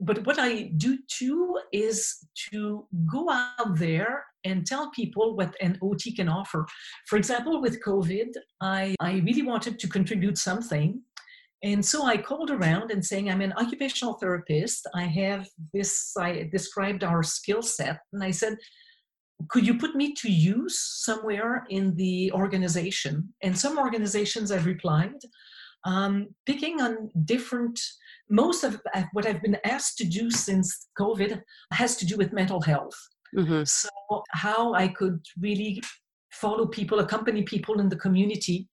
But 0.00 0.24
what 0.24 0.38
I 0.38 0.70
do 0.76 0.98
too 1.08 1.58
is 1.72 2.16
to 2.50 2.86
go 3.10 3.28
out 3.30 3.76
there 3.78 4.24
and 4.44 4.66
tell 4.66 4.90
people 4.90 5.36
what 5.36 5.54
an 5.60 5.78
OT 5.82 6.14
can 6.14 6.28
offer. 6.28 6.66
For 7.06 7.16
example, 7.16 7.60
with 7.60 7.82
COVID, 7.84 8.28
I, 8.60 8.94
I 9.00 9.22
really 9.24 9.42
wanted 9.42 9.78
to 9.78 9.88
contribute 9.88 10.38
something. 10.38 11.02
And 11.62 11.84
so 11.84 12.04
I 12.04 12.16
called 12.16 12.50
around 12.50 12.90
and 12.92 13.04
saying, 13.04 13.28
I'm 13.28 13.40
an 13.40 13.52
occupational 13.54 14.14
therapist. 14.14 14.86
I 14.94 15.04
have 15.04 15.48
this, 15.74 16.14
I 16.16 16.48
described 16.52 17.02
our 17.02 17.22
skill 17.22 17.62
set. 17.62 17.98
And 18.12 18.22
I 18.22 18.30
said, 18.30 18.56
could 19.48 19.66
you 19.66 19.78
put 19.78 19.94
me 19.94 20.14
to 20.14 20.30
use 20.30 20.78
somewhere 20.78 21.64
in 21.68 21.94
the 21.96 22.32
organization? 22.32 23.32
And 23.42 23.56
some 23.56 23.78
organizations 23.78 24.50
have 24.50 24.66
replied, 24.66 25.14
um, 25.84 26.28
picking 26.44 26.80
on 26.80 27.10
different, 27.24 27.80
most 28.28 28.64
of 28.64 28.80
what 29.12 29.26
I've 29.26 29.42
been 29.42 29.58
asked 29.64 29.98
to 29.98 30.04
do 30.04 30.30
since 30.30 30.88
COVID 30.98 31.40
has 31.72 31.96
to 31.96 32.06
do 32.06 32.16
with 32.16 32.32
mental 32.32 32.60
health. 32.60 32.96
Mm-hmm. 33.36 33.64
So, 33.64 33.88
how 34.30 34.74
I 34.74 34.88
could 34.88 35.20
really 35.40 35.82
follow 36.32 36.66
people, 36.66 37.00
accompany 37.00 37.42
people 37.42 37.80
in 37.80 37.88
the 37.88 37.96
community 37.96 38.68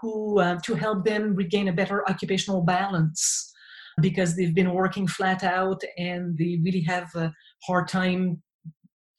who 0.00 0.40
uh, 0.40 0.58
to 0.64 0.74
help 0.74 1.04
them 1.04 1.34
regain 1.34 1.68
a 1.68 1.72
better 1.72 2.08
occupational 2.08 2.62
balance 2.62 3.52
because 4.00 4.34
they've 4.34 4.54
been 4.54 4.72
working 4.72 5.06
flat 5.06 5.44
out 5.44 5.82
and 5.98 6.36
they 6.38 6.58
really 6.62 6.80
have 6.80 7.14
a 7.14 7.32
hard 7.66 7.88
time 7.88 8.42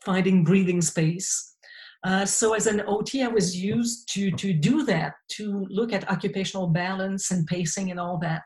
finding 0.03 0.43
breathing 0.43 0.81
space. 0.81 1.55
Uh, 2.03 2.25
so 2.25 2.53
as 2.53 2.67
an 2.67 2.81
OT, 2.87 3.23
I 3.23 3.27
was 3.27 3.55
used 3.55 4.11
to 4.13 4.31
to 4.31 4.51
do 4.51 4.83
that, 4.85 5.13
to 5.33 5.65
look 5.69 5.93
at 5.93 6.09
occupational 6.09 6.67
balance 6.67 7.31
and 7.31 7.47
pacing 7.47 7.91
and 7.91 7.99
all 7.99 8.17
that. 8.19 8.41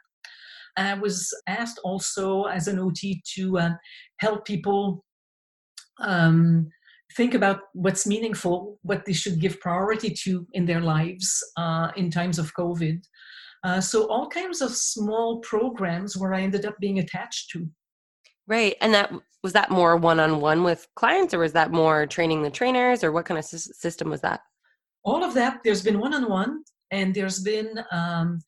I 0.77 0.93
was 0.93 1.33
asked 1.47 1.79
also 1.83 2.43
as 2.43 2.67
an 2.67 2.77
OT 2.77 3.21
to 3.35 3.57
uh, 3.57 3.69
help 4.19 4.45
people 4.45 5.03
um, 6.01 6.69
think 7.15 7.33
about 7.33 7.61
what's 7.73 8.05
meaningful, 8.05 8.79
what 8.83 9.05
they 9.05 9.13
should 9.13 9.39
give 9.39 9.59
priority 9.59 10.09
to 10.09 10.47
in 10.53 10.65
their 10.65 10.81
lives 10.81 11.43
uh, 11.57 11.91
in 11.95 12.11
times 12.11 12.39
of 12.39 12.53
COVID. 12.55 13.01
Uh, 13.63 13.81
so 13.81 14.07
all 14.07 14.27
kinds 14.29 14.61
of 14.61 14.71
small 14.71 15.39
programs 15.39 16.15
where 16.15 16.33
I 16.33 16.41
ended 16.41 16.65
up 16.65 16.75
being 16.79 16.99
attached 16.99 17.49
to. 17.51 17.67
Right. 18.47 18.75
And 18.81 18.93
that 18.93 19.11
was 19.43 19.53
that 19.53 19.71
more 19.71 19.97
one 19.97 20.19
on 20.19 20.41
one 20.41 20.63
with 20.63 20.87
clients 20.95 21.33
or 21.33 21.39
was 21.39 21.53
that 21.53 21.71
more 21.71 22.05
training 22.05 22.43
the 22.43 22.49
trainers 22.49 23.03
or 23.03 23.11
what 23.11 23.25
kind 23.25 23.37
of 23.37 23.45
system 23.45 24.09
was 24.09 24.21
that? 24.21 24.41
All 25.03 25.23
of 25.23 25.33
that. 25.33 25.61
There's 25.63 25.83
been 25.83 25.99
one 25.99 26.13
on 26.13 26.29
one 26.29 26.63
and 26.91 27.13
there's 27.13 27.41
been 27.41 27.83
um, 27.91 28.39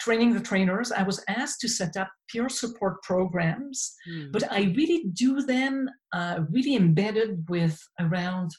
training 0.00 0.32
the 0.32 0.40
trainers. 0.40 0.92
I 0.92 1.02
was 1.02 1.22
asked 1.28 1.60
to 1.60 1.68
set 1.68 1.96
up 1.96 2.08
peer 2.30 2.48
support 2.48 3.02
programs, 3.02 3.94
mm. 4.08 4.32
but 4.32 4.50
I 4.50 4.72
really 4.76 5.04
do 5.12 5.42
them 5.42 5.88
uh, 6.12 6.40
really 6.50 6.76
embedded 6.76 7.44
with 7.48 7.80
around 8.00 8.50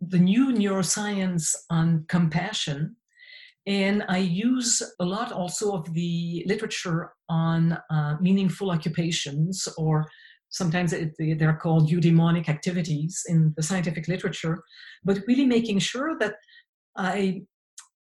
the 0.00 0.18
new 0.18 0.48
neuroscience 0.48 1.54
on 1.70 2.04
compassion 2.08 2.96
and 3.66 4.04
I 4.08 4.18
use 4.18 4.82
a 5.00 5.04
lot 5.04 5.32
also 5.32 5.72
of 5.72 5.92
the 5.92 6.42
literature 6.46 7.12
on 7.28 7.78
uh, 7.90 8.16
meaningful 8.20 8.70
occupations, 8.70 9.68
or 9.76 10.06
sometimes 10.48 10.92
it, 10.92 11.14
they're 11.18 11.60
called 11.62 11.90
eudaimonic 11.90 12.48
activities 12.48 13.22
in 13.28 13.52
the 13.56 13.62
scientific 13.62 14.08
literature, 14.08 14.64
but 15.04 15.20
really 15.28 15.44
making 15.44 15.78
sure 15.78 16.18
that 16.18 16.34
I 16.96 17.42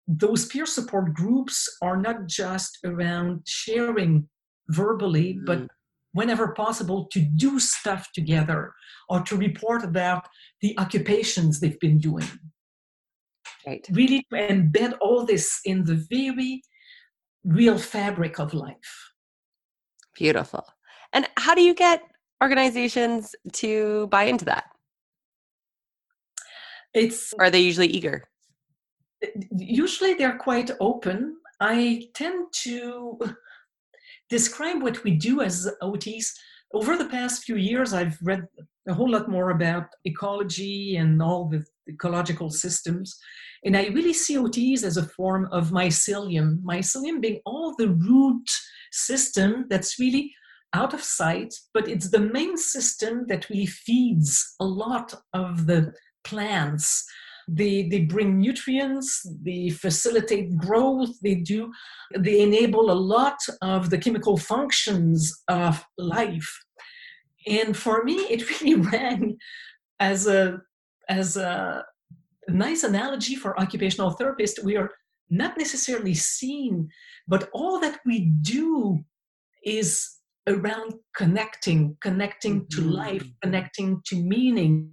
those 0.10 0.48
peer 0.48 0.66
support 0.66 1.14
groups 1.14 1.78
are 1.84 1.96
not 1.96 2.26
just 2.26 2.80
around 2.84 3.42
sharing 3.46 4.28
verbally, 4.70 5.36
mm. 5.36 5.46
but 5.46 5.68
whenever 6.14 6.54
possible 6.54 7.08
to 7.12 7.22
do 7.22 7.60
stuff 7.60 8.10
together 8.14 8.74
or 9.08 9.22
to 9.22 9.38
report 9.38 9.84
about 9.84 10.28
the 10.62 10.76
occupations 10.80 11.60
they've 11.60 11.80
been 11.80 12.00
doing. 12.00 12.26
Right. 13.68 13.86
Really 13.92 14.26
to 14.32 14.36
embed 14.36 14.98
all 15.00 15.26
this 15.26 15.60
in 15.64 15.84
the 15.84 16.04
very 16.10 16.64
real 17.44 17.78
fabric 17.78 18.40
of 18.40 18.56
life. 18.56 19.12
Beautiful. 20.16 20.66
And 21.14 21.30
how 21.38 21.54
do 21.54 21.62
you 21.62 21.76
get 21.76 22.02
organizations 22.42 23.36
to 23.54 24.08
buy 24.08 24.24
into 24.24 24.46
that? 24.46 24.66
It's 26.96 27.32
are 27.38 27.52
they 27.52 27.60
usually 27.60 27.88
eager? 27.88 28.24
Usually 29.52 30.14
they're 30.14 30.38
quite 30.38 30.72
open. 30.80 31.38
I 31.60 32.08
tend 32.14 32.48
to 32.64 33.20
describe 34.30 34.82
what 34.82 35.04
we 35.04 35.12
do 35.12 35.42
as 35.42 35.70
OTs. 35.82 36.28
Over 36.74 36.98
the 36.98 37.10
past 37.10 37.44
few 37.44 37.56
years, 37.56 37.94
I've 37.94 38.18
read 38.22 38.48
a 38.88 38.94
whole 38.94 39.10
lot 39.10 39.30
more 39.30 39.50
about 39.50 39.88
ecology 40.06 40.98
and 40.98 41.22
all 41.22 41.50
the 41.50 41.66
ecological 41.90 42.50
systems. 42.50 43.18
And 43.66 43.76
I 43.76 43.88
really 43.88 44.14
see 44.14 44.38
OTs 44.38 44.84
as 44.84 44.98
a 44.98 45.08
form 45.08 45.50
of 45.52 45.72
mycelium, 45.72 46.62
mycelium 46.62 47.22
being 47.22 47.42
all 47.46 47.76
the 47.76 47.90
root 47.90 48.50
system 48.92 49.66
that's 49.70 50.00
really 50.00 50.34
out 50.74 50.94
of 50.94 51.04
sight, 51.04 51.54
but 51.74 51.88
it's 51.88 52.12
the 52.12 52.20
main 52.20 52.56
system 52.56 53.26
that 53.28 53.50
really 53.50 53.66
feeds 53.66 54.56
a 54.60 54.66
lot 54.66 55.14
of 55.34 55.66
the 55.66 55.94
plants. 56.24 57.06
They, 57.52 57.88
they 57.90 58.02
bring 58.02 58.40
nutrients, 58.40 59.26
they 59.44 59.70
facilitate 59.70 60.58
growth, 60.58 61.10
they 61.22 61.36
do, 61.36 61.72
they 62.18 62.42
enable 62.42 62.92
a 62.92 62.94
lot 62.94 63.38
of 63.62 63.90
the 63.90 63.98
chemical 63.98 64.38
functions 64.38 65.44
of 65.48 65.84
life. 65.98 66.50
And 67.48 67.76
for 67.76 68.04
me, 68.04 68.14
it 68.30 68.62
really 68.62 68.76
rang 68.76 69.38
as 70.00 70.28
a 70.28 70.62
as 71.10 71.38
a 71.38 71.84
nice 72.48 72.84
analogy 72.84 73.36
for 73.36 73.60
occupational 73.60 74.16
therapists. 74.16 74.64
We 74.64 74.78
are 74.78 74.92
not 75.30 75.58
necessarily 75.58 76.14
seen, 76.14 76.90
but 77.28 77.50
all 77.54 77.80
that 77.80 78.00
we 78.06 78.32
do 78.42 79.00
is 79.64 80.20
around 80.48 80.94
connecting, 81.16 81.98
connecting 82.02 82.66
to 82.72 82.82
mm-hmm. 82.82 82.90
life, 82.90 83.28
connecting 83.44 84.02
to 84.06 84.16
meaning, 84.16 84.92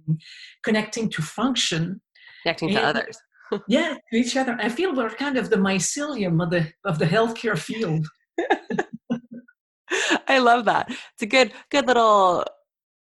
connecting 0.63 1.09
to 1.09 1.21
function, 1.21 2.01
connecting 2.47 2.69
and, 2.69 2.77
to 2.77 2.83
others. 2.83 3.17
yeah, 3.67 3.95
to 4.11 4.17
each 4.17 4.37
other. 4.37 4.57
I 4.59 4.69
feel 4.69 4.95
we're 4.95 5.09
kind 5.09 5.37
of 5.37 5.49
the 5.49 5.57
mycelium 5.57 6.41
of 6.43 6.49
the 6.49 6.71
of 6.85 6.99
the 6.99 7.05
healthcare 7.05 7.57
field. 7.57 8.07
I 10.27 10.39
love 10.39 10.65
that. 10.65 10.89
It's 10.89 11.21
a 11.21 11.25
good 11.25 11.53
good 11.71 11.87
little 11.87 12.45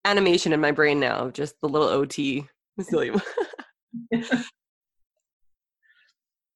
animation 0.05 0.53
in 0.53 0.61
my 0.61 0.71
brain 0.71 0.99
now, 0.99 1.29
just 1.29 1.55
the 1.61 1.67
little 1.69 1.87
OT 1.87 2.45
mycelium. 2.79 3.21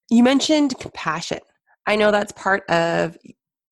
you 0.10 0.24
mentioned 0.24 0.78
compassion. 0.80 1.40
I 1.86 1.98
know 1.98 2.12
that's 2.12 2.32
part 2.32 2.64
of 2.70 3.18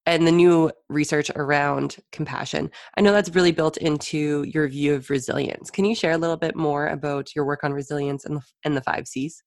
and 0.06 0.26
the 0.26 0.32
new 0.32 0.72
research 0.90 1.30
around 1.36 1.98
compassion. 2.12 2.72
I 2.98 3.02
know 3.02 3.12
that's 3.12 3.36
really 3.36 3.52
built 3.52 3.78
into 3.78 4.44
your 4.44 4.68
view 4.68 4.96
of 4.96 5.10
resilience. 5.10 5.70
Can 5.70 5.86
you 5.86 5.96
share 5.96 6.12
a 6.12 6.18
little 6.18 6.38
bit 6.38 6.56
more 6.56 6.88
about 6.88 7.36
your 7.36 7.46
work 7.46 7.64
on 7.64 7.74
resilience 7.74 8.26
and 8.26 8.38
the, 8.38 8.42
and 8.66 8.76
the 8.76 8.82
five 8.82 9.08
C's? 9.08 9.44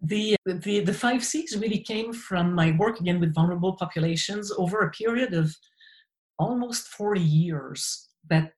The, 0.00 0.36
the, 0.46 0.80
the 0.80 0.94
five 0.94 1.24
C's 1.24 1.56
really 1.56 1.80
came 1.80 2.12
from 2.12 2.54
my 2.54 2.76
work 2.78 3.00
again 3.00 3.20
with 3.20 3.34
vulnerable 3.34 3.76
populations 3.76 4.52
over 4.56 4.80
a 4.80 4.90
period 4.90 5.34
of 5.34 5.54
almost 6.38 6.88
40 6.88 7.20
years 7.20 8.08
that 8.28 8.52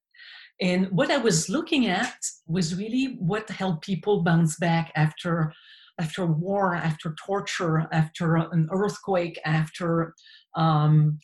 and 0.61 0.91
what 0.91 1.11
I 1.13 1.19
was 1.19 1.49
looking 1.49 1.87
at 1.87 2.17
was 2.49 2.75
really 2.75 3.17
what 3.21 3.49
helped 3.49 3.85
people 3.85 4.25
bounce 4.25 4.57
back 4.57 4.91
after 4.97 5.53
after 6.01 6.27
war, 6.27 6.75
after 6.75 7.15
torture, 7.25 7.89
after 7.93 8.37
an 8.37 8.69
earthquake, 8.71 9.39
after 9.45 10.15
um, 10.59 11.19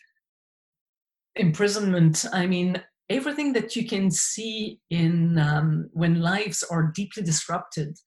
imprisonment. 1.36 2.24
I 2.32 2.46
mean, 2.46 2.82
everything 3.10 3.52
that 3.52 3.76
you 3.76 3.86
can 3.86 4.10
see 4.10 4.80
in 4.88 5.38
um, 5.38 5.90
when 5.92 6.22
lives 6.22 6.62
are 6.62 6.92
deeply 6.94 7.22
disrupted. 7.22 7.98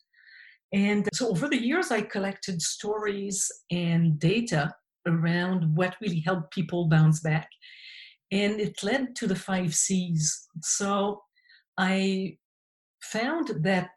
And 0.74 1.08
so 1.14 1.30
over 1.30 1.48
the 1.48 1.62
years, 1.62 1.92
I 1.92 2.02
collected 2.02 2.62
stories 2.62 3.50
and 3.72 4.20
data 4.20 4.74
around 5.06 5.76
what 5.76 5.96
really 6.02 6.20
helped 6.20 6.52
people 6.52 6.90
bounce 6.90 7.20
back. 7.22 7.50
And 8.32 8.60
it 8.60 8.84
led 8.84 9.16
to 9.18 9.28
the 9.28 9.36
five 9.36 9.74
C's. 9.74 10.48
So 10.62 11.22
I 11.78 12.38
found 13.02 13.64
that 13.64 13.92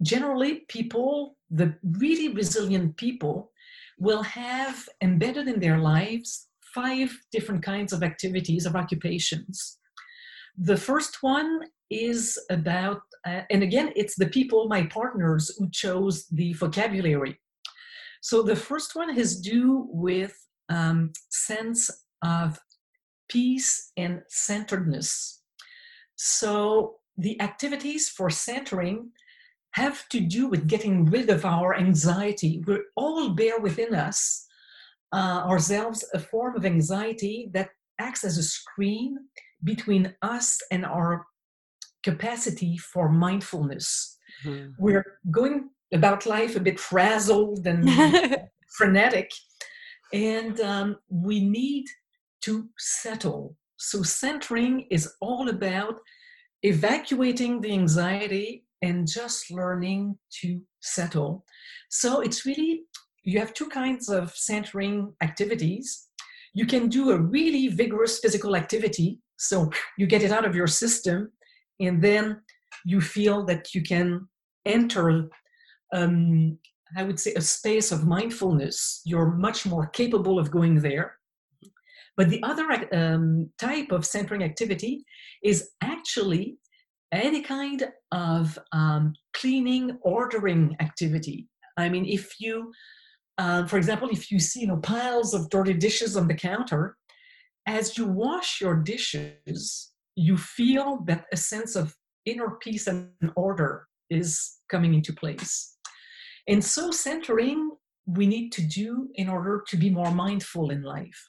generally 0.00 0.64
people, 0.68 1.36
the 1.50 1.74
really 1.82 2.28
resilient 2.28 2.96
people, 2.96 3.50
will 3.98 4.22
have 4.22 4.88
embedded 5.02 5.48
in 5.48 5.60
their 5.60 5.78
lives 5.78 6.47
five 6.74 7.16
different 7.32 7.62
kinds 7.62 7.92
of 7.92 8.02
activities 8.02 8.66
of 8.66 8.76
occupations. 8.76 9.78
The 10.56 10.76
first 10.76 11.18
one 11.22 11.60
is 11.90 12.38
about, 12.50 13.00
uh, 13.26 13.42
and 13.50 13.62
again, 13.62 13.92
it's 13.96 14.16
the 14.16 14.28
people, 14.28 14.68
my 14.68 14.84
partners, 14.86 15.54
who 15.58 15.70
chose 15.70 16.26
the 16.26 16.52
vocabulary. 16.54 17.38
So 18.20 18.42
the 18.42 18.56
first 18.56 18.96
one 18.96 19.14
has 19.14 19.40
to 19.40 19.50
do 19.50 19.86
with 19.88 20.34
um, 20.68 21.12
sense 21.30 21.90
of 22.24 22.58
peace 23.28 23.92
and 23.96 24.22
centeredness. 24.28 25.42
So 26.16 26.96
the 27.16 27.40
activities 27.40 28.08
for 28.08 28.30
centering 28.30 29.10
have 29.72 30.08
to 30.08 30.20
do 30.20 30.48
with 30.48 30.66
getting 30.66 31.04
rid 31.06 31.30
of 31.30 31.44
our 31.44 31.76
anxiety. 31.76 32.62
We 32.66 32.78
all 32.96 33.30
bear 33.30 33.60
within 33.60 33.94
us 33.94 34.47
uh, 35.12 35.42
ourselves 35.46 36.04
a 36.14 36.18
form 36.18 36.56
of 36.56 36.64
anxiety 36.64 37.50
that 37.54 37.70
acts 37.98 38.24
as 38.24 38.38
a 38.38 38.42
screen 38.42 39.16
between 39.64 40.14
us 40.22 40.58
and 40.70 40.84
our 40.84 41.24
capacity 42.02 42.76
for 42.78 43.08
mindfulness. 43.08 44.18
Mm-hmm. 44.44 44.70
We're 44.78 45.18
going 45.30 45.70
about 45.92 46.26
life 46.26 46.54
a 46.56 46.60
bit 46.60 46.78
frazzled 46.78 47.66
and 47.66 47.88
frenetic, 48.76 49.30
and 50.12 50.60
um, 50.60 50.96
we 51.08 51.40
need 51.40 51.86
to 52.42 52.68
settle. 52.78 53.56
So, 53.78 54.02
centering 54.02 54.86
is 54.90 55.14
all 55.20 55.48
about 55.48 56.00
evacuating 56.62 57.60
the 57.60 57.72
anxiety 57.72 58.64
and 58.82 59.06
just 59.06 59.50
learning 59.50 60.18
to 60.40 60.60
settle. 60.80 61.44
So, 61.90 62.20
it's 62.20 62.44
really 62.44 62.82
you 63.28 63.38
have 63.38 63.52
two 63.52 63.68
kinds 63.68 64.08
of 64.08 64.34
centering 64.34 65.12
activities. 65.22 66.08
You 66.54 66.66
can 66.66 66.88
do 66.88 67.10
a 67.10 67.20
really 67.20 67.68
vigorous 67.68 68.20
physical 68.20 68.56
activity, 68.56 69.20
so 69.36 69.70
you 69.98 70.06
get 70.06 70.22
it 70.22 70.32
out 70.32 70.46
of 70.46 70.56
your 70.56 70.66
system, 70.66 71.30
and 71.78 72.02
then 72.02 72.40
you 72.86 73.00
feel 73.00 73.44
that 73.44 73.74
you 73.74 73.82
can 73.82 74.26
enter, 74.64 75.28
um, 75.92 76.58
I 76.96 77.02
would 77.02 77.20
say, 77.20 77.34
a 77.34 77.42
space 77.42 77.92
of 77.92 78.06
mindfulness. 78.06 79.02
You're 79.04 79.32
much 79.32 79.66
more 79.66 79.86
capable 79.88 80.38
of 80.38 80.50
going 80.50 80.76
there. 80.76 81.16
But 82.16 82.30
the 82.30 82.42
other 82.42 82.66
um, 82.92 83.50
type 83.58 83.92
of 83.92 84.06
centering 84.06 84.42
activity 84.42 85.04
is 85.44 85.70
actually 85.82 86.56
any 87.12 87.42
kind 87.42 87.88
of 88.10 88.58
um, 88.72 89.14
cleaning, 89.34 89.98
ordering 90.00 90.76
activity. 90.80 91.46
I 91.76 91.88
mean, 91.90 92.06
if 92.06 92.40
you 92.40 92.72
um, 93.38 93.66
for 93.68 93.78
example, 93.78 94.08
if 94.10 94.30
you 94.30 94.38
see 94.38 94.60
you 94.60 94.66
know 94.66 94.78
piles 94.78 95.32
of 95.32 95.48
dirty 95.50 95.74
dishes 95.74 96.16
on 96.16 96.28
the 96.28 96.34
counter, 96.34 96.96
as 97.66 97.96
you 97.96 98.06
wash 98.06 98.60
your 98.60 98.74
dishes, 98.74 99.92
you 100.16 100.36
feel 100.36 101.04
that 101.06 101.26
a 101.32 101.36
sense 101.36 101.76
of 101.76 101.94
inner 102.26 102.58
peace 102.60 102.86
and 102.88 103.10
order 103.36 103.86
is 104.10 104.58
coming 104.68 104.94
into 104.94 105.12
place. 105.12 105.76
And 106.48 106.64
so 106.64 106.90
centering 106.90 107.70
we 108.06 108.26
need 108.26 108.50
to 108.52 108.62
do 108.62 109.08
in 109.14 109.28
order 109.28 109.62
to 109.68 109.76
be 109.76 109.90
more 109.90 110.10
mindful 110.10 110.70
in 110.70 110.82
life. 110.82 111.28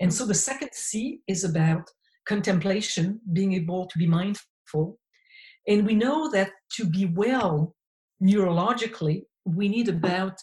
And 0.00 0.12
so 0.12 0.26
the 0.26 0.34
second 0.34 0.70
C 0.72 1.20
is 1.26 1.42
about 1.42 1.90
contemplation, 2.28 3.20
being 3.32 3.54
able 3.54 3.86
to 3.86 3.98
be 3.98 4.06
mindful. 4.06 4.98
And 5.66 5.86
we 5.86 5.94
know 5.94 6.30
that 6.30 6.50
to 6.76 6.84
be 6.84 7.06
well 7.06 7.74
neurologically, 8.22 9.22
we 9.46 9.68
need 9.68 9.88
about 9.88 10.38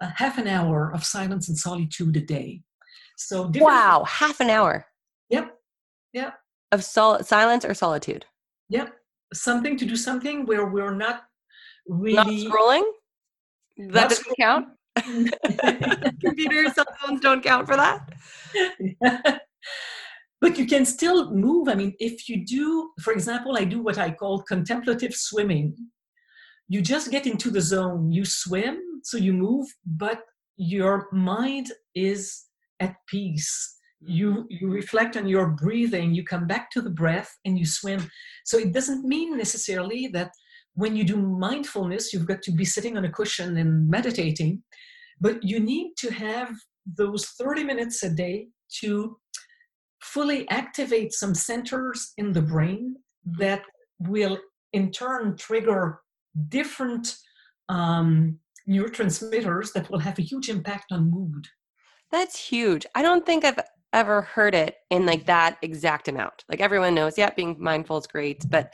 a 0.00 0.12
half 0.16 0.38
an 0.38 0.48
hour 0.48 0.92
of 0.92 1.04
silence 1.04 1.48
and 1.48 1.56
solitude 1.56 2.16
a 2.16 2.20
day. 2.20 2.62
So 3.16 3.50
wow, 3.54 4.04
half 4.04 4.40
an 4.40 4.50
hour. 4.50 4.86
Yep, 5.30 5.56
yep. 6.12 6.34
Of 6.72 6.84
sol- 6.84 7.22
silence 7.22 7.64
or 7.64 7.74
solitude. 7.74 8.24
Yep, 8.68 8.92
something 9.32 9.76
to 9.76 9.84
do 9.84 9.96
something 9.96 10.46
where 10.46 10.66
we're 10.66 10.94
not 10.94 11.22
really 11.86 12.14
not 12.14 12.26
scrolling. 12.26 12.82
That 13.76 13.92
not 13.92 14.08
doesn't 14.10 14.26
scrolling. 14.26 14.40
count. 14.40 14.68
Computers, 16.24 16.74
cell 16.74 16.86
phones 17.00 17.20
don't 17.20 17.42
count 17.42 17.66
for 17.66 17.76
that. 17.76 18.08
but 20.40 20.58
you 20.58 20.66
can 20.66 20.84
still 20.84 21.30
move. 21.30 21.68
I 21.68 21.74
mean, 21.74 21.94
if 21.98 22.28
you 22.28 22.44
do, 22.44 22.90
for 23.00 23.12
example, 23.12 23.56
I 23.56 23.64
do 23.64 23.82
what 23.82 23.98
I 23.98 24.10
call 24.10 24.42
contemplative 24.42 25.14
swimming. 25.14 25.76
You 26.68 26.80
just 26.80 27.10
get 27.10 27.26
into 27.26 27.50
the 27.50 27.60
zone. 27.60 28.10
You 28.10 28.24
swim 28.24 28.80
so 29.04 29.18
you 29.18 29.32
move 29.32 29.68
but 29.86 30.22
your 30.56 31.08
mind 31.12 31.70
is 31.94 32.44
at 32.80 32.96
peace 33.06 33.78
you 34.00 34.30
mm-hmm. 34.30 34.46
you 34.48 34.70
reflect 34.70 35.16
on 35.16 35.28
your 35.28 35.48
breathing 35.48 36.14
you 36.14 36.24
come 36.24 36.46
back 36.46 36.70
to 36.70 36.80
the 36.80 36.90
breath 36.90 37.30
and 37.44 37.58
you 37.58 37.66
swim 37.66 38.10
so 38.44 38.58
it 38.58 38.72
doesn't 38.72 39.04
mean 39.04 39.36
necessarily 39.36 40.08
that 40.08 40.30
when 40.74 40.96
you 40.96 41.04
do 41.04 41.16
mindfulness 41.16 42.12
you've 42.12 42.26
got 42.26 42.42
to 42.42 42.50
be 42.50 42.64
sitting 42.64 42.96
on 42.96 43.04
a 43.04 43.12
cushion 43.12 43.56
and 43.58 43.88
meditating 43.88 44.62
but 45.20 45.42
you 45.42 45.60
need 45.60 45.92
to 45.96 46.12
have 46.12 46.50
those 46.86 47.26
30 47.38 47.64
minutes 47.64 48.02
a 48.02 48.10
day 48.10 48.48
to 48.80 49.16
fully 50.02 50.48
activate 50.50 51.12
some 51.12 51.34
centers 51.34 52.12
in 52.18 52.32
the 52.32 52.42
brain 52.42 52.96
mm-hmm. 52.96 53.40
that 53.40 53.62
will 54.00 54.38
in 54.72 54.90
turn 54.90 55.36
trigger 55.36 56.00
different 56.48 57.16
um, 57.68 58.38
neurotransmitters 58.68 59.72
that 59.72 59.90
will 59.90 59.98
have 59.98 60.18
a 60.18 60.22
huge 60.22 60.48
impact 60.48 60.92
on 60.92 61.10
mood. 61.10 61.46
That's 62.10 62.38
huge. 62.38 62.86
I 62.94 63.02
don't 63.02 63.26
think 63.26 63.44
I've 63.44 63.60
ever 63.92 64.22
heard 64.22 64.54
it 64.54 64.76
in 64.90 65.06
like 65.06 65.26
that 65.26 65.58
exact 65.62 66.08
amount. 66.08 66.44
Like 66.48 66.60
everyone 66.60 66.94
knows, 66.94 67.16
yeah, 67.16 67.30
being 67.30 67.56
mindful 67.58 67.98
is 67.98 68.06
great, 68.06 68.44
but 68.50 68.72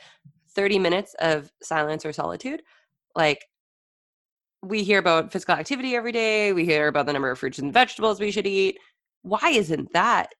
30 0.55 0.79
minutes 0.79 1.15
of 1.19 1.51
silence 1.61 2.05
or 2.05 2.11
solitude, 2.11 2.61
like 3.15 3.45
we 4.63 4.83
hear 4.83 4.99
about 4.99 5.31
physical 5.31 5.55
activity 5.55 5.95
every 5.95 6.11
day, 6.11 6.53
we 6.53 6.65
hear 6.65 6.87
about 6.87 7.05
the 7.05 7.13
number 7.13 7.31
of 7.31 7.39
fruits 7.39 7.59
and 7.59 7.73
vegetables 7.73 8.19
we 8.19 8.31
should 8.31 8.47
eat. 8.47 8.77
Why 9.23 9.49
isn't 9.51 9.93
that 9.93 10.33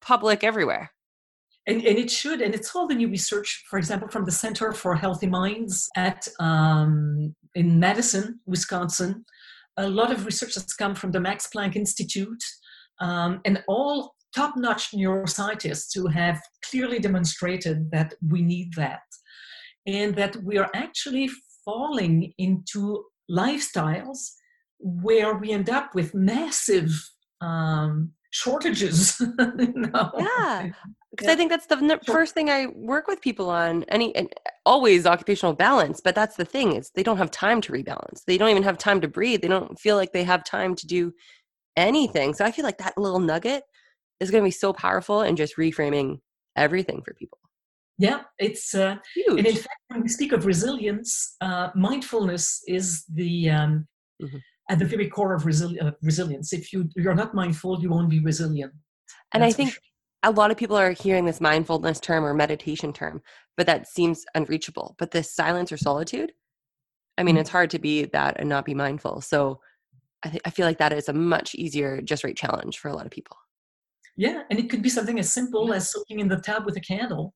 public 0.00 0.44
everywhere? 0.44 0.93
And, 1.66 1.84
and 1.84 1.98
it 1.98 2.10
should, 2.10 2.42
and 2.42 2.54
it's 2.54 2.74
all 2.76 2.86
the 2.86 2.94
new 2.94 3.08
research, 3.08 3.64
for 3.70 3.78
example, 3.78 4.08
from 4.08 4.24
the 4.26 4.30
Center 4.30 4.72
for 4.72 4.94
Healthy 4.94 5.28
Minds 5.28 5.88
at 5.96 6.28
um, 6.38 7.34
in 7.54 7.80
Madison, 7.80 8.40
Wisconsin. 8.46 9.24
A 9.78 9.88
lot 9.88 10.12
of 10.12 10.26
research 10.26 10.54
has 10.54 10.72
come 10.74 10.94
from 10.94 11.10
the 11.10 11.20
Max 11.20 11.48
Planck 11.54 11.74
Institute 11.74 12.42
um, 13.00 13.40
and 13.44 13.62
all 13.66 14.14
top 14.34 14.56
notch 14.56 14.90
neuroscientists 14.92 15.94
who 15.94 16.06
have 16.08 16.40
clearly 16.68 16.98
demonstrated 16.98 17.90
that 17.92 18.14
we 18.28 18.42
need 18.42 18.72
that 18.74 19.02
and 19.86 20.14
that 20.16 20.36
we 20.42 20.58
are 20.58 20.70
actually 20.74 21.30
falling 21.64 22.32
into 22.38 23.04
lifestyles 23.30 24.32
where 24.78 25.34
we 25.34 25.50
end 25.52 25.70
up 25.70 25.94
with 25.94 26.14
massive 26.14 26.90
um, 27.40 28.12
shortages. 28.30 29.20
Yeah, 30.18 30.70
because 31.14 31.28
yeah. 31.28 31.34
I 31.34 31.36
think 31.36 31.50
that's 31.50 31.66
the 31.66 32.00
first 32.06 32.34
thing 32.34 32.50
I 32.50 32.66
work 32.66 33.06
with 33.06 33.20
people 33.20 33.48
on. 33.48 33.84
Any 33.84 34.14
and 34.16 34.32
always 34.66 35.06
occupational 35.06 35.54
balance, 35.54 36.00
but 36.00 36.14
that's 36.14 36.36
the 36.36 36.44
thing 36.44 36.74
is 36.74 36.90
they 36.90 37.02
don't 37.02 37.18
have 37.18 37.30
time 37.30 37.60
to 37.62 37.72
rebalance. 37.72 38.24
They 38.26 38.36
don't 38.36 38.50
even 38.50 38.62
have 38.64 38.78
time 38.78 39.00
to 39.00 39.08
breathe. 39.08 39.42
They 39.42 39.48
don't 39.48 39.78
feel 39.78 39.96
like 39.96 40.12
they 40.12 40.24
have 40.24 40.44
time 40.44 40.74
to 40.74 40.86
do 40.86 41.12
anything. 41.76 42.34
So 42.34 42.44
I 42.44 42.50
feel 42.50 42.64
like 42.64 42.78
that 42.78 42.98
little 42.98 43.20
nugget 43.20 43.64
is 44.20 44.30
going 44.30 44.42
to 44.42 44.46
be 44.46 44.52
so 44.52 44.72
powerful 44.72 45.22
in 45.22 45.36
just 45.36 45.56
reframing 45.56 46.20
everything 46.56 47.02
for 47.02 47.14
people. 47.14 47.38
Yeah, 47.98 48.22
it's 48.38 48.74
uh, 48.74 48.96
huge. 49.14 49.38
And 49.38 49.46
in 49.46 49.54
fact, 49.54 49.80
when 49.88 50.02
we 50.02 50.08
speak 50.08 50.32
of 50.32 50.46
resilience, 50.46 51.36
uh, 51.40 51.68
mindfulness 51.76 52.62
is 52.66 53.04
the 53.12 53.50
um, 53.50 53.86
mm-hmm 54.20 54.38
at 54.70 54.78
the 54.78 54.84
very 54.84 55.08
core 55.08 55.34
of 55.34 55.42
resili- 55.44 55.82
uh, 55.82 55.92
resilience. 56.02 56.52
If 56.52 56.72
you 56.72 56.88
you're 56.96 57.14
not 57.14 57.34
mindful, 57.34 57.80
you 57.80 57.90
won't 57.90 58.08
be 58.08 58.20
resilient. 58.20 58.72
And 59.32 59.42
That's 59.42 59.54
I 59.54 59.56
think 59.56 59.72
sure. 59.72 59.82
A 60.24 60.30
lot 60.30 60.50
of 60.50 60.56
people 60.56 60.76
are 60.76 60.90
hearing 60.90 61.24
this 61.24 61.40
mindfulness 61.40 62.00
term 62.00 62.24
or 62.24 62.34
meditation 62.34 62.92
term, 62.92 63.22
but 63.56 63.66
that 63.66 63.86
seems 63.86 64.24
unreachable. 64.34 64.96
But 64.98 65.10
this 65.10 65.30
silence 65.30 65.70
or 65.70 65.76
solitude, 65.76 66.32
I 67.16 67.22
mean, 67.22 67.34
mm-hmm. 67.34 67.42
it's 67.42 67.50
hard 67.50 67.70
to 67.70 67.78
be 67.78 68.06
that 68.06 68.40
and 68.40 68.48
not 68.48 68.64
be 68.64 68.74
mindful. 68.74 69.20
So 69.20 69.60
I, 70.24 70.30
th- 70.30 70.42
I 70.44 70.50
feel 70.50 70.66
like 70.66 70.78
that 70.78 70.92
is 70.92 71.08
a 71.08 71.12
much 71.12 71.54
easier 71.54 72.00
just 72.00 72.24
right 72.24 72.36
challenge 72.36 72.78
for 72.78 72.88
a 72.88 72.94
lot 72.94 73.06
of 73.06 73.12
people. 73.12 73.36
Yeah, 74.16 74.42
and 74.50 74.58
it 74.58 74.70
could 74.70 74.82
be 74.82 74.88
something 74.88 75.18
as 75.18 75.32
simple 75.32 75.72
as 75.72 75.90
soaking 75.90 76.20
in 76.20 76.28
the 76.28 76.36
tub 76.36 76.64
with 76.64 76.76
a 76.76 76.80
candle. 76.80 77.34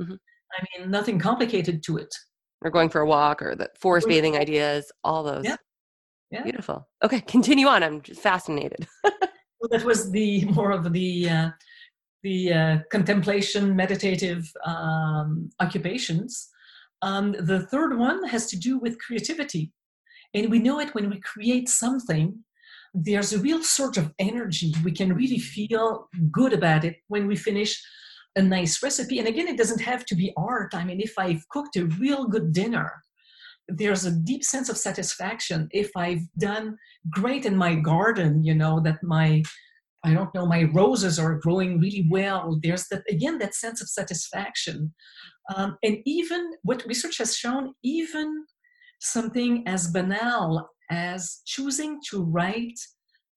Mm-hmm. 0.00 0.14
I 0.14 0.78
mean, 0.78 0.90
nothing 0.90 1.18
complicated 1.18 1.82
to 1.84 1.98
it. 1.98 2.14
or 2.64 2.70
going 2.70 2.88
for 2.88 3.00
a 3.00 3.06
walk 3.06 3.42
or 3.42 3.54
the 3.54 3.68
forest 3.78 4.06
bathing 4.06 4.36
ideas, 4.36 4.90
all 5.02 5.22
those. 5.22 5.44
Yeah. 5.44 5.56
Yeah. 6.30 6.42
Beautiful. 6.42 6.88
Okay, 7.02 7.20
continue 7.26 7.66
on. 7.66 7.82
I'm 7.82 8.00
just 8.02 8.20
fascinated. 8.20 8.86
well, 9.04 9.68
that 9.70 9.84
was 9.84 10.10
the 10.10 10.44
more 10.52 10.72
of 10.72 10.92
the 10.92 11.28
uh, 11.28 11.50
the 12.24 12.52
uh, 12.52 12.78
contemplation, 12.90 13.76
meditative 13.76 14.50
um, 14.64 15.50
occupations. 15.60 16.48
Um, 17.02 17.32
the 17.32 17.66
third 17.66 17.98
one 17.98 18.24
has 18.24 18.46
to 18.46 18.58
do 18.58 18.78
with 18.78 18.98
creativity, 18.98 19.72
and 20.32 20.50
we 20.50 20.58
know 20.58 20.80
it 20.80 20.94
when 20.94 21.10
we 21.10 21.20
create 21.20 21.68
something. 21.68 22.42
There's 22.94 23.32
a 23.32 23.40
real 23.40 23.62
sort 23.62 23.96
of 23.98 24.12
energy. 24.18 24.72
We 24.82 24.92
can 24.92 25.14
really 25.14 25.38
feel 25.38 26.08
good 26.32 26.52
about 26.52 26.84
it 26.84 26.96
when 27.08 27.26
we 27.26 27.36
finish 27.36 27.80
a 28.36 28.42
nice 28.42 28.82
recipe. 28.82 29.18
And 29.18 29.28
again, 29.28 29.48
it 29.48 29.58
doesn't 29.58 29.80
have 29.82 30.04
to 30.06 30.14
be 30.14 30.32
art. 30.36 30.74
I 30.74 30.84
mean, 30.84 31.00
if 31.00 31.12
I've 31.18 31.46
cooked 31.50 31.76
a 31.76 31.86
real 31.86 32.26
good 32.26 32.52
dinner, 32.52 33.02
there's 33.68 34.04
a 34.04 34.10
deep 34.10 34.44
sense 34.44 34.68
of 34.68 34.76
satisfaction. 34.76 35.68
If 35.72 35.90
I've 35.96 36.22
done 36.38 36.76
great 37.10 37.44
in 37.46 37.56
my 37.56 37.74
garden, 37.74 38.44
you 38.44 38.54
know, 38.54 38.80
that 38.80 39.02
my 39.02 39.42
I 40.04 40.12
don't 40.12 40.34
know, 40.34 40.46
my 40.46 40.64
roses 40.64 41.18
are 41.18 41.38
growing 41.40 41.80
really 41.80 42.06
well. 42.10 42.58
There's 42.62 42.86
that, 42.88 43.02
again, 43.08 43.38
that 43.38 43.54
sense 43.54 43.80
of 43.80 43.88
satisfaction. 43.88 44.92
Um, 45.54 45.76
and 45.82 45.98
even 46.04 46.52
what 46.62 46.84
research 46.86 47.18
has 47.18 47.36
shown, 47.36 47.72
even 47.82 48.44
something 49.00 49.64
as 49.66 49.90
banal 49.90 50.68
as 50.90 51.42
choosing 51.46 52.00
to 52.10 52.22
write 52.22 52.78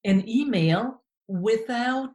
an 0.04 0.28
email 0.28 1.02
without 1.28 2.14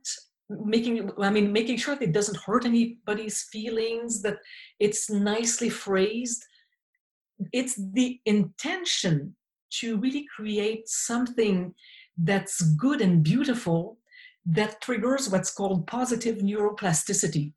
making 0.49 1.09
i 1.19 1.29
mean 1.29 1.51
making 1.51 1.77
sure 1.77 1.95
that 1.95 2.09
it 2.09 2.11
doesn't 2.11 2.37
hurt 2.45 2.65
anybody's 2.65 3.43
feelings 3.51 4.21
that 4.21 4.37
it's 4.79 5.09
nicely 5.09 5.69
phrased 5.69 6.43
it's 7.51 7.75
the 7.93 8.19
intention 8.25 9.35
to 9.71 9.97
really 9.97 10.25
create 10.35 10.87
something 10.87 11.73
that's 12.17 12.61
good 12.75 13.01
and 13.01 13.23
beautiful 13.23 13.97
that 14.45 14.81
triggers 14.81 15.29
what's 15.29 15.51
called 15.51 15.87
positive 15.87 16.37
neuroplasticity 16.37 17.53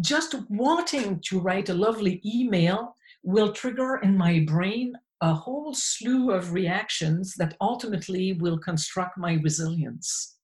just 0.00 0.34
wanting 0.48 1.20
to 1.20 1.40
write 1.40 1.68
a 1.68 1.74
lovely 1.74 2.20
email 2.24 2.94
will 3.22 3.52
trigger 3.52 3.96
in 4.02 4.16
my 4.16 4.44
brain 4.46 4.92
a 5.22 5.34
whole 5.34 5.74
slew 5.74 6.30
of 6.30 6.52
reactions 6.52 7.34
that 7.36 7.56
ultimately 7.60 8.32
will 8.32 8.58
construct 8.58 9.18
my 9.18 9.34
resilience 9.42 10.36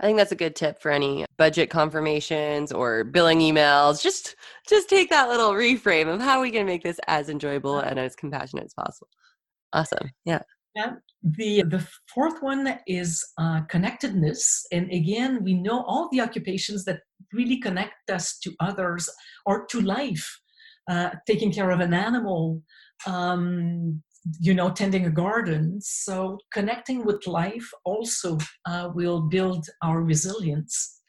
I 0.00 0.06
think 0.06 0.18
that's 0.18 0.32
a 0.32 0.36
good 0.36 0.56
tip 0.56 0.80
for 0.80 0.90
any 0.90 1.24
budget 1.38 1.70
confirmations 1.70 2.72
or 2.72 3.04
billing 3.04 3.38
emails. 3.38 4.02
Just 4.02 4.34
just 4.68 4.88
take 4.88 5.08
that 5.10 5.28
little 5.28 5.52
reframe 5.52 6.12
of 6.12 6.20
how 6.20 6.42
we 6.42 6.50
can 6.50 6.66
make 6.66 6.82
this 6.82 6.98
as 7.06 7.28
enjoyable 7.28 7.78
and 7.78 7.98
as 7.98 8.16
compassionate 8.16 8.64
as 8.64 8.74
possible. 8.74 9.08
Awesome. 9.72 10.10
Yeah. 10.24 10.42
Yeah. 10.74 10.94
The 11.24 11.62
the 11.62 11.86
fourth 12.14 12.42
one 12.42 12.78
is 12.86 13.24
uh, 13.38 13.62
connectedness, 13.70 14.66
and 14.72 14.90
again, 14.92 15.42
we 15.42 15.54
know 15.54 15.82
all 15.84 16.10
the 16.12 16.20
occupations 16.20 16.84
that 16.84 17.00
really 17.32 17.58
connect 17.58 18.10
us 18.10 18.38
to 18.40 18.52
others 18.60 19.08
or 19.46 19.66
to 19.70 19.80
life. 19.80 20.40
Uh, 20.90 21.10
taking 21.26 21.50
care 21.50 21.70
of 21.70 21.80
an 21.80 21.94
animal, 21.94 22.62
um, 23.06 24.02
you 24.40 24.54
know 24.54 24.70
tending 24.70 25.06
a 25.06 25.10
garden. 25.10 25.78
So 25.80 26.38
connecting 26.52 27.04
with 27.04 27.26
life 27.26 27.70
also 27.84 28.38
uh, 28.66 28.90
will 28.94 29.22
build 29.22 29.66
our 29.82 30.02
resilience. 30.02 31.02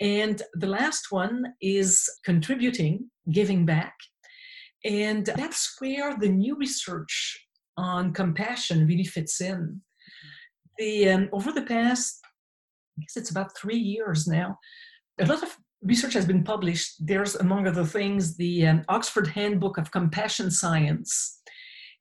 And 0.00 0.42
the 0.54 0.66
last 0.66 1.06
one 1.10 1.44
is 1.60 2.08
contributing 2.24 3.10
giving 3.30 3.64
back. 3.64 3.94
And 4.84 5.26
that's 5.26 5.76
where 5.78 6.16
the 6.18 6.28
new 6.28 6.56
research 6.56 7.43
on 7.76 8.12
compassion 8.12 8.86
really 8.86 9.04
fits 9.04 9.40
in. 9.40 9.80
The 10.78 11.08
um, 11.10 11.28
over 11.32 11.52
the 11.52 11.62
past 11.62 12.20
i 12.96 13.00
guess 13.00 13.16
it's 13.16 13.30
about 13.30 13.56
three 13.56 13.78
years 13.78 14.26
now 14.26 14.58
a 15.20 15.26
lot 15.26 15.42
of 15.42 15.56
research 15.84 16.14
has 16.14 16.26
been 16.26 16.42
published. 16.42 16.94
There's 16.98 17.36
among 17.36 17.66
other 17.66 17.84
things 17.84 18.36
the 18.36 18.66
um, 18.66 18.82
oxford 18.88 19.28
handbook 19.28 19.78
of 19.78 19.92
compassion 19.92 20.50
science. 20.50 21.40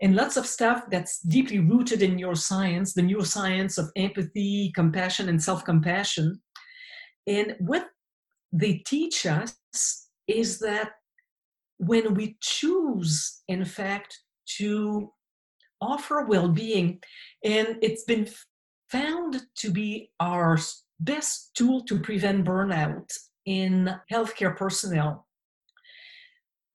And 0.02 0.16
lots 0.16 0.38
of 0.38 0.48
stuff 0.48 0.86
that's 0.90 1.20
deeply 1.20 1.60
rooted 1.60 2.02
in 2.02 2.18
neuroscience, 2.18 2.94
the 2.94 3.02
neuroscience 3.02 3.78
of 3.78 3.92
empathy, 3.96 4.72
compassion, 4.76 5.30
and 5.30 5.42
self 5.42 5.64
compassion. 5.64 6.42
And 7.28 7.56
what 7.60 7.88
they 8.52 8.82
teach 8.86 9.26
us 9.26 9.58
is 10.28 10.60
that 10.60 10.92
when 11.78 12.16
we 12.16 12.38
choose, 12.42 13.44
in 13.48 13.64
fact, 13.66 14.18
to 14.58 15.12
offer 15.84 16.26
well 16.28 16.50
being, 16.50 17.00
and 17.44 17.78
it's 17.82 18.04
been 18.04 18.28
found 18.90 19.44
to 19.58 19.72
be 19.72 20.12
our 20.20 20.58
best 21.00 21.52
tool 21.56 21.82
to 21.86 22.00
prevent 22.00 22.46
burnout 22.46 23.10
in 23.46 23.94
healthcare 24.12 24.56
personnel 24.56 25.28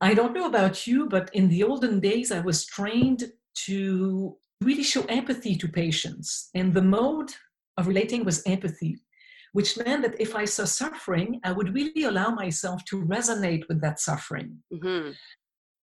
I 0.01 0.15
don't 0.15 0.35
know 0.35 0.47
about 0.47 0.87
you, 0.87 1.09
but 1.09 1.31
in 1.35 1.49
the 1.49 1.65
olden 1.65 2.01
days, 2.01 2.31
I 2.31 2.41
was 2.41 2.65
trained 2.65 3.33
to 3.67 4.37
really 4.61 4.85
show 4.85 5.05
empathy 5.05 5.57
to 5.57 5.69
patients. 5.69 6.51
And 6.55 6.73
the 6.73 6.83
mode 6.83 7.33
of 7.77 7.89
relating 7.89 8.25
was 8.25 8.43
empathy, 8.47 9.01
which 9.53 9.77
meant 9.77 10.03
that 10.03 10.21
if 10.21 10.37
I 10.37 10.45
saw 10.45 10.65
suffering, 10.65 11.41
I 11.45 11.53
would 11.53 11.75
really 11.75 12.05
allow 12.05 12.31
myself 12.31 12.85
to 12.87 13.03
resonate 13.05 13.67
with 13.69 13.81
that 13.81 13.99
suffering. 13.99 14.59
Mm-hmm. 14.73 15.13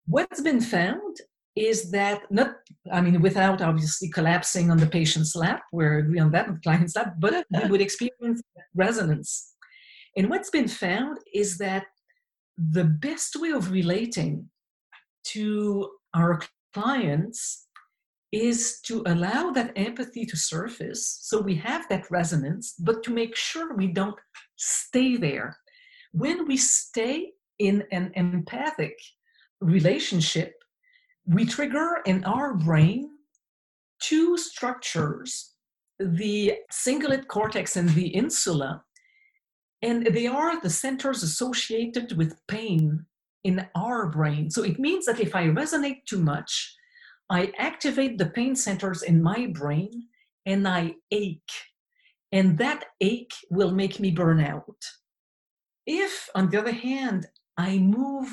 What's 0.06 0.42
been 0.42 0.62
found 0.62 1.18
is 1.56 1.92
that 1.92 2.22
not, 2.32 2.56
I 2.92 3.02
mean, 3.02 3.22
without 3.22 3.62
obviously 3.62 4.10
collapsing 4.10 4.72
on 4.72 4.78
the 4.78 4.88
patient's 4.88 5.36
lap, 5.36 5.62
we're 5.72 6.00
agree 6.00 6.20
on 6.20 6.32
that, 6.32 6.48
the 6.48 6.60
client's 6.64 6.96
lap, 6.96 7.16
but 7.20 7.46
we 7.52 7.70
would 7.70 7.82
experience 7.90 8.42
resonance. 8.76 9.54
And 10.18 10.30
what's 10.30 10.50
been 10.50 10.68
found 10.68 11.20
is 11.34 11.58
that 11.60 11.86
the 12.58 12.84
best 12.84 13.36
way 13.36 13.52
of 13.52 13.72
relating 13.72 14.50
to 15.26 15.90
our 16.16 16.42
clients 16.74 17.68
is 18.32 18.80
to 18.82 19.04
allow 19.06 19.52
that 19.52 19.72
empathy 19.76 20.26
to 20.26 20.36
surface 20.36 21.20
so 21.22 21.40
we 21.40 21.56
have 21.56 21.88
that 21.90 22.10
resonance, 22.10 22.74
but 22.80 23.04
to 23.04 23.12
make 23.12 23.36
sure 23.36 23.76
we 23.76 23.88
don't 23.88 24.20
stay 24.56 25.18
there. 25.18 25.56
When 26.14 26.48
we 26.48 26.58
stay 26.58 27.34
in 27.60 27.84
an 27.92 28.12
empathic 28.16 28.98
relationship, 29.62 30.54
we 31.26 31.46
trigger 31.46 32.02
in 32.06 32.24
our 32.26 32.54
brain 32.54 33.10
two 34.02 34.38
structures 34.38 35.52
the 36.00 36.54
cingulate 36.72 37.28
cortex 37.28 37.76
and 37.78 37.90
the 37.90 38.08
insula 38.08 38.84
and 39.84 40.08
they 40.08 40.28
are 40.28 40.62
the 40.62 40.70
centers 40.70 41.24
associated 41.24 42.18
with 42.18 42.40
pain 42.48 43.06
in 43.44 43.68
our 43.76 44.08
brain. 44.08 44.50
So 44.50 44.64
it 44.64 44.80
means 44.80 45.06
that 45.06 45.20
if 45.20 45.36
I 45.36 45.48
resonate 45.48 46.06
too 46.06 46.20
much, 46.20 46.74
I 47.30 47.52
activate 47.58 48.18
the 48.18 48.28
pain 48.28 48.56
centers 48.56 49.04
in 49.04 49.22
my 49.22 49.48
brain 49.48 50.08
and 50.46 50.66
I 50.66 50.96
ache. 51.12 51.52
And 52.32 52.58
that 52.60 52.86
ache 53.02 53.34
will 53.50 53.72
make 53.72 54.00
me 54.00 54.12
burn 54.12 54.40
out. 54.40 54.78
If, 55.86 56.30
on 56.34 56.50
the 56.50 56.60
other 56.60 56.72
hand, 56.72 57.28
I 57.58 57.78
move 57.78 58.30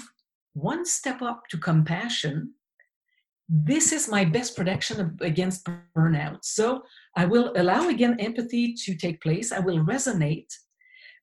one 0.54 0.86
step 0.86 1.20
up 1.20 1.48
to 1.50 1.58
compassion, 1.58 2.54
this 3.52 3.92
is 3.92 4.08
my 4.08 4.24
best 4.24 4.56
protection 4.56 5.18
against 5.20 5.66
burnout. 5.96 6.38
So 6.42 6.82
I 7.16 7.24
will 7.24 7.52
allow 7.56 7.88
again 7.88 8.16
empathy 8.20 8.74
to 8.84 8.94
take 8.94 9.20
place. 9.20 9.50
I 9.50 9.58
will 9.58 9.80
resonate 9.80 10.46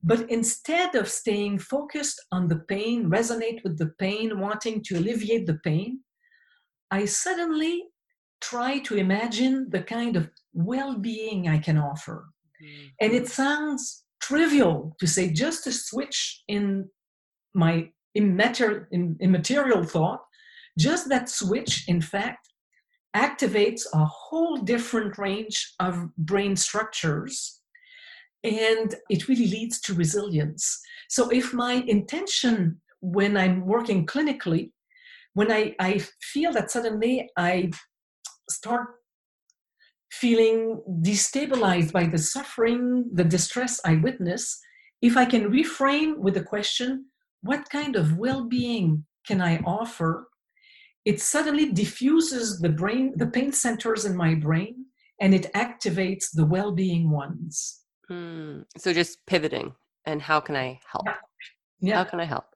but 0.03 0.29
instead 0.29 0.95
of 0.95 1.09
staying 1.09 1.59
focused 1.59 2.23
on 2.31 2.47
the 2.47 2.59
pain, 2.59 3.09
resonate 3.09 3.63
with 3.63 3.77
the 3.77 3.91
pain, 3.99 4.39
wanting 4.39 4.83
to 4.83 4.97
alleviate 4.97 5.47
the 5.47 5.59
pain, 5.63 6.01
I 6.91 7.05
suddenly 7.05 7.83
try 8.39 8.79
to 8.79 8.95
imagine 8.95 9.69
the 9.69 9.81
kind 9.81 10.15
of 10.15 10.29
well 10.53 10.97
being 10.97 11.47
I 11.47 11.57
can 11.57 11.77
offer. 11.77 12.29
Mm-hmm. 12.63 12.87
And 13.01 13.13
it 13.13 13.27
sounds 13.27 14.03
trivial 14.21 14.95
to 14.99 15.07
say 15.07 15.31
just 15.31 15.67
a 15.67 15.71
switch 15.71 16.43
in 16.47 16.89
my 17.53 17.89
immaterial, 18.15 18.85
immaterial 19.19 19.83
thought, 19.83 20.21
just 20.77 21.09
that 21.09 21.29
switch, 21.29 21.85
in 21.87 22.01
fact, 22.01 22.49
activates 23.15 23.81
a 23.93 24.05
whole 24.05 24.57
different 24.57 25.17
range 25.17 25.73
of 25.79 26.15
brain 26.17 26.55
structures 26.55 27.61
and 28.43 28.95
it 29.09 29.27
really 29.27 29.47
leads 29.47 29.79
to 29.81 29.93
resilience. 29.93 30.79
So 31.09 31.29
if 31.29 31.53
my 31.53 31.83
intention 31.87 32.81
when 33.01 33.37
I'm 33.37 33.65
working 33.65 34.05
clinically, 34.05 34.71
when 35.33 35.51
I, 35.51 35.75
I 35.79 36.01
feel 36.21 36.51
that 36.53 36.71
suddenly 36.71 37.29
I 37.37 37.71
start 38.49 38.87
feeling 40.11 40.81
destabilized 41.01 41.91
by 41.91 42.05
the 42.05 42.17
suffering, 42.17 43.09
the 43.13 43.23
distress 43.23 43.79
I 43.85 43.95
witness, 43.95 44.59
if 45.01 45.15
I 45.15 45.25
can 45.25 45.51
reframe 45.51 46.17
with 46.17 46.33
the 46.33 46.43
question, 46.43 47.05
what 47.41 47.69
kind 47.69 47.95
of 47.95 48.17
well 48.17 48.43
being 48.45 49.05
can 49.27 49.41
I 49.41 49.57
offer? 49.59 50.27
It 51.07 51.21
suddenly 51.21 51.71
diffuses 51.71 52.59
the 52.59 52.67
brain, 52.67 53.13
the 53.15 53.27
pain 53.27 53.53
centers 53.53 54.03
in 54.03 54.13
my 54.13 54.35
brain, 54.35 54.75
and 55.21 55.33
it 55.33 55.45
activates 55.53 56.25
the 56.33 56.45
well-being 56.45 57.09
ones. 57.09 57.85
Mm. 58.11 58.65
So 58.77 58.91
just 58.91 59.25
pivoting 59.25 59.73
and 60.05 60.21
how 60.21 60.41
can 60.41 60.57
I 60.57 60.81
help? 60.91 61.05
Yeah. 61.05 61.13
yeah. 61.79 61.95
How 61.95 62.03
can 62.03 62.19
I 62.19 62.25
help? 62.25 62.47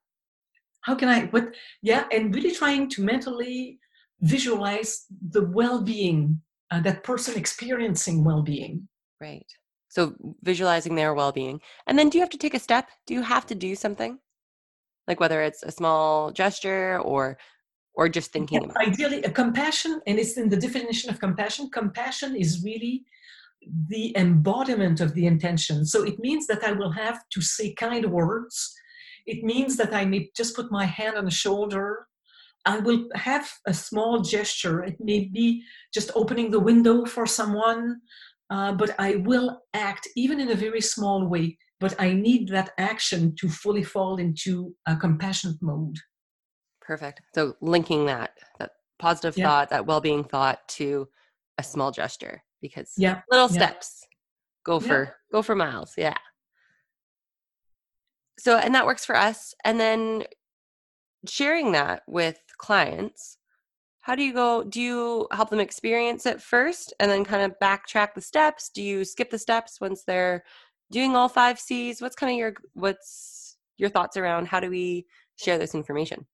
How 0.82 0.95
can 0.95 1.08
I? 1.08 1.28
What? 1.28 1.45
Yeah, 1.82 2.04
and 2.12 2.36
really 2.36 2.52
trying 2.52 2.89
to 2.89 3.02
mentally 3.02 3.80
visualize 4.20 5.06
the 5.30 5.45
well-being 5.45 6.41
uh, 6.72 6.82
that 6.82 7.06
person 7.06 7.38
experiencing 7.38 8.22
well-being. 8.26 8.89
Right. 9.22 9.49
So 9.88 10.14
visualizing 10.43 10.95
their 10.95 11.14
well-being, 11.14 11.62
and 11.88 11.97
then 11.97 12.10
do 12.10 12.18
you 12.18 12.22
have 12.22 12.36
to 12.36 12.38
take 12.38 12.56
a 12.56 12.60
step? 12.68 12.89
Do 13.08 13.14
you 13.14 13.22
have 13.22 13.45
to 13.47 13.56
do 13.56 13.76
something? 13.76 14.20
Like 15.08 15.22
whether 15.22 15.41
it's 15.41 15.64
a 15.64 15.72
small 15.72 16.32
gesture 16.32 16.99
or 16.99 17.38
or 17.93 18.07
just 18.09 18.31
thinking 18.31 18.63
yeah, 18.63 18.87
ideally 18.87 19.23
a 19.23 19.31
compassion 19.31 20.01
and 20.07 20.17
it's 20.17 20.37
in 20.37 20.49
the 20.49 20.57
definition 20.57 21.09
of 21.09 21.19
compassion. 21.19 21.69
Compassion 21.69 22.35
is 22.35 22.63
really 22.63 23.03
the 23.87 24.15
embodiment 24.17 25.01
of 25.01 25.13
the 25.13 25.25
intention. 25.25 25.85
So 25.85 26.03
it 26.03 26.17
means 26.19 26.47
that 26.47 26.63
i 26.63 26.71
will 26.71 26.91
have 26.91 27.19
to 27.29 27.41
say 27.41 27.73
kind 27.73 28.05
words. 28.11 28.73
It 29.25 29.43
means 29.43 29.77
that 29.77 29.93
i 29.93 30.05
may 30.05 30.29
just 30.35 30.55
put 30.55 30.71
my 30.71 30.85
hand 30.85 31.17
on 31.17 31.25
the 31.25 31.31
shoulder. 31.31 32.07
I 32.65 32.79
will 32.79 33.07
have 33.15 33.49
a 33.65 33.73
small 33.73 34.21
gesture. 34.21 34.83
It 34.83 34.97
may 34.99 35.25
be 35.25 35.63
just 35.93 36.11
opening 36.15 36.51
the 36.51 36.59
window 36.59 37.05
for 37.05 37.25
someone 37.25 38.01
uh, 38.51 38.73
but 38.73 38.93
i 38.99 39.15
will 39.15 39.61
act 39.73 40.07
even 40.15 40.39
in 40.39 40.51
a 40.51 40.55
very 40.55 40.81
small 40.81 41.25
way. 41.25 41.57
But 41.79 41.95
i 41.99 42.13
need 42.13 42.49
that 42.49 42.71
action 42.77 43.35
to 43.37 43.49
fully 43.49 43.83
fall 43.83 44.17
into 44.17 44.75
a 44.85 44.95
compassionate 44.95 45.61
mode 45.61 45.97
Perfect. 46.91 47.21
So 47.33 47.55
linking 47.61 48.05
that 48.07 48.31
that 48.59 48.71
positive 48.99 49.37
yeah. 49.37 49.47
thought, 49.47 49.69
that 49.69 49.85
well-being 49.85 50.25
thought 50.25 50.67
to 50.67 51.07
a 51.57 51.63
small 51.63 51.89
gesture 51.89 52.43
because 52.61 52.91
yeah, 52.97 53.21
little 53.31 53.47
steps 53.47 54.05
go 54.65 54.81
for 54.81 55.03
yeah. 55.05 55.11
go 55.31 55.41
for 55.41 55.55
miles. 55.55 55.93
Yeah. 55.97 56.17
So 58.37 58.57
and 58.57 58.75
that 58.75 58.85
works 58.85 59.05
for 59.05 59.15
us. 59.15 59.55
And 59.63 59.79
then 59.79 60.25
sharing 61.25 61.71
that 61.71 62.03
with 62.07 62.37
clients, 62.57 63.37
how 64.01 64.13
do 64.13 64.23
you 64.23 64.33
go? 64.33 64.65
Do 64.65 64.81
you 64.81 65.29
help 65.31 65.49
them 65.49 65.61
experience 65.61 66.25
it 66.25 66.41
first 66.41 66.93
and 66.99 67.09
then 67.09 67.23
kind 67.23 67.49
of 67.49 67.57
backtrack 67.59 68.15
the 68.15 68.21
steps? 68.21 68.69
Do 68.69 68.83
you 68.83 69.05
skip 69.05 69.29
the 69.29 69.39
steps 69.39 69.79
once 69.79 70.03
they're 70.03 70.43
doing 70.91 71.15
all 71.15 71.29
five 71.29 71.57
C's? 71.57 72.01
What's 72.01 72.17
kind 72.17 72.33
of 72.33 72.37
your 72.37 72.53
what's 72.73 73.55
your 73.77 73.89
thoughts 73.89 74.17
around 74.17 74.49
how 74.49 74.59
do 74.59 74.69
we 74.69 75.05
share 75.37 75.57
this 75.57 75.73
information? 75.73 76.27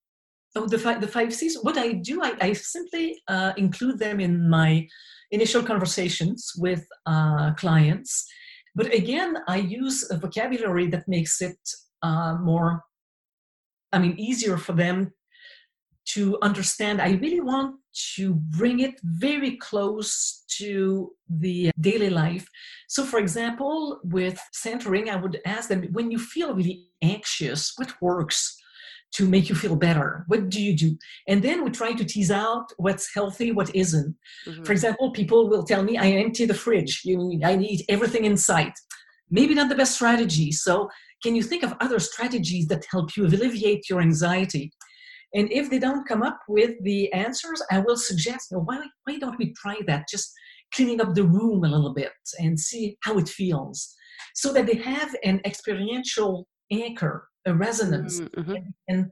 Oh, 0.57 0.67
the 0.67 0.79
five, 0.79 0.99
the 1.01 1.07
five 1.07 1.31
C's. 1.33 1.55
What 1.61 1.77
I 1.77 1.93
do, 1.93 2.23
I, 2.23 2.33
I 2.41 2.53
simply 2.53 3.21
uh, 3.27 3.53
include 3.57 3.99
them 3.99 4.19
in 4.19 4.49
my 4.49 4.87
initial 5.29 5.61
conversations 5.61 6.51
with 6.57 6.83
uh, 7.05 7.53
clients. 7.53 8.25
But 8.75 8.91
again, 8.91 9.37
I 9.47 9.57
use 9.57 10.09
a 10.09 10.17
vocabulary 10.17 10.87
that 10.87 11.07
makes 11.07 11.41
it 11.41 11.59
uh, 12.01 12.37
more, 12.41 12.83
I 13.93 13.99
mean, 13.99 14.15
easier 14.17 14.57
for 14.57 14.73
them 14.73 15.13
to 16.13 16.39
understand. 16.41 17.01
I 17.01 17.11
really 17.23 17.41
want 17.41 17.75
to 18.15 18.33
bring 18.33 18.79
it 18.79 18.95
very 19.03 19.57
close 19.57 20.43
to 20.57 21.11
the 21.29 21.69
daily 21.79 22.09
life. 22.09 22.47
So, 22.87 23.03
for 23.05 23.19
example, 23.19 23.99
with 24.03 24.39
centering, 24.53 25.09
I 25.09 25.17
would 25.17 25.39
ask 25.45 25.69
them 25.69 25.83
when 25.91 26.09
you 26.09 26.17
feel 26.17 26.55
really 26.55 26.87
anxious, 27.03 27.73
what 27.77 27.93
works? 28.01 28.57
To 29.13 29.27
make 29.27 29.49
you 29.49 29.55
feel 29.55 29.75
better? 29.75 30.25
What 30.27 30.49
do 30.49 30.61
you 30.61 30.75
do? 30.75 30.97
And 31.27 31.41
then 31.41 31.63
we 31.63 31.71
try 31.71 31.93
to 31.93 32.05
tease 32.05 32.31
out 32.31 32.65
what's 32.77 33.13
healthy, 33.13 33.51
what 33.51 33.73
isn't. 33.75 34.15
Mm-hmm. 34.47 34.63
For 34.63 34.71
example, 34.71 35.11
people 35.11 35.49
will 35.49 35.63
tell 35.63 35.83
me, 35.83 35.97
I 35.97 36.07
empty 36.11 36.45
the 36.45 36.53
fridge. 36.53 37.01
You, 37.03 37.39
I 37.43 37.55
need 37.55 37.83
everything 37.89 38.25
in 38.25 38.37
sight. 38.37 38.73
Maybe 39.29 39.53
not 39.53 39.69
the 39.69 39.75
best 39.75 39.95
strategy. 39.95 40.51
So, 40.51 40.89
can 41.23 41.35
you 41.35 41.41
think 41.41 41.63
of 41.63 41.73
other 41.79 41.99
strategies 41.99 42.67
that 42.67 42.85
help 42.91 43.17
you 43.17 43.25
alleviate 43.25 43.89
your 43.89 44.01
anxiety? 44.01 44.71
And 45.33 45.51
if 45.51 45.69
they 45.69 45.79
don't 45.79 46.07
come 46.07 46.23
up 46.23 46.39
with 46.47 46.71
the 46.83 47.11
answers, 47.11 47.61
I 47.71 47.79
will 47.79 47.97
suggest, 47.97 48.51
you 48.51 48.57
know, 48.57 48.63
why, 48.63 48.85
why 49.03 49.17
don't 49.17 49.37
we 49.37 49.53
try 49.53 49.77
that? 49.87 50.07
Just 50.07 50.31
cleaning 50.73 51.01
up 51.01 51.15
the 51.15 51.23
room 51.23 51.63
a 51.63 51.69
little 51.69 51.93
bit 51.93 52.11
and 52.39 52.59
see 52.59 52.97
how 53.01 53.17
it 53.17 53.27
feels 53.27 53.95
so 54.35 54.53
that 54.53 54.67
they 54.67 54.75
have 54.75 55.15
an 55.23 55.41
experiential 55.45 56.47
anchor 56.71 57.27
a 57.47 57.53
resonance. 57.53 58.19
Mm, 58.19 58.29
mm-hmm. 58.29 58.55
And 58.87 59.11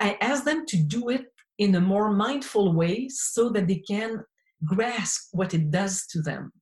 I 0.00 0.16
ask 0.20 0.44
them 0.44 0.66
to 0.66 0.76
do 0.76 1.08
it 1.08 1.26
in 1.58 1.74
a 1.74 1.80
more 1.80 2.12
mindful 2.12 2.74
way 2.74 3.08
so 3.08 3.50
that 3.50 3.66
they 3.66 3.82
can 3.88 4.24
grasp 4.64 5.28
what 5.32 5.54
it 5.54 5.70
does 5.70 6.06
to 6.08 6.22
them. 6.22 6.52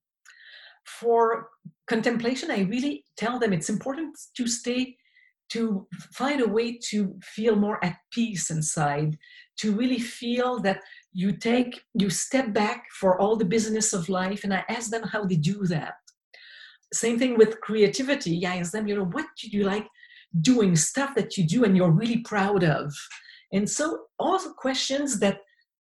For 0.85 1.49
contemplation, 1.87 2.49
I 2.51 2.61
really 2.61 3.03
tell 3.17 3.39
them 3.39 3.53
it's 3.53 3.69
important 3.69 4.17
to 4.37 4.47
stay, 4.47 4.95
to 5.49 5.87
find 6.13 6.41
a 6.41 6.47
way 6.47 6.79
to 6.89 7.17
feel 7.21 7.55
more 7.55 7.83
at 7.83 7.97
peace 8.11 8.49
inside, 8.49 9.17
to 9.57 9.75
really 9.75 9.99
feel 9.99 10.59
that 10.59 10.81
you 11.13 11.31
take, 11.35 11.81
you 11.93 12.09
step 12.09 12.53
back 12.53 12.85
for 12.99 13.19
all 13.19 13.35
the 13.35 13.45
business 13.45 13.93
of 13.93 14.09
life. 14.09 14.43
And 14.43 14.53
I 14.53 14.63
ask 14.69 14.89
them 14.89 15.03
how 15.03 15.25
they 15.25 15.35
do 15.35 15.65
that. 15.65 15.93
Same 16.93 17.19
thing 17.19 17.37
with 17.37 17.59
creativity. 17.61 18.45
I 18.45 18.57
ask 18.57 18.71
them, 18.71 18.87
you 18.87 18.95
know, 18.95 19.05
what 19.05 19.25
do 19.41 19.49
you 19.49 19.63
like 19.63 19.87
doing 20.41 20.75
stuff 20.75 21.15
that 21.15 21.37
you 21.37 21.45
do 21.45 21.63
and 21.63 21.75
you're 21.75 21.91
really 21.91 22.19
proud 22.19 22.63
of. 22.63 22.93
And 23.53 23.69
so, 23.69 24.05
all 24.19 24.37
the 24.39 24.53
questions 24.57 25.19
that 25.19 25.39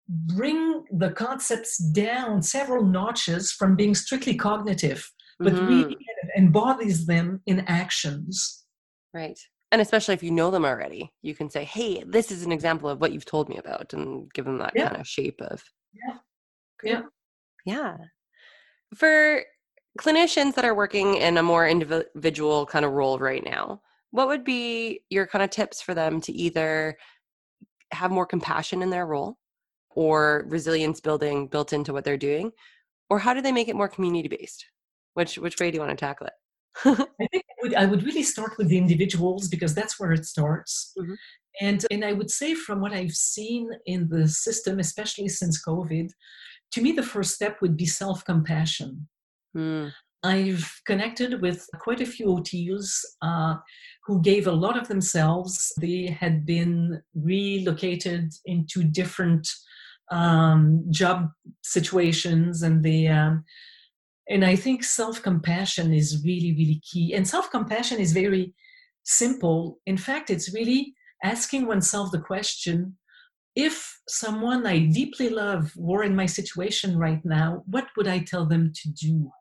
bring 0.08 0.84
the 0.92 1.12
concepts 1.12 1.78
down 1.78 2.42
several 2.42 2.84
notches 2.84 3.52
from 3.52 3.76
being 3.76 3.94
strictly 3.94 4.36
cognitive, 4.36 5.10
but 5.40 5.54
mm-hmm. 5.54 5.68
really 5.68 5.98
embodies 6.36 7.06
them 7.06 7.42
in 7.46 7.60
actions. 7.62 8.66
Right. 9.14 9.40
And 9.72 9.82
especially 9.82 10.16
if 10.16 10.24
you 10.24 10.32
know 10.32 10.50
them 10.50 10.66
already, 10.66 11.12
you 11.22 11.36
can 11.36 11.50
say, 11.50 11.64
hey, 11.64 12.04
this 12.06 12.32
is 12.32 12.44
an 12.44 12.52
example 12.52 12.90
of 12.90 13.00
what 13.00 13.12
you've 13.12 13.26
told 13.26 13.50
me 13.50 13.58
about 13.58 13.94
and 13.94 14.32
give 14.34 14.46
them 14.46 14.58
that 14.58 14.74
yeah. 14.76 14.90
kind 14.90 15.00
of 15.00 15.08
shape 15.08 15.40
of. 15.42 15.64
Yeah. 15.94 16.18
Yeah. 16.84 17.02
Yeah. 17.66 17.98
For 18.96 19.44
clinicians 20.00 20.56
that 20.56 20.66
are 20.66 20.74
working 20.74 21.16
in 21.16 21.38
a 21.38 21.44
more 21.44 21.68
individual 21.68 22.66
kind 22.66 22.84
of 22.84 22.94
role 22.94 23.20
right 23.20 23.44
now, 23.44 23.82
what 24.12 24.28
would 24.28 24.44
be 24.44 25.02
your 25.10 25.28
kind 25.28 25.44
of 25.44 25.50
tips 25.50 25.82
for 25.82 25.94
them 25.94 26.20
to 26.22 26.32
either 26.32 26.98
have 27.92 28.12
more 28.12 28.26
compassion 28.26 28.82
in 28.82 28.90
their 28.90 29.06
role 29.06 29.38
or 29.96 30.46
resilience 30.48 31.00
building 31.00 31.48
built 31.48 31.74
into 31.74 31.94
what 31.94 32.04
they're 32.04 32.18
doing 32.18 32.52
or 33.10 33.20
how 33.20 33.34
do 33.34 33.42
they 33.42 33.52
make 33.52 33.68
it 33.68 33.76
more 33.76 33.90
community 33.90 34.28
based 34.28 34.66
which 35.14 35.38
which 35.38 35.60
way 35.60 35.72
do 35.72 35.76
you 35.76 35.82
want 35.82 35.92
to 35.92 36.06
tackle 36.06 36.28
it 36.28 36.34
I 36.86 37.28
think 37.28 37.44
I 37.50 37.62
would, 37.62 37.76
I 37.76 37.86
would, 37.86 38.04
really 38.04 38.24
start 38.24 38.58
with 38.58 38.70
the 38.70 38.78
individuals 38.78 39.48
because 39.48 39.74
that's 39.74 40.00
where 40.00 40.12
it 40.14 40.26
starts. 40.26 40.94
Mm-hmm. 40.98 41.14
And, 41.62 41.86
and 41.92 42.06
I 42.06 42.14
would 42.14 42.32
say, 42.32 42.54
from 42.54 42.80
what 42.80 42.94
I've 42.94 43.12
seen 43.12 43.70
in 43.86 44.08
the 44.08 44.28
system, 44.30 44.80
especially 44.80 45.28
since 45.28 45.62
COVID, 45.66 46.10
to 46.72 46.82
me, 46.82 46.92
the 46.94 47.04
first 47.04 47.34
step 47.34 47.62
would 47.62 47.76
be 47.76 47.86
self 47.86 48.24
compassion. 48.24 49.08
Mm. 49.58 49.92
I've 50.24 50.82
connected 50.86 51.42
with 51.42 51.66
quite 51.80 52.02
a 52.02 52.06
few 52.06 52.28
OTs 52.28 53.00
uh, 53.22 53.56
who 54.10 54.20
gave 54.24 54.48
a 54.48 54.52
lot 54.52 54.76
of 54.76 54.88
themselves. 54.88 55.72
They 55.80 56.08
had 56.08 56.44
been 56.44 57.00
relocated 57.14 58.34
into 58.44 58.84
different 58.84 59.48
um, 60.10 60.84
job 60.90 61.30
situations, 61.62 62.64
and 62.64 62.84
they 62.84 63.06
um, 63.06 63.46
and 64.28 64.44
I 64.44 64.56
think 64.56 64.84
self 64.84 65.22
compassion 65.22 65.94
is 65.94 66.24
really 66.26 66.54
really 66.54 66.82
key. 66.92 67.14
And 67.14 67.28
self 67.28 67.52
compassion 67.52 68.00
is 68.00 68.12
very 68.12 68.56
simple. 69.04 69.78
In 69.86 69.98
fact, 69.98 70.32
it's 70.32 70.56
really 70.56 70.96
asking 71.24 71.68
oneself 71.68 72.12
the 72.12 72.26
question: 72.32 72.98
If 73.56 74.00
someone 74.08 74.66
I 74.66 74.80
deeply 74.80 75.30
love 75.30 75.72
were 75.78 76.02
in 76.02 76.16
my 76.16 76.26
situation 76.26 76.98
right 76.98 77.24
now, 77.24 77.62
what 77.68 77.86
would 77.96 78.08
I 78.08 78.20
tell 78.20 78.48
them 78.48 78.74
to 78.74 78.90
do? 78.90 79.32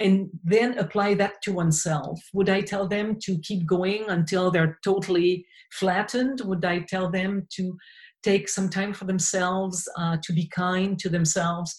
And 0.00 0.30
then 0.42 0.78
apply 0.78 1.14
that 1.14 1.42
to 1.42 1.52
oneself. 1.52 2.18
Would 2.32 2.48
I 2.48 2.62
tell 2.62 2.88
them 2.88 3.18
to 3.20 3.38
keep 3.40 3.66
going 3.66 4.08
until 4.08 4.50
they're 4.50 4.78
totally 4.82 5.46
flattened? 5.72 6.40
Would 6.44 6.64
I 6.64 6.80
tell 6.80 7.10
them 7.10 7.46
to 7.56 7.76
take 8.22 8.48
some 8.48 8.70
time 8.70 8.94
for 8.94 9.04
themselves, 9.04 9.86
uh, 9.96 10.16
to 10.22 10.32
be 10.32 10.48
kind 10.48 10.98
to 10.98 11.10
themselves? 11.10 11.76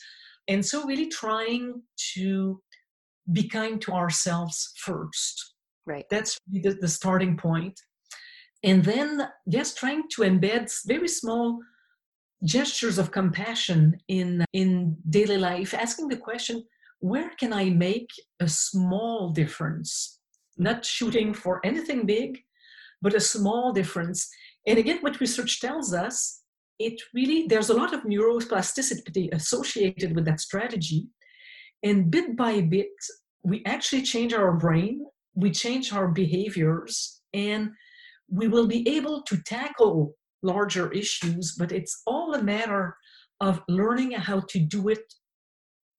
And 0.47 0.63
so, 0.63 0.85
really 0.85 1.07
trying 1.07 1.81
to 2.13 2.61
be 3.31 3.47
kind 3.47 3.81
to 3.81 3.91
ourselves 3.91 4.71
first. 4.77 5.55
Right. 5.85 6.05
That's 6.09 6.37
the, 6.49 6.77
the 6.79 6.87
starting 6.87 7.37
point. 7.37 7.79
And 8.63 8.83
then, 8.83 9.27
yes, 9.47 9.73
trying 9.73 10.03
to 10.11 10.21
embed 10.21 10.71
very 10.85 11.07
small 11.07 11.59
gestures 12.43 12.97
of 12.97 13.11
compassion 13.11 13.97
in 14.07 14.43
in 14.53 14.97
daily 15.09 15.37
life 15.37 15.73
asking 15.75 16.07
the 16.07 16.17
question 16.17 16.63
where 17.01 17.31
can 17.39 17.51
I 17.51 17.65
make 17.69 18.09
a 18.39 18.47
small 18.47 19.31
difference? 19.31 20.19
Not 20.57 20.85
shooting 20.85 21.33
for 21.33 21.59
anything 21.65 22.05
big, 22.05 22.39
but 23.01 23.15
a 23.15 23.19
small 23.19 23.73
difference. 23.73 24.29
And 24.67 24.77
again, 24.77 24.99
what 25.01 25.19
research 25.19 25.59
tells 25.59 25.93
us 25.93 26.41
it 26.79 27.01
really, 27.13 27.47
there's 27.47 27.69
a 27.69 27.73
lot 27.73 27.93
of 27.93 28.01
neuroplasticity 28.03 29.33
associated 29.33 30.15
with 30.15 30.25
that 30.25 30.39
strategy. 30.39 31.07
And 31.83 32.11
bit 32.11 32.37
by 32.37 32.61
bit, 32.61 32.93
we 33.43 33.63
actually 33.65 34.03
change 34.03 34.33
our 34.33 34.53
brain, 34.53 35.05
we 35.33 35.51
change 35.51 35.93
our 35.93 36.07
behaviors, 36.07 37.21
and 37.33 37.71
we 38.29 38.47
will 38.47 38.67
be 38.67 38.87
able 38.87 39.23
to 39.23 39.41
tackle 39.43 40.15
larger 40.43 40.91
issues, 40.91 41.55
but 41.57 41.71
it's 41.71 42.01
all 42.05 42.33
a 42.35 42.43
matter 42.43 42.95
of 43.39 43.61
learning 43.67 44.11
how 44.11 44.41
to 44.49 44.59
do 44.59 44.89
it 44.89 45.13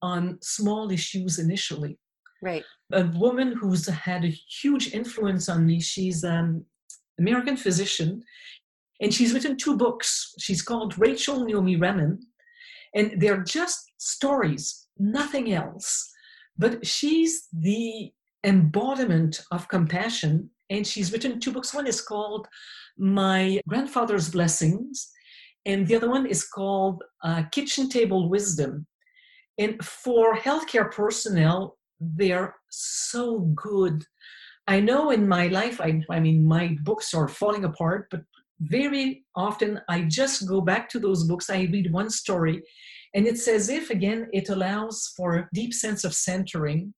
on 0.03 0.37
small 0.41 0.91
issues 0.91 1.39
initially. 1.39 1.97
Right. 2.43 2.63
A 2.91 3.05
woman 3.05 3.53
who's 3.53 3.87
had 3.87 4.25
a 4.25 4.37
huge 4.61 4.93
influence 4.93 5.47
on 5.47 5.65
me, 5.65 5.79
she's 5.79 6.23
an 6.23 6.65
American 7.17 7.55
physician, 7.55 8.21
and 9.01 9.13
she's 9.13 9.33
written 9.33 9.55
two 9.55 9.77
books. 9.77 10.33
She's 10.39 10.61
called 10.61 10.99
Rachel 10.99 11.45
Naomi 11.45 11.77
Remen, 11.77 12.19
and 12.93 13.19
they're 13.19 13.43
just 13.43 13.79
stories, 13.97 14.87
nothing 14.99 15.53
else. 15.53 16.11
But 16.57 16.85
she's 16.85 17.47
the 17.53 18.11
embodiment 18.43 19.41
of 19.51 19.69
compassion, 19.69 20.49
and 20.69 20.85
she's 20.85 21.13
written 21.13 21.39
two 21.39 21.53
books. 21.53 21.73
One 21.73 21.87
is 21.87 22.01
called 22.01 22.47
My 22.97 23.61
Grandfather's 23.69 24.29
Blessings, 24.29 25.09
and 25.65 25.87
the 25.87 25.95
other 25.95 26.09
one 26.09 26.25
is 26.25 26.45
called 26.45 27.01
uh, 27.23 27.43
Kitchen 27.53 27.87
Table 27.87 28.29
Wisdom. 28.29 28.85
And 29.57 29.83
for 29.83 30.35
healthcare 30.35 30.91
personnel, 30.91 31.77
they're 31.99 32.55
so 32.69 33.39
good. 33.55 34.03
I 34.67 34.79
know 34.79 35.11
in 35.11 35.27
my 35.27 35.47
life, 35.47 35.79
I, 35.81 36.01
I 36.09 36.19
mean, 36.19 36.45
my 36.45 36.75
books 36.83 37.13
are 37.13 37.27
falling 37.27 37.65
apart, 37.65 38.07
but 38.09 38.21
very 38.61 39.25
often 39.35 39.81
I 39.89 40.03
just 40.03 40.47
go 40.47 40.61
back 40.61 40.89
to 40.89 40.99
those 40.99 41.25
books. 41.25 41.49
I 41.49 41.67
read 41.71 41.91
one 41.91 42.09
story, 42.09 42.63
and 43.13 43.27
it's 43.27 43.47
as 43.47 43.69
if, 43.69 43.89
again, 43.89 44.27
it 44.31 44.49
allows 44.49 45.13
for 45.15 45.35
a 45.35 45.49
deep 45.53 45.73
sense 45.73 46.03
of 46.03 46.13
centering. 46.13 46.93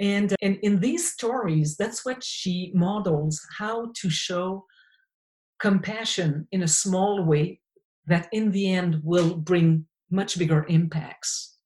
And, 0.00 0.34
and 0.42 0.58
in 0.62 0.80
these 0.80 1.12
stories, 1.12 1.76
that's 1.76 2.04
what 2.04 2.24
she 2.24 2.72
models 2.74 3.40
how 3.58 3.92
to 4.00 4.10
show 4.10 4.64
compassion 5.60 6.48
in 6.52 6.62
a 6.62 6.68
small 6.68 7.22
way 7.22 7.60
that 8.06 8.28
in 8.32 8.50
the 8.50 8.72
end 8.72 9.00
will 9.04 9.36
bring 9.36 9.86
much 10.10 10.38
bigger 10.38 10.64
impacts. 10.68 11.58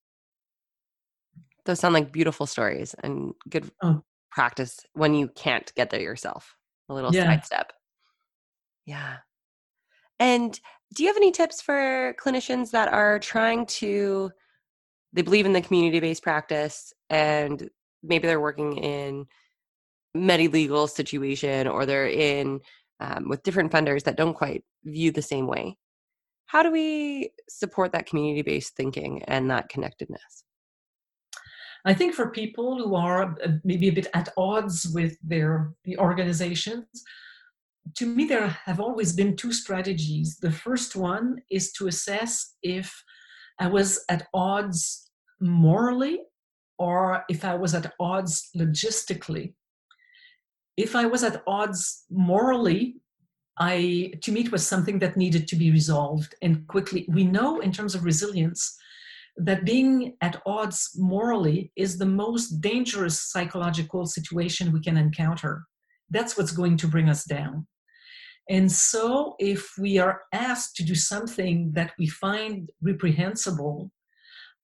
Those 1.67 1.81
sound 1.81 1.95
like 1.95 2.13
beautiful 2.13 2.47
stories 2.47 2.95
and 3.03 3.33
good 3.49 3.71
oh. 3.83 4.03
practice 4.31 4.81
when 4.93 5.15
you 5.15 5.29
can't 5.29 5.73
get 5.75 5.91
there 5.91 6.01
yourself. 6.01 6.57
A 6.89 6.95
little 6.95 7.15
yeah. 7.15 7.25
sidestep. 7.25 7.73
Yeah. 8.85 9.17
And 10.21 10.59
do 10.95 11.03
you 11.03 11.09
have 11.09 11.17
any 11.17 11.33
tips 11.33 11.61
for 11.61 12.15
clinicians 12.23 12.71
that 12.71 12.93
are 12.93 13.19
trying 13.19 13.67
to 13.67 14.31
they 15.13 15.23
believe 15.23 15.47
in 15.47 15.53
the 15.53 15.61
community-based 15.61 16.23
practice 16.23 16.93
and 17.09 17.69
maybe 18.03 18.27
they're 18.27 18.41
working 18.41 18.77
in 18.79 19.27
medi-legal 20.15 20.89
situation 20.89 21.69
or 21.69 21.87
they're 21.87 22.09
in 22.09 22.61
um, 23.01 23.29
with 23.29 23.43
different 23.43 23.73
funders 23.73 24.05
that 24.05 24.17
don't 24.17 24.35
quite 24.35 24.65
view 24.85 25.11
the 25.11 25.23
same 25.23 25.47
way 25.47 25.77
how 26.47 26.63
do 26.63 26.71
we 26.71 27.31
support 27.49 27.93
that 27.93 28.07
community-based 28.07 28.77
thinking 28.77 29.23
and 29.25 29.51
that 29.51 29.69
connectedness 29.69 30.44
I 31.85 31.93
think 31.93 32.15
for 32.15 32.31
people 32.31 32.79
who 32.79 32.95
are 32.95 33.23
uh, 33.25 33.49
maybe 33.63 33.89
a 33.89 33.93
bit 33.93 34.07
at 34.15 34.33
odds 34.37 34.89
with 34.95 35.17
their 35.23 35.73
the 35.85 35.99
organizations, 35.99 36.87
to 37.97 38.07
me 38.07 38.25
there 38.25 38.49
have 38.65 38.81
always 38.81 39.13
been 39.13 39.37
two 39.37 39.53
strategies. 39.53 40.39
The 40.39 40.51
first 40.51 40.97
one 40.97 41.43
is 41.51 41.73
to 41.73 41.87
assess 41.87 42.57
if 42.63 43.05
I 43.61 43.69
was 43.69 44.05
at 44.09 44.29
odds 44.33 45.11
morally 45.41 46.21
or 46.79 47.25
if 47.29 47.45
I 47.45 47.55
was 47.55 47.75
at 47.75 47.93
odds 48.01 48.51
logistically. 48.57 49.55
If 50.77 50.97
I 50.97 51.07
was 51.07 51.23
at 51.23 51.43
odds 51.47 52.05
morally, 52.11 52.97
I 53.59 54.15
to 54.23 54.33
me 54.33 54.41
it 54.41 54.53
was 54.53 54.67
something 54.67 54.99
that 55.01 55.17
needed 55.17 55.47
to 55.49 55.57
be 55.57 55.71
resolved 55.71 56.35
and 56.41 56.67
quickly. 56.67 57.07
We 57.09 57.25
know 57.25 57.61
in 57.61 57.73
terms 57.73 57.95
of 57.95 58.05
resilience 58.05 58.77
that 59.37 59.65
being 59.65 60.17
at 60.21 60.41
odds 60.47 60.91
morally 60.97 61.73
is 61.77 61.99
the 61.99 62.07
most 62.07 62.61
dangerous 62.61 63.31
psychological 63.31 64.07
situation 64.07 64.73
we 64.73 64.81
can 64.81 64.97
encounter. 64.97 65.65
That's 66.11 66.37
what's 66.37 66.53
going 66.53 66.77
to 66.79 66.89
bring 66.89 67.09
us 67.09 67.25
down. 67.25 67.67
And 68.49 68.71
so, 68.71 69.37
if 69.39 69.73
we 69.79 69.99
are 69.99 70.21
asked 70.33 70.77
to 70.77 70.85
do 70.85 70.95
something 70.95 71.73
that 71.75 71.93
we 71.99 72.07
find 72.07 72.69
reprehensible, 72.83 73.91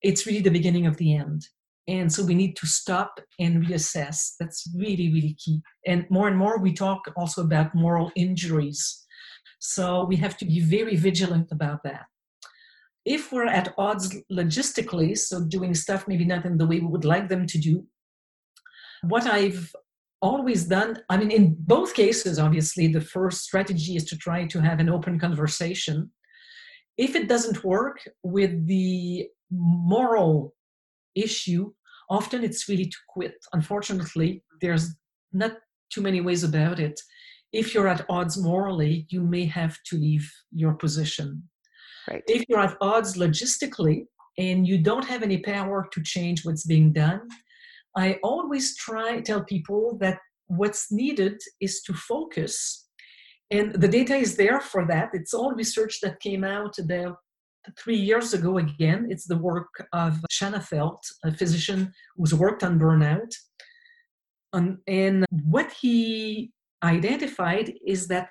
it's 0.02 0.26
really 0.26 0.42
the 0.42 0.50
beginning 0.50 0.86
of 0.86 0.98
the 0.98 1.16
end. 1.16 1.46
And 1.88 2.12
so, 2.12 2.22
we 2.22 2.34
need 2.34 2.56
to 2.56 2.66
stop 2.66 3.20
and 3.38 3.64
reassess. 3.64 4.34
That's 4.38 4.70
really, 4.76 5.10
really 5.10 5.34
key. 5.42 5.62
And 5.86 6.04
more 6.10 6.28
and 6.28 6.36
more, 6.36 6.58
we 6.58 6.74
talk 6.74 7.00
also 7.16 7.42
about 7.42 7.74
moral 7.74 8.12
injuries. 8.16 9.06
So, 9.60 10.04
we 10.04 10.16
have 10.16 10.36
to 10.36 10.44
be 10.44 10.60
very 10.60 10.96
vigilant 10.96 11.48
about 11.50 11.82
that 11.84 12.04
if 13.04 13.32
we're 13.32 13.46
at 13.46 13.74
odds 13.78 14.14
logistically, 14.30 15.16
so 15.16 15.44
doing 15.44 15.74
stuff 15.74 16.06
maybe 16.06 16.24
not 16.24 16.44
in 16.44 16.58
the 16.58 16.66
way 16.66 16.80
we 16.80 16.86
would 16.86 17.04
like 17.04 17.28
them 17.28 17.46
to 17.46 17.58
do, 17.58 17.86
what 19.02 19.26
I've 19.26 19.74
always 20.20 20.66
done, 20.66 20.98
I 21.08 21.16
mean, 21.16 21.30
in 21.30 21.56
both 21.58 21.94
cases, 21.94 22.38
obviously, 22.38 22.88
the 22.88 23.00
first 23.00 23.42
strategy 23.42 23.96
is 23.96 24.04
to 24.06 24.18
try 24.18 24.46
to 24.46 24.60
have 24.60 24.78
an 24.78 24.90
open 24.90 25.18
conversation. 25.18 26.10
If 26.98 27.16
it 27.16 27.28
doesn't 27.28 27.64
work 27.64 28.00
with 28.22 28.66
the 28.66 29.28
moral 29.50 30.54
issue, 31.14 31.72
often 32.10 32.44
it's 32.44 32.68
really 32.68 32.86
to 32.86 32.96
quit. 33.08 33.34
Unfortunately, 33.54 34.44
there's 34.60 34.94
not 35.32 35.52
too 35.90 36.02
many 36.02 36.20
ways 36.20 36.44
about 36.44 36.78
it. 36.78 37.00
If 37.52 37.74
you're 37.74 37.88
at 37.88 38.04
odds 38.08 38.36
morally, 38.36 39.06
you 39.08 39.22
may 39.22 39.46
have 39.46 39.78
to 39.86 39.96
leave 39.96 40.30
your 40.52 40.74
position. 40.74 41.49
Right. 42.10 42.22
If 42.26 42.44
you're 42.48 42.60
at 42.60 42.76
odds 42.80 43.16
logistically 43.16 44.06
and 44.38 44.66
you 44.66 44.78
don't 44.78 45.04
have 45.04 45.22
any 45.22 45.38
power 45.38 45.88
to 45.92 46.02
change 46.02 46.44
what's 46.44 46.66
being 46.66 46.92
done, 46.92 47.22
I 47.96 48.18
always 48.22 48.76
try 48.76 49.20
tell 49.20 49.44
people 49.44 49.96
that 50.00 50.18
what's 50.46 50.90
needed 50.90 51.40
is 51.60 51.82
to 51.82 51.94
focus. 51.94 52.88
And 53.50 53.74
the 53.74 53.88
data 53.88 54.14
is 54.16 54.36
there 54.36 54.60
for 54.60 54.86
that. 54.86 55.10
It's 55.12 55.34
all 55.34 55.52
research 55.52 56.00
that 56.02 56.20
came 56.20 56.44
out 56.44 56.78
about 56.78 57.16
three 57.78 57.96
years 57.96 58.32
ago 58.32 58.58
again. 58.58 59.08
It's 59.10 59.26
the 59.26 59.38
work 59.38 59.68
of 59.92 60.18
Shanafelt, 60.30 61.00
a 61.24 61.32
physician 61.32 61.92
who's 62.16 62.34
worked 62.34 62.64
on 62.64 62.78
burnout. 62.78 63.32
Um, 64.52 64.78
and 64.86 65.24
what 65.44 65.72
he 65.80 66.52
identified 66.82 67.72
is 67.86 68.08
that 68.08 68.30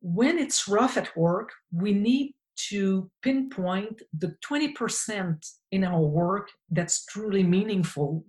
when 0.00 0.38
it's 0.38 0.68
rough 0.68 0.96
at 0.96 1.16
work, 1.16 1.50
we 1.72 1.92
need 1.92 2.34
to 2.68 3.10
pinpoint 3.22 4.02
the 4.18 4.34
20% 4.48 5.36
in 5.72 5.84
our 5.84 6.00
work 6.00 6.48
that's 6.70 7.04
truly 7.06 7.42
meaningful 7.42 8.24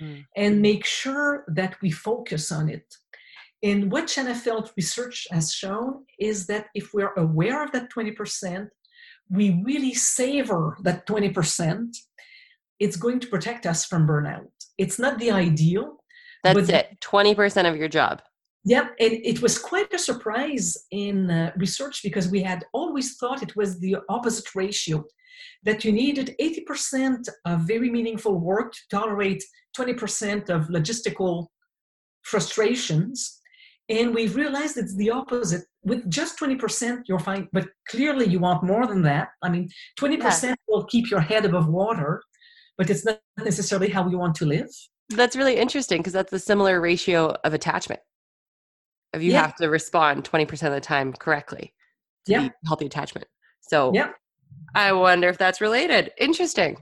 mm. 0.00 0.24
and 0.36 0.62
make 0.62 0.84
sure 0.84 1.44
that 1.48 1.76
we 1.82 1.90
focus 1.90 2.50
on 2.50 2.68
it. 2.68 2.86
And 3.62 3.92
what 3.92 4.06
Shanafelt 4.06 4.70
research 4.76 5.26
has 5.30 5.52
shown 5.52 6.04
is 6.18 6.46
that 6.46 6.66
if 6.74 6.94
we're 6.94 7.12
aware 7.14 7.62
of 7.62 7.72
that 7.72 7.92
20%, 7.92 8.68
we 9.28 9.62
really 9.64 9.94
savor 9.94 10.76
that 10.82 11.06
20%, 11.06 11.96
it's 12.78 12.96
going 12.96 13.20
to 13.20 13.26
protect 13.28 13.66
us 13.66 13.84
from 13.84 14.06
burnout. 14.06 14.48
It's 14.78 14.98
not 14.98 15.18
the 15.18 15.30
ideal. 15.30 15.98
That's 16.42 16.70
it. 16.70 16.98
20% 17.02 17.68
of 17.68 17.76
your 17.76 17.88
job. 17.88 18.22
Yeah, 18.64 18.88
and 19.00 19.12
it 19.24 19.40
was 19.40 19.58
quite 19.58 19.92
a 19.94 19.98
surprise 19.98 20.76
in 20.90 21.30
uh, 21.30 21.52
research 21.56 22.02
because 22.02 22.28
we 22.28 22.42
had 22.42 22.64
always 22.74 23.16
thought 23.16 23.42
it 23.42 23.56
was 23.56 23.80
the 23.80 23.96
opposite 24.08 24.54
ratio 24.54 25.04
that 25.62 25.84
you 25.84 25.92
needed 25.92 26.34
80% 26.40 27.26
of 27.46 27.60
very 27.60 27.90
meaningful 27.90 28.38
work 28.38 28.72
to 28.72 28.80
tolerate 28.90 29.42
20% 29.78 30.50
of 30.50 30.68
logistical 30.68 31.46
frustrations. 32.22 33.40
And 33.88 34.14
we've 34.14 34.36
realized 34.36 34.76
it's 34.76 34.96
the 34.96 35.10
opposite. 35.10 35.62
With 35.82 36.08
just 36.10 36.38
20%, 36.38 37.02
you're 37.06 37.18
fine, 37.18 37.48
but 37.52 37.66
clearly 37.88 38.26
you 38.26 38.40
want 38.40 38.62
more 38.62 38.86
than 38.86 39.02
that. 39.02 39.28
I 39.42 39.48
mean, 39.48 39.70
20% 39.98 40.42
yeah. 40.42 40.54
will 40.68 40.84
keep 40.84 41.10
your 41.10 41.20
head 41.20 41.46
above 41.46 41.68
water, 41.68 42.22
but 42.76 42.90
it's 42.90 43.06
not 43.06 43.20
necessarily 43.38 43.88
how 43.88 44.06
we 44.06 44.14
want 44.14 44.34
to 44.36 44.44
live. 44.44 44.68
That's 45.08 45.34
really 45.34 45.56
interesting 45.56 46.00
because 46.00 46.12
that's 46.12 46.32
a 46.32 46.38
similar 46.38 46.80
ratio 46.80 47.34
of 47.42 47.54
attachment 47.54 48.00
you 49.14 49.32
yeah. 49.32 49.42
have 49.42 49.56
to 49.56 49.68
respond 49.68 50.24
20% 50.24 50.66
of 50.66 50.72
the 50.72 50.80
time 50.80 51.12
correctly 51.12 51.72
to 52.26 52.32
yeah. 52.32 52.48
healthy 52.66 52.86
attachment. 52.86 53.26
So 53.60 53.92
yeah. 53.94 54.10
I 54.74 54.92
wonder 54.92 55.28
if 55.28 55.38
that's 55.38 55.60
related. 55.60 56.12
Interesting. 56.18 56.76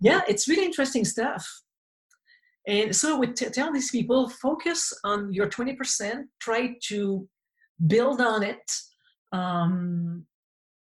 Yeah, 0.00 0.20
it's 0.28 0.48
really 0.48 0.64
interesting 0.64 1.04
stuff. 1.04 1.48
And 2.66 2.94
so 2.94 3.18
we 3.18 3.28
t- 3.28 3.50
tell 3.50 3.72
these 3.72 3.90
people 3.90 4.28
focus 4.28 4.92
on 5.04 5.32
your 5.32 5.48
20%, 5.48 6.24
try 6.40 6.76
to 6.88 7.28
build 7.86 8.20
on 8.20 8.42
it. 8.42 8.70
Um, 9.32 10.26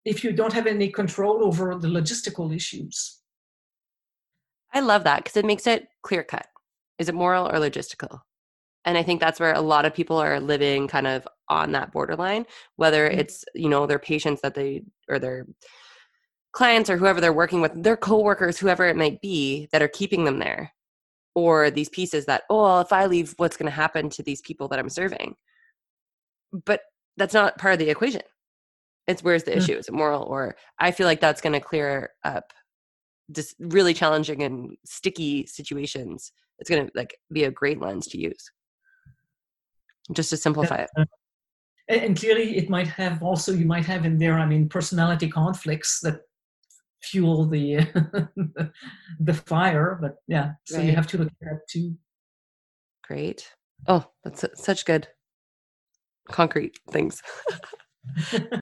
if 0.05 0.25
you 0.25 0.33
don't 0.33 0.53
have 0.53 0.67
any 0.67 0.89
control 0.89 1.45
over 1.45 1.75
the 1.75 1.89
logistical 1.89 2.55
issues. 2.55 3.21
I 4.73 4.81
love 4.81 5.05
that 5.05 5.25
because 5.25 5.37
it 5.37 5.45
makes 5.45 5.67
it 5.67 5.89
clear 6.03 6.23
cut. 6.23 6.47
Is 6.99 7.09
it 7.09 7.15
moral 7.15 7.47
or 7.47 7.55
logistical? 7.55 8.21
And 8.85 8.97
I 8.97 9.03
think 9.03 9.21
that's 9.21 9.41
where 9.41 9.53
a 9.53 9.61
lot 9.61 9.85
of 9.85 9.95
people 9.95 10.17
are 10.17 10.41
living 10.41 10.89
kind 10.89 11.07
of 11.07 11.27
on 11.49 11.73
that 11.73 11.93
borderline, 11.93 12.47
whether 12.77 13.09
mm-hmm. 13.09 13.21
it's, 13.21 13.45
you 13.55 13.69
know, 13.69 13.87
their 13.87 13.99
patients 13.99 14.41
that 14.43 14.55
they 14.55 14.83
or 15.09 15.19
their 15.19 15.47
clients 16.53 16.89
or 16.89 16.97
whoever 16.97 17.21
they're 17.21 17.33
working 17.33 17.61
with, 17.61 17.83
their 17.83 17.97
coworkers, 17.97 18.59
whoever 18.59 18.87
it 18.87 18.97
might 18.97 19.21
be, 19.21 19.69
that 19.73 19.83
are 19.83 19.89
keeping 19.89 20.25
them 20.25 20.39
there. 20.39 20.73
Or 21.35 21.71
these 21.71 21.89
pieces 21.89 22.27
that, 22.27 22.43
oh, 22.51 22.63
well, 22.63 22.81
if 22.81 22.93
I 22.93 23.07
leave, 23.07 23.35
what's 23.37 23.57
going 23.57 23.71
to 23.71 23.77
happen 23.77 24.11
to 24.11 24.23
these 24.23 24.41
people 24.41 24.69
that 24.69 24.79
I'm 24.79 24.89
serving? 24.89 25.37
But 26.65 26.81
that's 27.17 27.35
not 27.35 27.59
part 27.59 27.75
of 27.75 27.79
the 27.79 27.91
equation. 27.91 28.23
It's 29.07 29.23
where's 29.23 29.45
the 29.45 29.53
mm-hmm. 29.53 29.61
issue? 29.61 29.77
Is 29.77 29.89
it 29.89 29.95
moral? 29.95 30.23
Or 30.23 30.57
I 30.79 30.91
feel 30.91 31.07
like 31.07 31.21
that's 31.21 31.41
going 31.41 31.53
to 31.53 31.61
clear 31.61 32.11
up 32.25 32.53
just 33.31 33.55
really 33.61 33.95
challenging 33.95 34.43
and 34.43 34.77
sticky 34.85 35.47
situations. 35.47 36.33
It's 36.59 36.71
going 36.71 36.87
to 36.87 36.93
like 36.95 37.17
be 37.31 37.45
a 37.45 37.51
great 37.51 37.81
lens 37.81 38.09
to 38.09 38.19
use 38.19 38.51
just 40.13 40.31
to 40.31 40.37
simplify 40.37 40.77
it. 40.77 41.09
And 41.89 42.19
clearly 42.19 42.57
it 42.57 42.69
might 42.69 42.89
have 42.89 43.23
also 43.23 43.53
you 43.53 43.65
might 43.65 43.87
have 43.87 44.05
in 44.05 44.19
there 44.19 44.39
i 44.39 44.45
mean 44.45 44.69
personality 44.69 45.27
conflicts 45.29 46.01
that 46.01 46.21
fuel 47.03 47.47
the 47.47 47.77
the 49.21 49.35
fire 49.35 49.99
but 50.01 50.17
yeah 50.27 50.53
so 50.65 50.77
right. 50.77 50.87
you 50.87 50.93
have 50.93 51.07
to 51.07 51.19
look 51.19 51.29
at 51.29 51.35
that 51.41 51.61
too. 51.71 51.97
Great. 53.07 53.51
Oh 53.87 54.05
that's 54.25 54.45
such 54.55 54.85
good 54.85 55.09
concrete 56.31 56.79
things. 56.91 57.23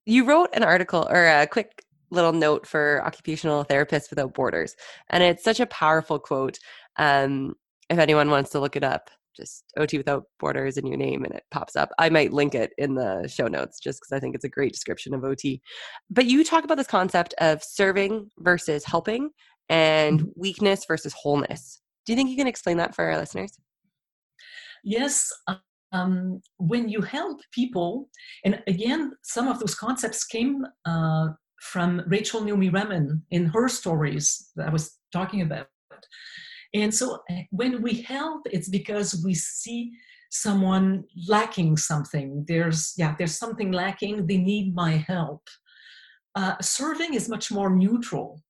You 0.07 0.25
wrote 0.25 0.51
an 0.55 0.65
article 0.65 1.07
or 1.09 1.25
a 1.25 1.47
quick 1.47 1.85
little 2.11 2.33
note 2.33 2.67
for 2.67 3.01
occupational 3.05 3.65
therapists 3.65 4.11
without 4.11 4.35
borders 4.35 4.75
and 5.11 5.23
it's 5.23 5.45
such 5.45 5.61
a 5.61 5.67
powerful 5.67 6.19
quote 6.19 6.59
um, 6.97 7.55
if 7.89 7.99
anyone 7.99 8.31
wants 8.31 8.51
to 8.51 8.61
look 8.61 8.75
it 8.75 8.83
up 8.83 9.09
just 9.37 9.65
OT 9.77 9.99
without 9.99 10.25
borders 10.39 10.77
in 10.77 10.87
your 10.87 10.97
name 10.97 11.25
and 11.25 11.35
it 11.35 11.45
pops 11.51 11.77
up. 11.77 11.91
I 11.99 12.09
might 12.09 12.33
link 12.33 12.55
it 12.55 12.73
in 12.79 12.95
the 12.95 13.29
show 13.29 13.49
notes 13.49 13.79
just 13.81 14.01
because 14.01 14.17
I 14.17 14.21
think 14.21 14.35
it's 14.35 14.45
a 14.45 14.49
great 14.49 14.73
description 14.73 15.15
of 15.15 15.25
OT. 15.25 15.61
But 16.11 16.27
you 16.27 16.45
talk 16.45 16.65
about 16.65 16.77
this 16.77 16.87
concept 16.87 17.35
of 17.39 17.63
serving 17.63 18.31
versus 18.39 18.85
helping 18.85 19.31
and 19.69 20.21
mm-hmm. 20.21 20.31
weakness 20.37 20.85
versus 20.87 21.13
wholeness. 21.13 21.81
Do 22.05 22.13
you 22.13 22.17
think 22.17 22.31
you 22.31 22.37
can 22.37 22.47
explain 22.47 22.77
that 22.79 22.95
for 22.95 23.05
our 23.05 23.19
listeners? 23.19 23.53
Yes. 24.85 25.29
Um, 25.93 26.41
when 26.59 26.89
you 26.89 27.01
help 27.01 27.41
people, 27.53 28.09
and 28.45 28.63
again, 28.67 29.13
some 29.23 29.49
of 29.49 29.59
those 29.59 29.75
concepts 29.75 30.25
came 30.25 30.65
uh, 30.85 31.29
from 31.61 32.03
Rachel 32.07 32.43
Naomi 32.43 32.71
Remen 32.71 33.23
in 33.31 33.47
her 33.47 33.69
stories 33.69 34.51
that 34.57 34.69
I 34.69 34.71
was 34.71 34.99
talking 35.13 35.43
about. 35.43 35.67
And 36.75 36.95
so 36.95 37.21
eh, 37.31 37.45
when 37.51 37.83
we 37.83 38.03
help, 38.03 38.47
it's 38.47 38.69
because 38.69 39.23
we 39.25 39.35
see 39.35 39.93
someone 40.31 41.05
lacking 41.29 41.77
something. 41.77 42.45
There's, 42.49 42.93
yeah, 42.97 43.15
there's 43.17 43.39
something 43.39 43.73
lacking. 43.73 44.27
They 44.27 44.39
need 44.39 44.75
my 44.75 44.93
help. 44.93 45.43
Uh, 46.35 46.55
serving 46.61 47.15
is 47.15 47.29
much 47.29 47.51
more 47.51 47.71
neutral. 47.71 48.43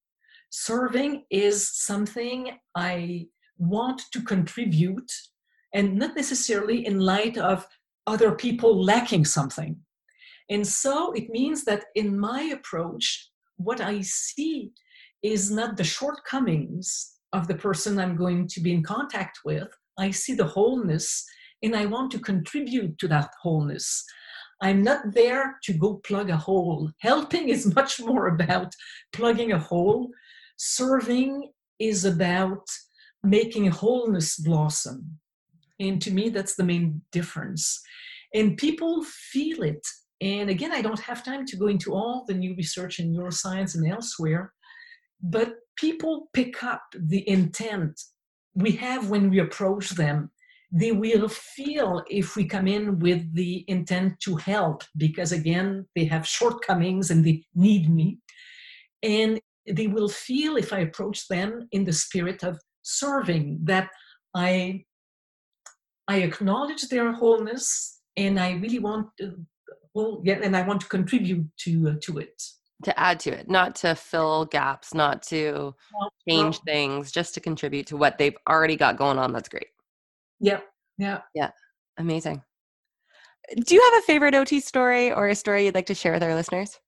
Serving 0.51 1.25
is 1.31 1.69
something 1.69 2.59
I 2.75 3.27
want 3.59 4.03
to 4.13 4.23
contribute 4.23 5.11
and 5.73 5.97
not 5.97 6.17
necessarily 6.17 6.87
in 6.87 7.01
light 7.01 7.37
of 7.37 7.67
other 8.07 8.33
people 8.33 8.83
lacking 8.83 9.25
something. 9.25 9.77
And 10.49 10.67
so 10.67 11.13
it 11.13 11.29
means 11.29 11.65
that 11.65 11.87
in 11.95 12.19
my 12.19 12.43
approach, 12.43 13.31
what 13.57 13.81
I 13.81 14.01
see 14.01 14.73
is 15.23 15.51
not 15.51 15.77
the 15.77 15.85
shortcomings 15.85 17.16
of 17.37 17.47
the 17.47 17.55
person 17.55 17.99
I'm 17.99 18.17
going 18.17 18.49
to 18.49 18.61
be 18.61 18.73
in 18.73 18.83
contact 18.83 19.41
with. 19.45 19.69
I 19.99 20.11
see 20.11 20.35
the 20.35 20.47
wholeness 20.47 21.25
and 21.63 21.77
I 21.77 21.87
want 21.87 22.11
to 22.13 22.19
contribute 22.19 22.99
to 22.99 23.09
that 23.09 23.31
wholeness. 23.43 24.05
I'm 24.63 24.83
not 24.83 25.13
there 25.13 25.59
to 25.65 25.73
go 25.75 26.01
plug 26.07 26.31
a 26.31 26.37
hole. 26.37 26.91
Helping 27.01 27.49
is 27.49 27.75
much 27.81 28.01
more 28.01 28.29
about 28.29 28.73
plugging 29.13 29.53
a 29.53 29.59
hole. 29.59 30.11
Serving 30.57 31.51
is 31.79 32.05
about 32.05 32.67
making 33.23 33.67
wholeness 33.67 34.37
blossom. 34.39 35.19
And 35.79 36.01
to 36.03 36.11
me, 36.11 36.31
that's 36.31 36.57
the 36.57 36.65
main 36.65 37.03
difference. 37.13 37.81
And 38.35 38.57
people 38.57 39.05
feel 39.05 39.63
it. 39.63 39.87
And 40.23 40.49
again, 40.49 40.73
I 40.73 40.81
don't 40.81 41.01
have 41.01 41.23
time 41.23 41.45
to 41.47 41.57
go 41.57 41.67
into 41.67 41.95
all 41.95 42.25
the 42.27 42.35
new 42.35 42.55
research 42.57 42.99
in 42.99 43.13
neuroscience 43.13 43.75
and 43.75 43.87
elsewhere, 43.87 44.55
but 45.23 45.57
people 45.77 46.29
pick 46.33 46.63
up 46.63 46.83
the 46.99 47.29
intent 47.29 48.01
we 48.55 48.73
have 48.73 49.11
when 49.11 49.31
we 49.31 49.39
approach 49.39 49.91
them. 49.91 50.31
They 50.73 50.93
will 50.93 51.29
feel 51.29 52.03
if 52.11 52.37
we 52.37 52.45
come 52.47 52.67
in 52.67 52.99
with 52.99 53.35
the 53.35 53.65
intent 53.69 54.19
to 54.21 54.37
help 54.37 54.83
because 54.97 55.33
again 55.33 55.87
they 55.95 56.05
have 56.07 56.27
shortcomings 56.27 57.11
and 57.11 57.25
they 57.25 57.45
need 57.55 57.89
me. 57.89 58.19
And 59.03 59.41
they 59.67 59.87
will 59.87 60.09
feel 60.09 60.57
if 60.57 60.73
i 60.73 60.79
approach 60.81 61.27
them 61.29 61.69
in 61.73 61.85
the 61.85 61.93
spirit 61.93 62.43
of 62.45 62.61
serving 62.83 63.59
that 63.65 63.91
i 64.35 64.83
i 66.09 66.19
acknowledge 66.19 66.89
their 66.89 67.13
wholeness 67.13 68.01
and 68.17 68.39
i 68.39 68.53
really 68.53 68.79
want 68.79 69.09
to 69.19 69.35
well 69.95 70.21
yeah 70.25 70.39
and 70.43 70.57
i 70.57 70.63
want 70.63 70.81
to 70.81 70.89
contribute 70.89 71.47
to 71.59 71.89
uh, 71.89 71.95
to 72.01 72.19
it 72.19 72.43
to 72.83 72.99
add 72.99 73.19
to 73.21 73.31
it, 73.31 73.49
not 73.49 73.75
to 73.77 73.95
fill 73.95 74.45
gaps, 74.45 74.93
not 74.93 75.23
to 75.25 75.75
change 76.29 76.59
things, 76.61 77.11
just 77.11 77.35
to 77.35 77.41
contribute 77.41 77.87
to 77.87 77.97
what 77.97 78.19
they've 78.19 78.37
already 78.49 78.77
got 78.77 78.97
going 78.97 79.19
on. 79.19 79.33
That's 79.33 79.49
great. 79.49 79.69
Yeah. 80.41 80.61
Yeah. 80.99 81.21
Yeah. 81.35 81.51
Amazing. 81.99 82.43
Do 83.55 83.75
you 83.75 83.83
have 83.91 84.03
a 84.03 84.07
favorite 84.07 84.35
OT 84.35 84.61
story 84.61 85.13
or 85.13 85.29
a 85.29 85.35
story 85.35 85.67
you'd 85.67 85.75
like 85.75 85.87
to 85.87 85.95
share 85.95 86.13
with 86.13 86.23
our 86.23 86.35
listeners? 86.35 86.79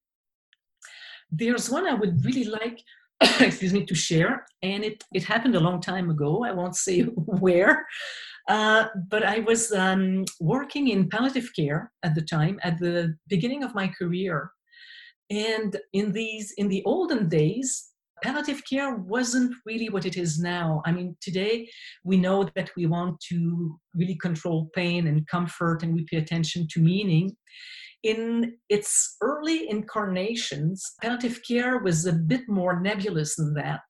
There's 1.30 1.70
one 1.70 1.86
I 1.86 1.94
would 1.94 2.24
really 2.24 2.44
like, 2.44 2.82
excuse 3.40 3.72
me, 3.72 3.86
to 3.86 3.94
share, 3.94 4.44
and 4.62 4.84
it 4.84 5.04
it 5.12 5.22
happened 5.24 5.54
a 5.54 5.60
long 5.60 5.80
time 5.80 6.10
ago. 6.10 6.44
I 6.44 6.52
won't 6.52 6.74
say 6.74 7.02
where, 7.42 7.86
uh, 8.48 8.86
but 9.08 9.24
I 9.24 9.40
was 9.40 9.72
um, 9.72 10.24
working 10.40 10.88
in 10.88 11.08
palliative 11.08 11.50
care 11.54 11.92
at 12.02 12.14
the 12.14 12.22
time, 12.22 12.58
at 12.62 12.78
the 12.78 13.14
beginning 13.28 13.62
of 13.62 13.74
my 13.74 13.88
career, 13.88 14.50
and 15.30 15.76
in 15.92 16.12
these, 16.12 16.52
in 16.56 16.68
the 16.68 16.82
olden 16.84 17.28
days, 17.28 17.90
palliative 18.22 18.62
care 18.68 18.96
wasn't 18.96 19.54
really 19.66 19.88
what 19.88 20.06
it 20.06 20.16
is 20.16 20.38
now. 20.38 20.82
I 20.86 20.92
mean, 20.92 21.16
today 21.20 21.68
we 22.04 22.16
know 22.16 22.48
that 22.56 22.70
we 22.76 22.86
want 22.86 23.20
to 23.28 23.78
really 23.94 24.16
control 24.16 24.70
pain 24.74 25.06
and 25.06 25.26
comfort 25.26 25.82
and 25.82 25.94
we 25.94 26.06
pay 26.10 26.16
attention 26.16 26.66
to 26.70 26.80
meaning. 26.80 27.36
In 28.02 28.56
its 28.68 29.16
early 29.20 29.68
incarnations, 29.68 30.94
palliative 31.02 31.40
care 31.46 31.78
was 31.78 32.06
a 32.06 32.12
bit 32.12 32.42
more 32.48 32.80
nebulous 32.80 33.36
than 33.36 33.54
that. 33.54 33.80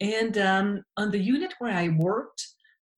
And 0.00 0.36
um, 0.38 0.82
on 0.96 1.10
the 1.10 1.22
unit 1.22 1.54
where 1.58 1.72
I 1.72 1.88
worked, 1.88 2.46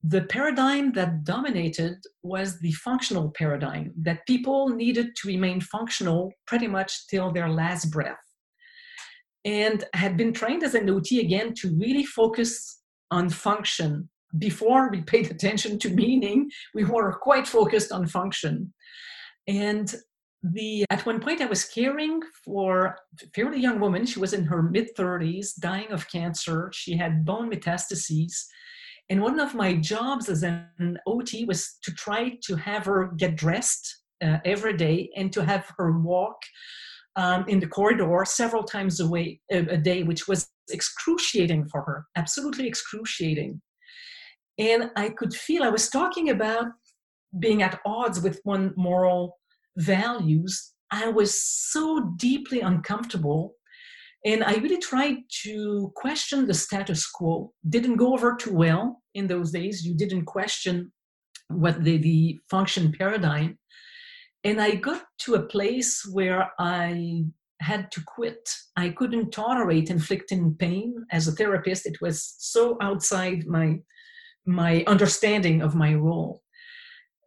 the 0.09 0.21
paradigm 0.21 0.93
that 0.93 1.25
dominated 1.25 1.97
was 2.23 2.59
the 2.59 2.71
functional 2.71 3.29
paradigm 3.31 3.93
that 4.01 4.25
people 4.25 4.69
needed 4.69 5.15
to 5.17 5.27
remain 5.27 5.59
functional 5.59 6.31
pretty 6.45 6.67
much 6.67 7.07
till 7.07 7.31
their 7.31 7.49
last 7.49 7.91
breath. 7.91 8.15
And 9.43 9.83
had 9.93 10.15
been 10.15 10.33
trained 10.33 10.63
as 10.63 10.75
an 10.75 10.89
ot 10.89 11.11
again 11.11 11.53
to 11.55 11.75
really 11.77 12.05
focus 12.05 12.81
on 13.11 13.29
function 13.29 14.09
before 14.37 14.89
we 14.91 15.01
paid 15.01 15.29
attention 15.31 15.77
to 15.79 15.89
meaning. 15.89 16.49
We 16.73 16.85
were 16.85 17.19
quite 17.21 17.47
focused 17.47 17.91
on 17.91 18.07
function. 18.07 18.73
And 19.47 19.93
the 20.43 20.85
at 20.91 21.05
one 21.05 21.19
point 21.19 21.41
i 21.41 21.45
was 21.45 21.65
caring 21.65 22.21
for 22.45 22.95
a 23.21 23.27
fairly 23.35 23.59
young 23.59 23.79
woman. 23.79 24.05
She 24.05 24.19
was 24.19 24.33
in 24.33 24.45
her 24.45 24.61
mid 24.61 24.95
30s 24.95 25.59
dying 25.59 25.91
of 25.91 26.09
cancer. 26.09 26.71
She 26.73 26.95
had 26.95 27.25
bone 27.25 27.49
metastases 27.51 28.45
and 29.09 29.21
one 29.21 29.39
of 29.39 29.55
my 29.55 29.73
jobs 29.73 30.27
as 30.27 30.43
an 30.43 30.97
OT 31.07 31.45
was 31.45 31.77
to 31.83 31.93
try 31.93 32.37
to 32.43 32.55
have 32.55 32.85
her 32.85 33.13
get 33.17 33.35
dressed 33.35 34.01
uh, 34.23 34.37
every 34.43 34.75
day 34.75 35.09
and 35.15 35.31
to 35.31 35.45
have 35.45 35.71
her 35.77 35.99
walk 35.99 36.37
um, 37.15 37.45
in 37.47 37.59
the 37.59 37.67
corridor 37.67 38.23
several 38.25 38.63
times 38.63 38.99
a, 38.99 39.07
way, 39.07 39.39
a, 39.51 39.59
a 39.59 39.77
day, 39.77 40.03
which 40.03 40.27
was 40.27 40.49
excruciating 40.69 41.67
for 41.69 41.81
her, 41.81 42.05
absolutely 42.15 42.67
excruciating. 42.67 43.61
And 44.57 44.91
I 44.95 45.09
could 45.09 45.33
feel, 45.33 45.63
I 45.63 45.69
was 45.69 45.89
talking 45.89 46.29
about 46.29 46.67
being 47.39 47.61
at 47.63 47.79
odds 47.85 48.21
with 48.21 48.41
one 48.43 48.73
moral 48.75 49.37
values. 49.77 50.73
I 50.91 51.07
was 51.09 51.41
so 51.41 52.13
deeply 52.17 52.61
uncomfortable 52.61 53.56
and 54.27 54.43
I 54.43 54.55
really 54.55 54.79
tried 54.79 55.19
to 55.43 55.93
question 55.95 56.47
the 56.47 56.53
status 56.53 57.09
quo. 57.09 57.53
Didn't 57.69 57.95
go 57.95 58.13
over 58.13 58.35
too 58.35 58.53
well 58.53 59.01
in 59.15 59.25
those 59.25 59.51
days. 59.51 59.85
You 59.85 59.95
didn't 59.95 60.25
question 60.25 60.91
what 61.47 61.81
the, 61.81 61.97
the 61.97 62.37
function 62.49 62.91
paradigm. 62.91 63.57
And 64.43 64.59
I 64.59 64.75
got 64.75 65.03
to 65.19 65.35
a 65.35 65.43
place 65.43 66.05
where 66.11 66.51
I 66.59 67.23
had 67.61 67.89
to 67.93 68.01
quit. 68.05 68.49
I 68.75 68.89
couldn't 68.89 69.31
tolerate 69.31 69.89
inflicting 69.89 70.55
pain 70.59 71.05
as 71.09 71.29
a 71.29 71.31
therapist. 71.31 71.85
It 71.85 72.01
was 72.01 72.35
so 72.37 72.77
outside 72.81 73.47
my 73.47 73.79
my 74.45 74.83
understanding 74.87 75.61
of 75.61 75.73
my 75.73 75.93
role. 75.93 76.41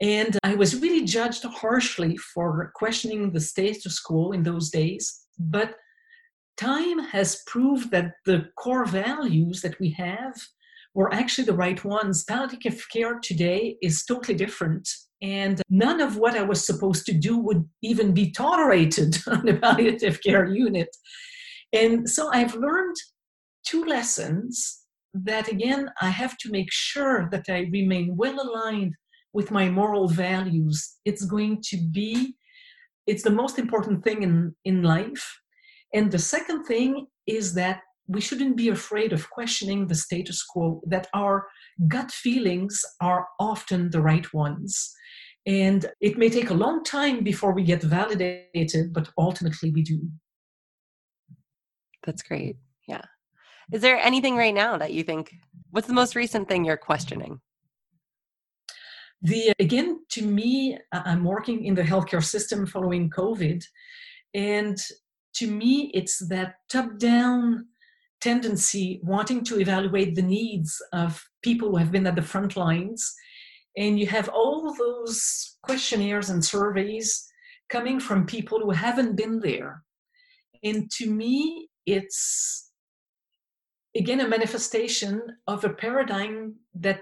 And 0.03 0.39
I 0.43 0.55
was 0.55 0.81
really 0.81 1.05
judged 1.05 1.45
harshly 1.45 2.17
for 2.17 2.73
questioning 2.75 3.33
the 3.33 3.41
status 3.41 4.01
quo 4.01 4.33
in 4.33 4.43
those 4.43 4.71
days. 4.71 5.27
But 5.39 5.75
time 6.61 6.99
has 6.99 7.43
proved 7.47 7.91
that 7.91 8.13
the 8.27 8.47
core 8.57 8.85
values 8.85 9.63
that 9.63 9.79
we 9.81 9.91
have 9.91 10.35
were 10.95 11.13
actually 11.15 11.45
the 11.45 11.55
right 11.55 11.83
ones. 11.85 12.25
Palliative 12.25 12.85
care 12.93 13.19
today 13.21 13.77
is 13.81 14.05
totally 14.05 14.37
different. 14.37 14.89
And 15.23 15.63
none 15.69 16.01
of 16.01 16.17
what 16.17 16.37
I 16.37 16.43
was 16.43 16.65
supposed 16.65 17.07
to 17.07 17.13
do 17.13 17.39
would 17.39 17.69
even 17.83 18.13
be 18.13 18.31
tolerated 18.31 19.17
on 19.27 19.45
the 19.45 19.55
palliative 19.55 20.23
care 20.23 20.47
unit. 20.47 20.89
And 21.73 22.09
so 22.09 22.31
I've 22.33 22.55
learned 22.55 22.97
two 23.67 23.85
lessons 23.85 24.81
that, 25.15 25.49
again, 25.49 25.91
I 26.01 26.11
have 26.11 26.37
to 26.39 26.51
make 26.51 26.73
sure 26.73 27.29
that 27.31 27.45
I 27.49 27.69
remain 27.71 28.17
well 28.17 28.41
aligned 28.41 28.95
with 29.33 29.51
my 29.51 29.69
moral 29.69 30.09
values. 30.09 30.97
It's 31.05 31.25
going 31.25 31.63
to 31.71 31.77
be, 31.93 32.35
it's 33.07 33.23
the 33.23 33.31
most 33.31 33.59
important 33.59 34.03
thing 34.03 34.23
in, 34.23 34.55
in 34.65 34.83
life. 34.83 35.41
And 35.93 36.11
the 36.11 36.19
second 36.19 36.65
thing 36.65 37.07
is 37.27 37.55
that 37.55 37.81
we 38.07 38.21
shouldn't 38.21 38.57
be 38.57 38.69
afraid 38.69 39.13
of 39.13 39.31
questioning 39.31 39.87
the 39.87 39.95
status 39.95 40.43
quo, 40.43 40.81
that 40.87 41.07
our 41.15 41.47
gut 41.87 42.11
feelings 42.11 42.81
are 43.01 43.27
often 43.39 43.91
the 43.91 44.03
right 44.03 44.33
ones. 44.35 44.93
And 45.47 45.87
it 46.01 46.19
may 46.19 46.29
take 46.29 46.51
a 46.51 46.55
long 46.55 46.85
time 46.85 47.23
before 47.23 47.53
we 47.53 47.63
get 47.63 47.83
validated, 47.83 48.93
but 48.93 49.09
ultimately 49.17 49.71
we 49.71 49.83
do. 49.83 50.09
That's 52.05 52.23
great. 52.23 52.57
Yeah. 52.89 53.03
Is 53.73 53.83
there 53.83 53.99
anything 53.99 54.37
right 54.37 54.55
now 54.55 54.77
that 54.79 54.93
you 54.93 55.05
think, 55.05 55.33
what's 55.71 55.87
the 55.87 55.95
most 55.95 56.17
recent 56.17 56.49
thing 56.49 56.65
you're 56.65 56.77
questioning? 56.77 57.41
The 59.23 59.53
again, 59.59 60.01
to 60.13 60.23
me, 60.23 60.79
I'm 60.93 61.25
working 61.25 61.65
in 61.65 61.75
the 61.75 61.83
healthcare 61.83 62.25
system 62.25 62.67
following 62.67 63.11
COVID, 63.11 63.63
and 64.35 64.79
to 65.35 65.51
me, 65.51 65.91
it's 65.95 66.19
that 66.29 66.57
top-down 66.69 67.67
tendency 68.21 69.01
wanting 69.03 69.43
to 69.45 69.59
evaluate 69.61 70.15
the 70.15 70.23
needs 70.23 70.81
of 70.93 71.23
people 71.43 71.71
who 71.71 71.77
have 71.77 71.93
been 71.93 72.07
at 72.07 72.17
the 72.17 72.23
front 72.23 72.57
lines. 72.57 73.15
And 73.77 73.99
you 73.99 74.07
have 74.09 74.29
all 74.29 74.75
those 74.75 75.57
questionnaires 75.63 76.29
and 76.31 76.45
surveys 76.45 77.27
coming 77.69 78.01
from 78.01 78.27
people 78.27 78.61
who 78.61 78.73
haven't 78.73 79.17
been 79.17 79.41
there. 79.41 79.83
And 80.63 80.91
to 80.93 81.11
me 81.11 81.69
it's 81.87 82.71
again 83.97 84.21
a 84.21 84.29
manifestation 84.29 85.23
of 85.47 85.65
a 85.65 85.71
paradigm 85.71 86.57
that 86.75 87.01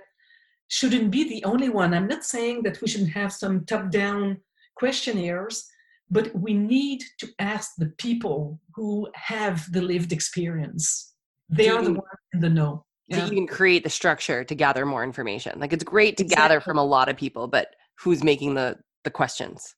shouldn't 0.68 1.10
be 1.10 1.28
the 1.28 1.44
only 1.44 1.68
one. 1.68 1.94
I'm 1.94 2.06
not 2.06 2.24
saying 2.24 2.62
that 2.62 2.80
we 2.80 2.88
shouldn't 2.88 3.10
have 3.10 3.32
some 3.32 3.64
top 3.64 3.90
down 3.90 4.38
questionnaires 4.76 5.66
but 6.10 6.34
we 6.34 6.54
need 6.54 7.02
to 7.18 7.28
ask 7.38 7.72
the 7.78 7.92
people 7.98 8.60
who 8.74 9.08
have 9.14 9.70
the 9.72 9.82
lived 9.82 10.12
experience. 10.12 11.14
They 11.48 11.68
are 11.68 11.82
the 11.82 11.92
ones 11.92 12.20
in 12.32 12.40
the 12.40 12.48
know. 12.48 12.84
Yeah. 13.08 13.24
To 13.24 13.32
even 13.32 13.46
create 13.46 13.84
the 13.84 13.90
structure 13.90 14.44
to 14.44 14.54
gather 14.54 14.84
more 14.84 15.02
information. 15.02 15.58
Like 15.58 15.72
it's 15.72 15.84
great 15.84 16.18
to 16.18 16.24
exactly. 16.24 16.42
gather 16.42 16.60
from 16.60 16.76
a 16.76 16.84
lot 16.84 17.08
of 17.08 17.16
people, 17.16 17.48
but 17.48 17.68
who's 18.00 18.22
making 18.22 18.54
the 18.54 18.76
the 19.04 19.10
questions? 19.10 19.74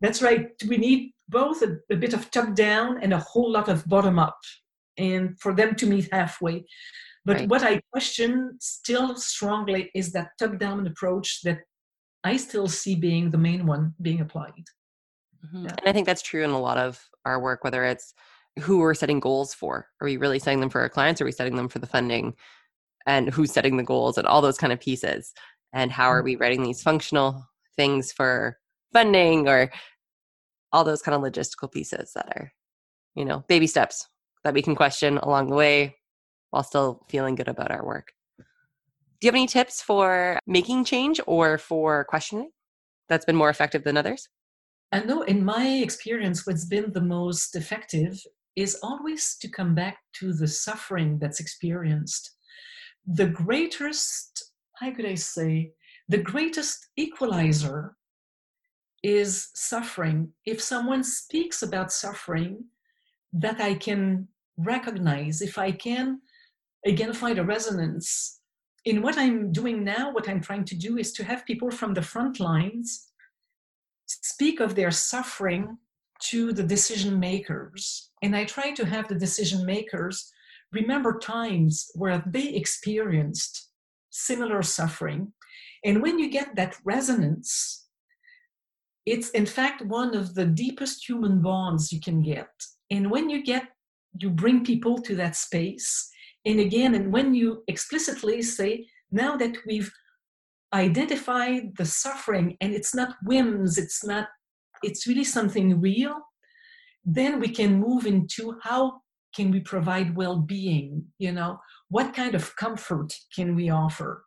That's 0.00 0.22
right. 0.22 0.48
We 0.66 0.78
need 0.78 1.12
both 1.28 1.62
a, 1.62 1.76
a 1.92 1.96
bit 1.96 2.14
of 2.14 2.30
top 2.30 2.54
down 2.54 2.98
and 3.02 3.12
a 3.12 3.18
whole 3.18 3.52
lot 3.52 3.68
of 3.68 3.86
bottom 3.86 4.18
up, 4.18 4.38
and 4.96 5.38
for 5.40 5.54
them 5.54 5.74
to 5.74 5.86
meet 5.86 6.08
halfway. 6.10 6.64
But 7.26 7.36
right. 7.36 7.48
what 7.48 7.62
I 7.62 7.82
question 7.92 8.56
still 8.60 9.14
strongly 9.16 9.90
is 9.94 10.12
that 10.12 10.30
top 10.38 10.58
down 10.58 10.86
approach 10.86 11.42
that 11.42 11.58
I 12.24 12.38
still 12.38 12.66
see 12.66 12.94
being 12.94 13.30
the 13.30 13.38
main 13.38 13.66
one 13.66 13.94
being 14.00 14.20
applied. 14.20 14.64
Mm-hmm. 15.46 15.64
Yeah. 15.64 15.74
And 15.78 15.88
I 15.88 15.92
think 15.92 16.06
that's 16.06 16.22
true 16.22 16.44
in 16.44 16.50
a 16.50 16.60
lot 16.60 16.78
of 16.78 17.00
our 17.24 17.40
work, 17.40 17.64
whether 17.64 17.84
it's 17.84 18.14
who 18.58 18.78
we're 18.78 18.94
setting 18.94 19.20
goals 19.20 19.54
for. 19.54 19.86
Are 20.00 20.04
we 20.04 20.16
really 20.16 20.38
setting 20.38 20.60
them 20.60 20.70
for 20.70 20.80
our 20.80 20.88
clients? 20.88 21.20
Are 21.20 21.24
we 21.24 21.32
setting 21.32 21.56
them 21.56 21.68
for 21.68 21.78
the 21.78 21.86
funding? 21.86 22.34
And 23.06 23.30
who's 23.30 23.52
setting 23.52 23.76
the 23.76 23.82
goals 23.82 24.18
and 24.18 24.26
all 24.26 24.42
those 24.42 24.58
kind 24.58 24.72
of 24.72 24.80
pieces? 24.80 25.32
And 25.72 25.90
how 25.90 26.08
are 26.08 26.18
mm-hmm. 26.18 26.24
we 26.24 26.36
writing 26.36 26.62
these 26.62 26.82
functional 26.82 27.46
things 27.76 28.12
for 28.12 28.58
funding 28.92 29.48
or 29.48 29.70
all 30.72 30.84
those 30.84 31.02
kind 31.02 31.14
of 31.14 31.22
logistical 31.22 31.70
pieces 31.70 32.12
that 32.14 32.28
are, 32.36 32.52
you 33.14 33.24
know, 33.24 33.44
baby 33.48 33.66
steps 33.66 34.06
that 34.44 34.54
we 34.54 34.62
can 34.62 34.74
question 34.74 35.18
along 35.18 35.48
the 35.48 35.56
way 35.56 35.96
while 36.50 36.62
still 36.62 37.04
feeling 37.08 37.34
good 37.34 37.48
about 37.48 37.70
our 37.70 37.84
work. 37.84 38.12
Do 38.38 39.26
you 39.26 39.28
have 39.28 39.34
any 39.34 39.46
tips 39.46 39.82
for 39.82 40.38
making 40.46 40.84
change 40.84 41.20
or 41.26 41.58
for 41.58 42.04
questioning 42.04 42.50
that's 43.08 43.24
been 43.24 43.36
more 43.36 43.50
effective 43.50 43.84
than 43.84 43.96
others? 43.96 44.28
I 44.92 45.00
know 45.00 45.22
in 45.22 45.44
my 45.44 45.66
experience, 45.66 46.46
what's 46.46 46.64
been 46.64 46.92
the 46.92 47.00
most 47.00 47.54
effective 47.54 48.20
is 48.56 48.78
always 48.82 49.36
to 49.38 49.48
come 49.48 49.74
back 49.74 49.98
to 50.14 50.32
the 50.32 50.48
suffering 50.48 51.18
that's 51.20 51.38
experienced. 51.38 52.32
The 53.06 53.26
greatest, 53.26 54.52
how 54.78 54.90
could 54.90 55.06
I 55.06 55.14
say, 55.14 55.72
the 56.08 56.18
greatest 56.18 56.88
equalizer 56.96 57.94
is 59.04 59.50
suffering. 59.54 60.32
If 60.44 60.60
someone 60.60 61.04
speaks 61.04 61.62
about 61.62 61.92
suffering 61.92 62.64
that 63.32 63.60
I 63.60 63.74
can 63.74 64.26
recognize, 64.56 65.40
if 65.40 65.56
I 65.56 65.70
can 65.70 66.20
again 66.84 67.12
find 67.12 67.38
a 67.38 67.44
resonance 67.44 68.40
in 68.84 69.02
what 69.02 69.16
I'm 69.16 69.52
doing 69.52 69.84
now, 69.84 70.12
what 70.12 70.28
I'm 70.28 70.40
trying 70.40 70.64
to 70.64 70.76
do 70.76 70.98
is 70.98 71.12
to 71.12 71.24
have 71.24 71.46
people 71.46 71.70
from 71.70 71.94
the 71.94 72.02
front 72.02 72.40
lines 72.40 73.09
speak 74.22 74.60
of 74.60 74.74
their 74.74 74.90
suffering 74.90 75.78
to 76.30 76.52
the 76.52 76.62
decision 76.62 77.18
makers. 77.18 78.10
And 78.22 78.36
I 78.36 78.44
try 78.44 78.72
to 78.72 78.84
have 78.84 79.08
the 79.08 79.14
decision 79.14 79.64
makers 79.64 80.30
remember 80.72 81.18
times 81.18 81.90
where 81.94 82.22
they 82.26 82.48
experienced 82.48 83.70
similar 84.10 84.62
suffering. 84.62 85.32
And 85.84 86.02
when 86.02 86.18
you 86.18 86.30
get 86.30 86.56
that 86.56 86.76
resonance, 86.84 87.86
it's 89.06 89.30
in 89.30 89.46
fact 89.46 89.82
one 89.82 90.14
of 90.14 90.34
the 90.34 90.44
deepest 90.44 91.08
human 91.08 91.40
bonds 91.40 91.92
you 91.92 92.00
can 92.00 92.22
get. 92.22 92.50
And 92.90 93.10
when 93.10 93.30
you 93.30 93.42
get, 93.42 93.64
you 94.20 94.30
bring 94.30 94.64
people 94.64 94.98
to 94.98 95.16
that 95.16 95.36
space. 95.36 96.10
And 96.44 96.60
again, 96.60 96.94
and 96.94 97.12
when 97.12 97.34
you 97.34 97.62
explicitly 97.68 98.42
say, 98.42 98.86
now 99.10 99.36
that 99.36 99.56
we've 99.66 99.90
identify 100.72 101.60
the 101.76 101.84
suffering 101.84 102.56
and 102.60 102.72
it's 102.72 102.94
not 102.94 103.16
whims 103.24 103.76
it's 103.76 104.04
not 104.04 104.28
it's 104.82 105.06
really 105.06 105.24
something 105.24 105.80
real 105.80 106.16
then 107.04 107.40
we 107.40 107.48
can 107.48 107.80
move 107.80 108.06
into 108.06 108.56
how 108.62 109.00
can 109.34 109.50
we 109.50 109.60
provide 109.60 110.16
well-being 110.16 111.04
you 111.18 111.32
know? 111.32 111.58
What 111.88 112.14
kind 112.14 112.34
of 112.34 112.54
comfort 112.56 113.12
can 113.34 113.54
we 113.54 113.70
offer? 113.70 114.24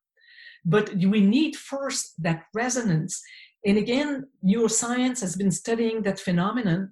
But 0.65 0.93
we 0.95 1.21
need 1.21 1.55
first 1.55 2.13
that 2.19 2.43
resonance. 2.53 3.21
And 3.65 3.77
again 3.77 4.25
neuroscience 4.45 5.21
has 5.21 5.35
been 5.35 5.51
studying 5.51 6.01
that 6.03 6.19
phenomenon 6.19 6.91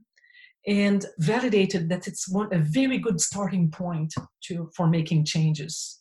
and 0.67 1.05
validated 1.19 1.89
that 1.89 2.07
it's 2.07 2.29
one, 2.29 2.53
a 2.53 2.59
very 2.59 2.99
good 2.99 3.19
starting 3.19 3.71
point 3.71 4.13
to 4.43 4.69
for 4.75 4.87
making 4.87 5.25
changes 5.25 6.00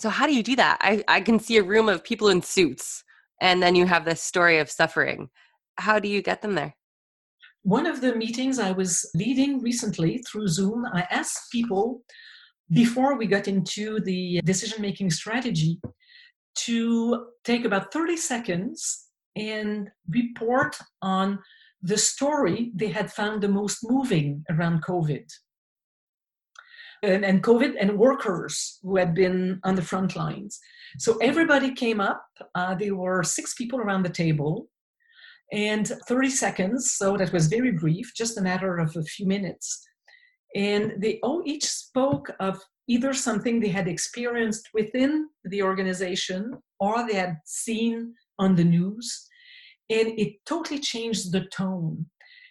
so 0.00 0.08
how 0.08 0.26
do 0.26 0.34
you 0.34 0.42
do 0.42 0.56
that? 0.56 0.78
I, 0.80 1.04
I 1.08 1.20
can 1.20 1.38
see 1.38 1.58
a 1.58 1.62
room 1.62 1.88
of 1.88 2.02
people 2.02 2.28
in 2.28 2.40
suits 2.40 3.04
and 3.40 3.62
then 3.62 3.74
you 3.74 3.86
have 3.86 4.04
this 4.04 4.22
story 4.22 4.58
of 4.58 4.70
suffering. 4.70 5.28
How 5.76 5.98
do 5.98 6.08
you 6.08 6.22
get 6.22 6.40
them 6.40 6.54
there? 6.54 6.74
One 7.62 7.86
of 7.86 8.00
the 8.00 8.14
meetings 8.14 8.58
I 8.58 8.72
was 8.72 9.10
leading 9.14 9.60
recently 9.60 10.22
through 10.26 10.48
Zoom, 10.48 10.86
I 10.94 11.06
asked 11.10 11.52
people 11.52 12.02
before 12.72 13.18
we 13.18 13.26
got 13.26 13.46
into 13.46 14.00
the 14.00 14.40
decision 14.44 14.80
making 14.80 15.10
strategy 15.10 15.78
to 16.54 17.26
take 17.44 17.66
about 17.66 17.92
30 17.92 18.16
seconds 18.16 19.08
and 19.36 19.90
report 20.08 20.76
on 21.02 21.38
the 21.82 21.98
story 21.98 22.72
they 22.74 22.88
had 22.88 23.12
found 23.12 23.42
the 23.42 23.48
most 23.48 23.80
moving 23.82 24.44
around 24.50 24.82
COVID 24.82 25.30
and, 27.02 27.24
and 27.24 27.42
COVID 27.42 27.74
and 27.78 27.98
workers 27.98 28.78
who 28.82 28.96
had 28.96 29.14
been 29.14 29.60
on 29.64 29.74
the 29.74 29.82
front 29.82 30.16
lines. 30.16 30.58
So 30.98 31.16
everybody 31.18 31.72
came 31.72 32.00
up. 32.00 32.24
Uh, 32.54 32.74
there 32.74 32.94
were 32.94 33.22
six 33.22 33.54
people 33.54 33.80
around 33.80 34.04
the 34.04 34.10
table 34.10 34.68
and 35.52 35.86
30 36.08 36.30
seconds. 36.30 36.92
So 36.92 37.16
that 37.16 37.32
was 37.32 37.46
very 37.46 37.72
brief, 37.72 38.12
just 38.14 38.38
a 38.38 38.42
matter 38.42 38.78
of 38.78 38.94
a 38.96 39.02
few 39.02 39.26
minutes. 39.26 39.86
And 40.54 40.94
they 40.98 41.20
all 41.22 41.42
each 41.44 41.64
spoke 41.64 42.32
of 42.40 42.60
either 42.88 43.12
something 43.12 43.60
they 43.60 43.68
had 43.68 43.86
experienced 43.86 44.68
within 44.74 45.28
the 45.44 45.62
organization 45.62 46.58
or 46.80 47.06
they 47.06 47.14
had 47.14 47.36
seen 47.44 48.14
on 48.38 48.56
the 48.56 48.64
news. 48.64 49.28
And 49.88 50.08
it 50.18 50.34
totally 50.46 50.80
changed 50.80 51.32
the 51.32 51.46
tone. 51.52 52.06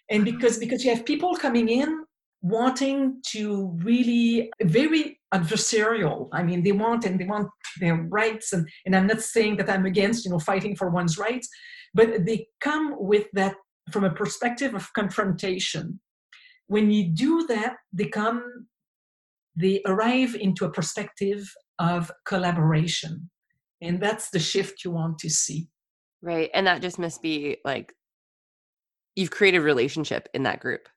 And 0.09 0.25
because 0.25 0.57
because 0.57 0.83
you 0.83 0.93
have 0.93 1.05
people 1.05 1.35
coming 1.35 1.69
in 1.69 2.03
wanting 2.41 3.21
to 3.27 3.77
really 3.83 4.51
very 4.61 5.19
adversarial. 5.33 6.29
I 6.33 6.43
mean, 6.43 6.63
they 6.63 6.71
want 6.71 7.05
and 7.05 7.19
they 7.19 7.25
want 7.25 7.49
their 7.79 7.95
rights, 7.95 8.53
and, 8.53 8.67
and 8.85 8.95
I'm 8.95 9.07
not 9.07 9.21
saying 9.21 9.57
that 9.57 9.69
I'm 9.69 9.85
against 9.85 10.25
you 10.25 10.31
know 10.31 10.39
fighting 10.39 10.75
for 10.75 10.89
one's 10.89 11.17
rights, 11.17 11.49
but 11.93 12.25
they 12.25 12.47
come 12.61 12.95
with 12.97 13.27
that 13.33 13.55
from 13.91 14.03
a 14.03 14.13
perspective 14.13 14.73
of 14.73 14.91
confrontation. 14.93 15.99
When 16.67 16.91
you 16.91 17.09
do 17.09 17.47
that, 17.47 17.77
they 17.91 18.05
come, 18.05 18.67
they 19.55 19.81
arrive 19.85 20.35
into 20.35 20.65
a 20.65 20.71
perspective 20.71 21.51
of 21.79 22.11
collaboration, 22.25 23.29
and 23.81 23.99
that's 23.99 24.29
the 24.29 24.39
shift 24.39 24.85
you 24.85 24.91
want 24.91 25.19
to 25.19 25.29
see. 25.29 25.67
Right, 26.21 26.49
and 26.53 26.67
that 26.67 26.81
just 26.81 26.99
must 26.99 27.21
be 27.21 27.57
like 27.65 27.93
you've 29.15 29.31
created 29.31 29.59
relationship 29.59 30.29
in 30.33 30.43
that 30.43 30.61
group 30.61 30.87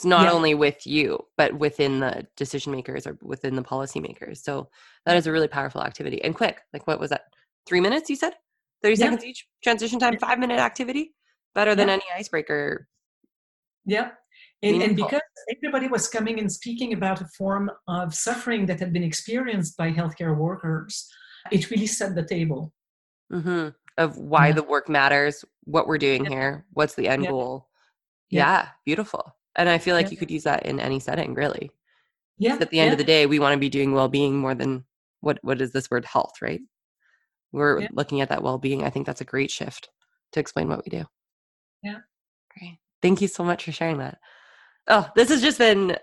it's 0.00 0.06
not 0.06 0.22
yeah. 0.22 0.32
only 0.32 0.54
with 0.54 0.86
you, 0.86 1.20
but 1.36 1.52
within 1.52 2.00
the 2.00 2.26
decision 2.34 2.72
makers 2.72 3.06
or 3.06 3.18
within 3.20 3.54
the 3.54 3.60
policymakers. 3.60 4.38
So 4.38 4.70
that 5.04 5.14
is 5.14 5.26
a 5.26 5.32
really 5.32 5.46
powerful 5.46 5.82
activity 5.82 6.24
and 6.24 6.34
quick. 6.34 6.62
Like 6.72 6.86
what 6.86 6.98
was 6.98 7.10
that? 7.10 7.24
Three 7.66 7.82
minutes, 7.82 8.08
you 8.08 8.16
said? 8.16 8.32
30 8.82 8.94
yeah. 8.94 9.04
seconds 9.04 9.24
each? 9.26 9.46
Transition 9.62 9.98
time, 9.98 10.16
five 10.18 10.38
minute 10.38 10.58
activity? 10.58 11.12
Better 11.54 11.74
than 11.74 11.88
yeah. 11.88 11.94
any 11.94 12.02
icebreaker. 12.16 12.88
Yeah. 13.84 14.12
And, 14.62 14.82
and, 14.82 14.96
because 14.96 15.20
everybody 15.54 15.86
was 15.86 16.08
coming 16.08 16.38
and 16.38 16.50
speaking 16.50 16.94
about 16.94 17.20
a 17.20 17.26
form 17.36 17.70
of 17.86 18.14
suffering 18.14 18.64
that 18.66 18.80
had 18.80 18.94
been 18.94 19.04
experienced 19.04 19.76
by 19.76 19.92
healthcare 19.92 20.34
workers, 20.34 21.10
it 21.52 21.70
really 21.70 21.86
set 21.86 22.14
the 22.14 22.24
table. 22.24 22.72
Mm-hmm. 23.30 23.68
Of 23.98 24.16
why 24.16 24.52
the 24.52 24.62
work 24.62 24.88
matters, 24.88 25.44
what 25.64 25.86
we're 25.86 25.98
doing 25.98 26.24
here, 26.24 26.64
what's 26.72 26.94
the 26.94 27.06
end 27.06 27.26
goal. 27.26 27.68
Yeah, 28.30 28.68
beautiful. 28.86 29.36
And 29.56 29.68
I 29.68 29.78
feel 29.78 29.94
like 29.94 30.06
yeah. 30.06 30.12
you 30.12 30.16
could 30.16 30.30
use 30.30 30.44
that 30.44 30.66
in 30.66 30.80
any 30.80 31.00
setting, 31.00 31.34
really. 31.34 31.70
Yeah. 32.38 32.56
At 32.60 32.70
the 32.70 32.80
end 32.80 32.88
yeah. 32.88 32.92
of 32.92 32.98
the 32.98 33.04
day, 33.04 33.26
we 33.26 33.38
want 33.38 33.54
to 33.54 33.60
be 33.60 33.68
doing 33.68 33.92
well-being 33.92 34.38
more 34.38 34.54
than 34.54 34.84
what 35.20 35.38
what 35.42 35.60
is 35.60 35.72
this 35.72 35.90
word 35.90 36.04
health, 36.04 36.40
right? 36.40 36.60
We're 37.52 37.80
yeah. 37.80 37.88
looking 37.92 38.20
at 38.20 38.28
that 38.28 38.42
well-being. 38.42 38.84
I 38.84 38.90
think 38.90 39.06
that's 39.06 39.20
a 39.20 39.26
great 39.26 39.50
shift 39.50 39.90
to 40.32 40.40
explain 40.40 40.68
what 40.68 40.84
we 40.84 40.90
do. 40.90 41.04
Yeah. 41.82 41.98
Great. 42.56 42.78
Thank 43.02 43.20
you 43.20 43.28
so 43.28 43.44
much 43.44 43.64
for 43.64 43.72
sharing 43.72 43.98
that. 43.98 44.18
Oh, 44.88 45.08
this 45.16 45.28
has 45.28 45.42
just 45.42 45.58
been 45.58 45.96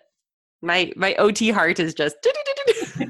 my 0.62 0.92
my 0.96 1.16
OT 1.16 1.52
heart 1.52 1.80
is 1.80 1.94
just 1.94 2.16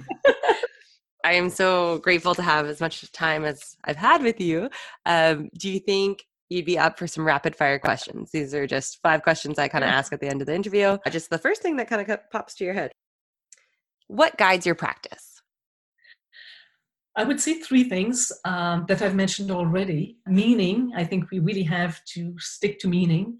I 1.24 1.34
am 1.34 1.50
so 1.50 2.00
grateful 2.00 2.36
to 2.36 2.42
have 2.42 2.68
as 2.68 2.80
much 2.80 3.12
time 3.12 3.44
as 3.44 3.76
I've 3.84 3.98
had 3.98 4.22
with 4.22 4.40
you. 4.40 4.70
Um, 5.06 5.50
do 5.58 5.70
you 5.70 5.80
think 5.80 6.24
you'd 6.50 6.66
be 6.66 6.78
up 6.78 6.98
for 6.98 7.08
some 7.08 7.26
rapid 7.26 7.56
fire 7.56 7.80
questions. 7.80 8.32
These 8.32 8.54
are 8.54 8.68
just 8.68 9.00
five 9.02 9.24
questions 9.24 9.60
I 9.60 9.68
kind 9.68 9.84
of 9.84 9.90
ask 9.90 10.14
at 10.14 10.20
the 10.20 10.28
end 10.28 10.42
of 10.42 10.48
the 10.48 10.56
interview. 10.56 10.98
Just 11.10 11.30
the 11.30 11.38
first 11.38 11.62
thing 11.62 11.78
that 11.78 11.90
kind 11.90 12.10
of 12.10 12.20
pops 12.32 12.56
to 12.56 12.64
your 12.64 12.74
head. 12.74 12.92
What 14.08 14.38
guides 14.38 14.66
your 14.66 14.76
practice? 14.76 15.42
I 17.16 17.24
would 17.24 17.42
say 17.42 17.60
three 17.60 17.84
things 17.84 18.32
um, 18.46 18.86
that 18.88 19.02
I've 19.02 19.16
mentioned 19.16 19.52
already. 19.52 20.18
Meaning, 20.28 20.94
I 20.96 21.04
think 21.04 21.32
we 21.32 21.40
really 21.40 21.64
have 21.64 22.04
to 22.14 22.34
stick 22.38 22.80
to 22.80 22.88
meaning. 22.88 23.40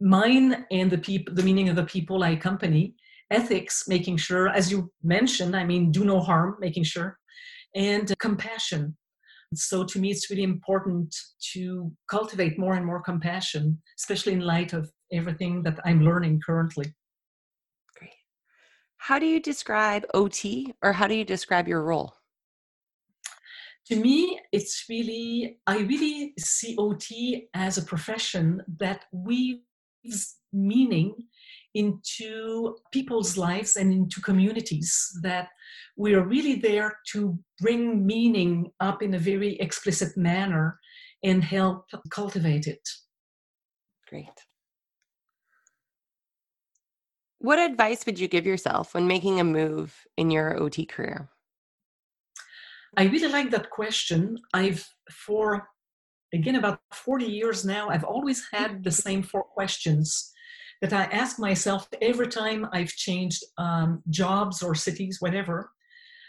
Mine 0.00 0.66
and 0.70 0.90
the 0.90 0.98
people, 0.98 1.34
the 1.34 1.42
meaning 1.42 1.70
of 1.70 1.76
the 1.76 1.84
people 1.84 2.22
I 2.22 2.30
accompany. 2.30 2.94
Ethics, 3.30 3.88
making 3.88 4.18
sure, 4.18 4.50
as 4.50 4.70
you 4.70 4.92
mentioned, 5.02 5.56
I 5.56 5.64
mean, 5.64 5.90
do 5.90 6.04
no 6.04 6.20
harm, 6.20 6.56
making 6.60 6.84
sure, 6.84 7.18
and 7.74 8.14
compassion, 8.20 8.96
so 9.54 9.84
to 9.84 9.98
me, 9.98 10.10
it's 10.10 10.30
really 10.30 10.42
important 10.42 11.14
to 11.52 11.92
cultivate 12.10 12.58
more 12.58 12.74
and 12.74 12.84
more 12.84 13.00
compassion, 13.00 13.80
especially 13.98 14.32
in 14.32 14.40
light 14.40 14.72
of 14.72 14.90
everything 15.12 15.62
that 15.62 15.78
I'm 15.84 16.02
learning 16.02 16.40
currently. 16.44 16.92
Great. 17.96 18.10
How 18.98 19.18
do 19.18 19.26
you 19.26 19.40
describe 19.40 20.04
OT 20.14 20.74
or 20.82 20.92
how 20.92 21.06
do 21.06 21.14
you 21.14 21.24
describe 21.24 21.68
your 21.68 21.82
role? 21.82 22.14
To 23.88 23.96
me, 23.96 24.40
it's 24.50 24.84
really, 24.88 25.60
I 25.66 25.78
really 25.78 26.32
see 26.38 26.74
OT 26.76 27.48
as 27.54 27.78
a 27.78 27.82
profession 27.82 28.62
that 28.80 29.04
weaves 29.12 29.60
meaning 30.52 31.14
into 31.76 32.76
people's 32.90 33.36
lives 33.36 33.76
and 33.76 33.92
into 33.92 34.20
communities 34.20 35.10
that 35.22 35.48
we 35.96 36.14
are 36.14 36.26
really 36.26 36.56
there 36.56 36.98
to 37.12 37.38
bring 37.60 38.06
meaning 38.06 38.70
up 38.80 39.02
in 39.02 39.14
a 39.14 39.18
very 39.18 39.56
explicit 39.60 40.16
manner 40.16 40.78
and 41.22 41.44
help 41.44 41.86
cultivate 42.10 42.66
it. 42.66 42.88
Great. 44.08 44.38
What 47.38 47.58
advice 47.58 48.06
would 48.06 48.18
you 48.18 48.28
give 48.28 48.46
yourself 48.46 48.94
when 48.94 49.06
making 49.06 49.38
a 49.40 49.44
move 49.44 50.06
in 50.16 50.30
your 50.30 50.56
OT 50.56 50.86
career? 50.86 51.28
I 52.96 53.04
really 53.04 53.28
like 53.28 53.50
that 53.50 53.70
question. 53.70 54.38
I've, 54.54 54.86
for 55.10 55.68
again, 56.32 56.56
about 56.56 56.80
40 56.92 57.26
years 57.26 57.64
now, 57.64 57.90
I've 57.90 58.04
always 58.04 58.46
had 58.52 58.82
the 58.82 58.90
same 58.90 59.22
four 59.22 59.44
questions 59.44 60.32
that 60.82 60.92
I 60.92 61.04
ask 61.04 61.38
myself 61.38 61.88
every 62.02 62.28
time 62.28 62.66
I've 62.72 62.92
changed 62.92 63.42
um, 63.58 64.02
jobs 64.10 64.62
or 64.62 64.74
cities, 64.74 65.18
whatever. 65.20 65.70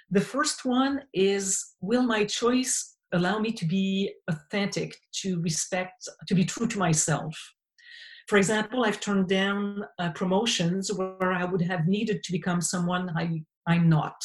The 0.09 0.21
first 0.21 0.65
one 0.65 1.01
is 1.13 1.75
Will 1.81 2.03
my 2.03 2.23
choice 2.25 2.95
allow 3.13 3.39
me 3.39 3.51
to 3.53 3.65
be 3.65 4.13
authentic, 4.29 4.95
to 5.21 5.41
respect, 5.41 6.07
to 6.27 6.35
be 6.35 6.45
true 6.45 6.67
to 6.67 6.79
myself? 6.79 7.35
For 8.27 8.37
example, 8.37 8.83
I've 8.83 8.99
turned 8.99 9.29
down 9.29 9.85
uh, 9.99 10.11
promotions 10.11 10.91
where 10.91 11.31
I 11.31 11.45
would 11.45 11.61
have 11.61 11.87
needed 11.87 12.23
to 12.23 12.31
become 12.31 12.61
someone 12.61 13.09
I, 13.15 13.41
I'm 13.65 13.87
not. 13.87 14.21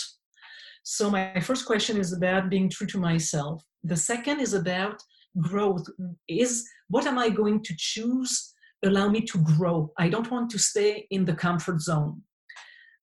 So, 0.82 1.08
my 1.10 1.38
first 1.40 1.66
question 1.66 1.96
is 1.96 2.12
about 2.12 2.50
being 2.50 2.68
true 2.68 2.88
to 2.88 2.98
myself. 2.98 3.62
The 3.84 3.96
second 3.96 4.40
is 4.40 4.54
about 4.54 5.00
growth. 5.40 5.86
Is 6.28 6.68
what 6.88 7.06
am 7.06 7.18
I 7.18 7.28
going 7.28 7.62
to 7.62 7.74
choose 7.76 8.52
allow 8.84 9.08
me 9.08 9.20
to 9.22 9.38
grow. 9.38 9.92
I 9.98 10.08
don't 10.08 10.30
want 10.30 10.50
to 10.50 10.58
stay 10.58 11.06
in 11.10 11.24
the 11.24 11.34
comfort 11.34 11.80
zone. 11.80 12.22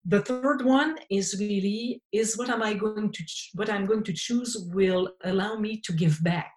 The 0.06 0.22
third 0.22 0.64
one 0.64 0.97
is 1.10 1.35
really 1.39 2.01
is 2.11 2.38
what 2.38 2.49
am 2.49 2.64
I 2.64 2.73
going 2.73 3.11
to 3.11 3.23
what 3.53 3.69
I'm 3.69 3.85
going 3.85 4.03
to 4.03 4.14
choose 4.14 4.57
will 4.73 5.10
allow 5.23 5.56
me 5.56 5.81
to 5.85 5.93
give 5.93 6.23
back. 6.23 6.53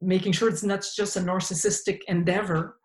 Making 0.00 0.32
sure 0.32 0.48
it's 0.48 0.62
not 0.62 0.86
just 0.96 1.16
a 1.16 1.20
narcissistic 1.20 2.00
endeavor. 2.08 2.78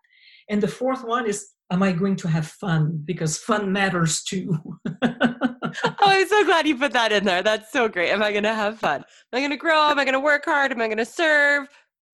And 0.50 0.62
the 0.62 0.68
fourth 0.68 1.04
one 1.04 1.26
is 1.26 1.50
am 1.70 1.82
I 1.82 1.92
going 1.92 2.16
to 2.16 2.28
have 2.28 2.46
fun 2.46 3.00
because 3.04 3.38
fun 3.38 3.72
matters 3.72 4.22
too. 4.22 4.58
oh, 5.02 5.94
I'm 6.00 6.28
so 6.28 6.44
glad 6.44 6.66
you 6.66 6.76
put 6.76 6.92
that 6.92 7.12
in 7.12 7.24
there. 7.24 7.42
That's 7.42 7.70
so 7.72 7.88
great. 7.88 8.10
Am 8.10 8.22
I 8.22 8.32
going 8.32 8.42
to 8.44 8.54
have 8.54 8.78
fun? 8.78 9.00
Am 9.00 9.38
I 9.38 9.38
going 9.38 9.50
to 9.50 9.56
grow? 9.56 9.88
Am 9.88 9.98
I 9.98 10.04
going 10.04 10.14
to 10.14 10.20
work 10.20 10.44
hard? 10.44 10.72
Am 10.72 10.80
I 10.80 10.88
going 10.88 10.98
to 10.98 11.06
serve? 11.06 11.68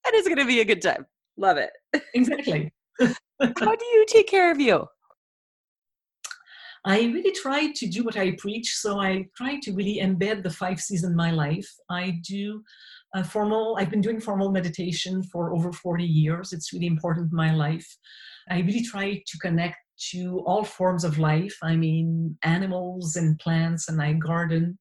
And 0.06 0.14
it's 0.14 0.28
going 0.28 0.38
to 0.38 0.46
be 0.46 0.60
a 0.60 0.64
good 0.64 0.82
time. 0.82 1.06
Love 1.36 1.56
it. 1.56 1.70
Exactly. 2.14 2.72
How 3.00 3.74
do 3.76 3.84
you 3.84 4.04
take 4.08 4.28
care 4.28 4.50
of 4.50 4.60
you? 4.60 4.86
I 6.84 7.00
really 7.06 7.32
try 7.32 7.72
to 7.72 7.86
do 7.86 8.04
what 8.04 8.16
I 8.16 8.36
preach. 8.38 8.76
So 8.76 9.00
I 9.00 9.26
try 9.36 9.58
to 9.62 9.72
really 9.72 10.00
embed 10.00 10.42
the 10.42 10.50
five 10.50 10.80
C's 10.80 11.04
in 11.04 11.14
my 11.14 11.30
life. 11.30 11.68
I 11.90 12.20
do 12.26 12.62
formal, 13.26 13.76
I've 13.78 13.90
been 13.90 14.00
doing 14.00 14.20
formal 14.20 14.50
meditation 14.50 15.22
for 15.22 15.54
over 15.54 15.72
40 15.72 16.04
years. 16.04 16.52
It's 16.52 16.72
really 16.72 16.86
important 16.86 17.30
in 17.30 17.36
my 17.36 17.54
life. 17.54 17.86
I 18.50 18.60
really 18.60 18.82
try 18.82 19.22
to 19.26 19.38
connect 19.38 19.76
to 20.12 20.40
all 20.46 20.64
forms 20.64 21.04
of 21.04 21.18
life. 21.18 21.56
I 21.62 21.74
mean, 21.76 22.38
animals 22.42 23.16
and 23.16 23.38
plants, 23.38 23.88
and 23.88 24.00
I 24.00 24.12
garden. 24.12 24.78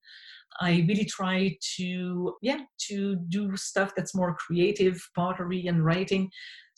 I 0.59 0.85
really 0.87 1.05
try 1.05 1.57
to, 1.77 2.35
yeah, 2.41 2.59
to 2.89 3.15
do 3.29 3.55
stuff 3.57 3.93
that's 3.95 4.15
more 4.15 4.35
creative, 4.35 4.99
pottery 5.15 5.67
and 5.67 5.83
writing. 5.83 6.29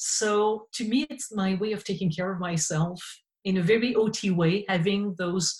So 0.02 0.68
to 0.76 0.86
me, 0.86 1.06
it's 1.10 1.36
my 1.36 1.56
way 1.56 1.74
of 1.74 1.84
taking 1.84 2.10
care 2.10 2.32
of 2.32 2.40
myself 2.40 3.02
in 3.44 3.58
a 3.58 3.62
very 3.62 3.94
OT 3.96 4.32
way, 4.32 4.64
having 4.70 5.14
those 5.18 5.60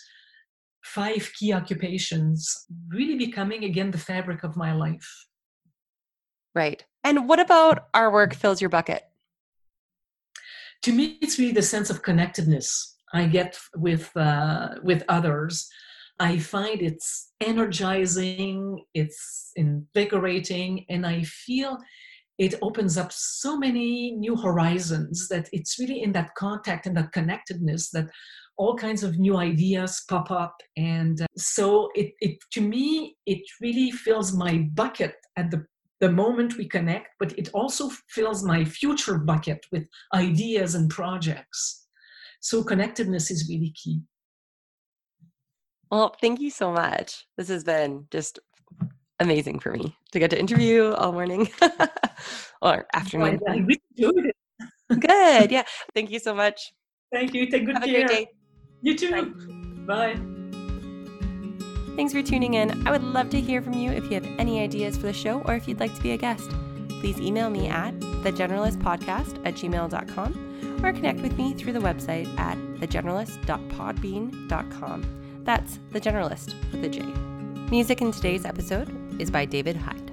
five 0.82 1.30
key 1.38 1.52
occupations 1.52 2.66
really 2.88 3.18
becoming 3.18 3.66
again 3.66 3.92
the 3.92 3.98
fabric 3.98 4.46
of 4.46 4.56
my 4.56 4.72
life. 4.72 5.26
Right. 6.56 6.86
And 7.04 7.28
what 7.28 7.42
about 7.42 7.90
our 7.94 8.10
work 8.10 8.34
fills 8.34 8.62
your 8.62 8.70
bucket? 8.70 9.04
To 10.84 10.94
me, 10.94 11.18
it's 11.22 11.38
really 11.38 11.52
the 11.52 11.62
sense 11.62 11.90
of 11.90 12.02
connectedness 12.02 12.96
I 13.14 13.26
get 13.26 13.60
with 13.76 14.16
uh, 14.16 14.76
with 14.82 15.04
others. 15.10 15.68
I 16.18 16.40
find 16.40 16.82
it's 16.82 17.34
energizing, 17.42 18.86
it's 18.94 19.52
invigorating, 19.58 20.86
and 20.90 21.06
I 21.06 21.24
feel 21.24 21.78
it 22.40 22.56
opens 22.62 22.98
up 22.98 23.12
so 23.12 23.58
many 23.58 24.12
new 24.12 24.36
horizons 24.36 25.28
that 25.28 25.48
it's 25.52 25.78
really 25.78 26.02
in 26.02 26.12
that 26.14 26.34
contact 26.36 26.88
and 26.88 26.98
that 26.98 27.12
connectedness 27.12 27.92
that 27.92 28.10
all 28.58 28.76
kinds 28.76 29.04
of 29.04 29.20
new 29.20 29.38
ideas 29.38 30.04
pop 30.10 30.32
up 30.32 30.56
and 30.78 31.22
uh, 31.22 31.28
so 31.38 31.90
it, 31.96 32.14
it 32.20 32.38
to 32.52 32.62
me 32.62 33.16
it 33.26 33.42
really 33.62 33.92
fills 33.92 34.34
my 34.34 34.68
bucket 34.74 35.16
at 35.38 35.52
the 35.52 35.64
the 36.02 36.12
moment 36.12 36.58
we 36.58 36.68
connect 36.68 37.10
but 37.20 37.38
it 37.38 37.50
also 37.54 37.90
fills 38.10 38.44
my 38.44 38.64
future 38.64 39.18
bucket 39.18 39.60
with 39.72 39.86
ideas 40.14 40.76
and 40.76 40.90
projects 40.90 41.88
So 42.42 42.64
connectedness 42.64 43.32
is 43.32 43.50
really 43.50 43.72
key. 43.72 44.02
Well, 45.92 46.16
thank 46.22 46.40
you 46.40 46.52
so 46.52 46.72
much. 46.72 47.26
This 47.38 47.50
has 47.50 47.64
been 47.64 48.06
just 48.12 48.40
amazing 49.20 49.60
for 49.60 49.72
me 49.72 49.96
to 50.12 50.20
get 50.20 50.30
to 50.32 50.40
interview 50.40 50.92
all 50.94 51.12
morning 51.12 51.50
or 52.62 52.86
afternoon. 52.94 53.40
I 53.48 53.58
really 53.58 53.82
enjoyed 53.98 54.26
it. 54.26 54.36
good. 55.00 55.52
Yeah. 55.58 55.64
Thank 55.94 56.10
you 56.12 56.20
so 56.20 56.34
much. 56.34 56.74
Thank 57.12 57.34
you. 57.34 57.50
Take 57.50 57.66
good 57.66 57.76
Have 57.76 57.84
care. 57.86 58.04
a 58.04 58.06
great 58.06 58.26
day. 58.26 58.28
You 58.82 58.96
too. 58.98 59.12
Bye. 59.86 60.14
Bye. 60.16 60.20
Thanks 61.96 62.14
for 62.14 62.22
tuning 62.22 62.54
in. 62.54 62.88
I 62.88 62.92
would 62.92 63.04
love 63.04 63.30
to 63.32 63.42
hear 63.42 63.62
from 63.62 63.74
you 63.74 63.92
if 63.92 64.06
you 64.06 64.12
have 64.14 64.26
any 64.40 64.62
ideas 64.62 64.96
for 64.96 65.08
the 65.08 65.14
show 65.14 65.42
or 65.42 65.56
if 65.56 65.68
you'd 65.68 65.80
like 65.82 65.94
to 65.96 66.02
be 66.02 66.12
a 66.12 66.18
guest. 66.18 66.50
Please 67.02 67.20
email 67.20 67.50
me 67.50 67.68
at 67.68 67.94
thejeneralistpodcast 68.24 69.46
at 69.46 69.56
gmail.com 69.56 70.80
or 70.84 70.94
connect 70.94 71.20
with 71.22 71.38
me 71.38 71.54
through 71.54 71.74
the 71.74 71.80
website 71.80 72.28
at 72.40 72.58
thejeneralist.podbean.com. 72.80 75.42
That's 75.44 75.80
The 75.92 76.00
Jeneralist 76.02 76.54
with 76.72 76.84
a 76.86 76.90
J. 76.90 77.02
Music 77.72 78.02
in 78.02 78.12
today's 78.12 78.46
episode 78.46 78.90
is 79.20 79.30
by 79.30 79.46
David 79.46 79.76
Hyde. 79.76 80.09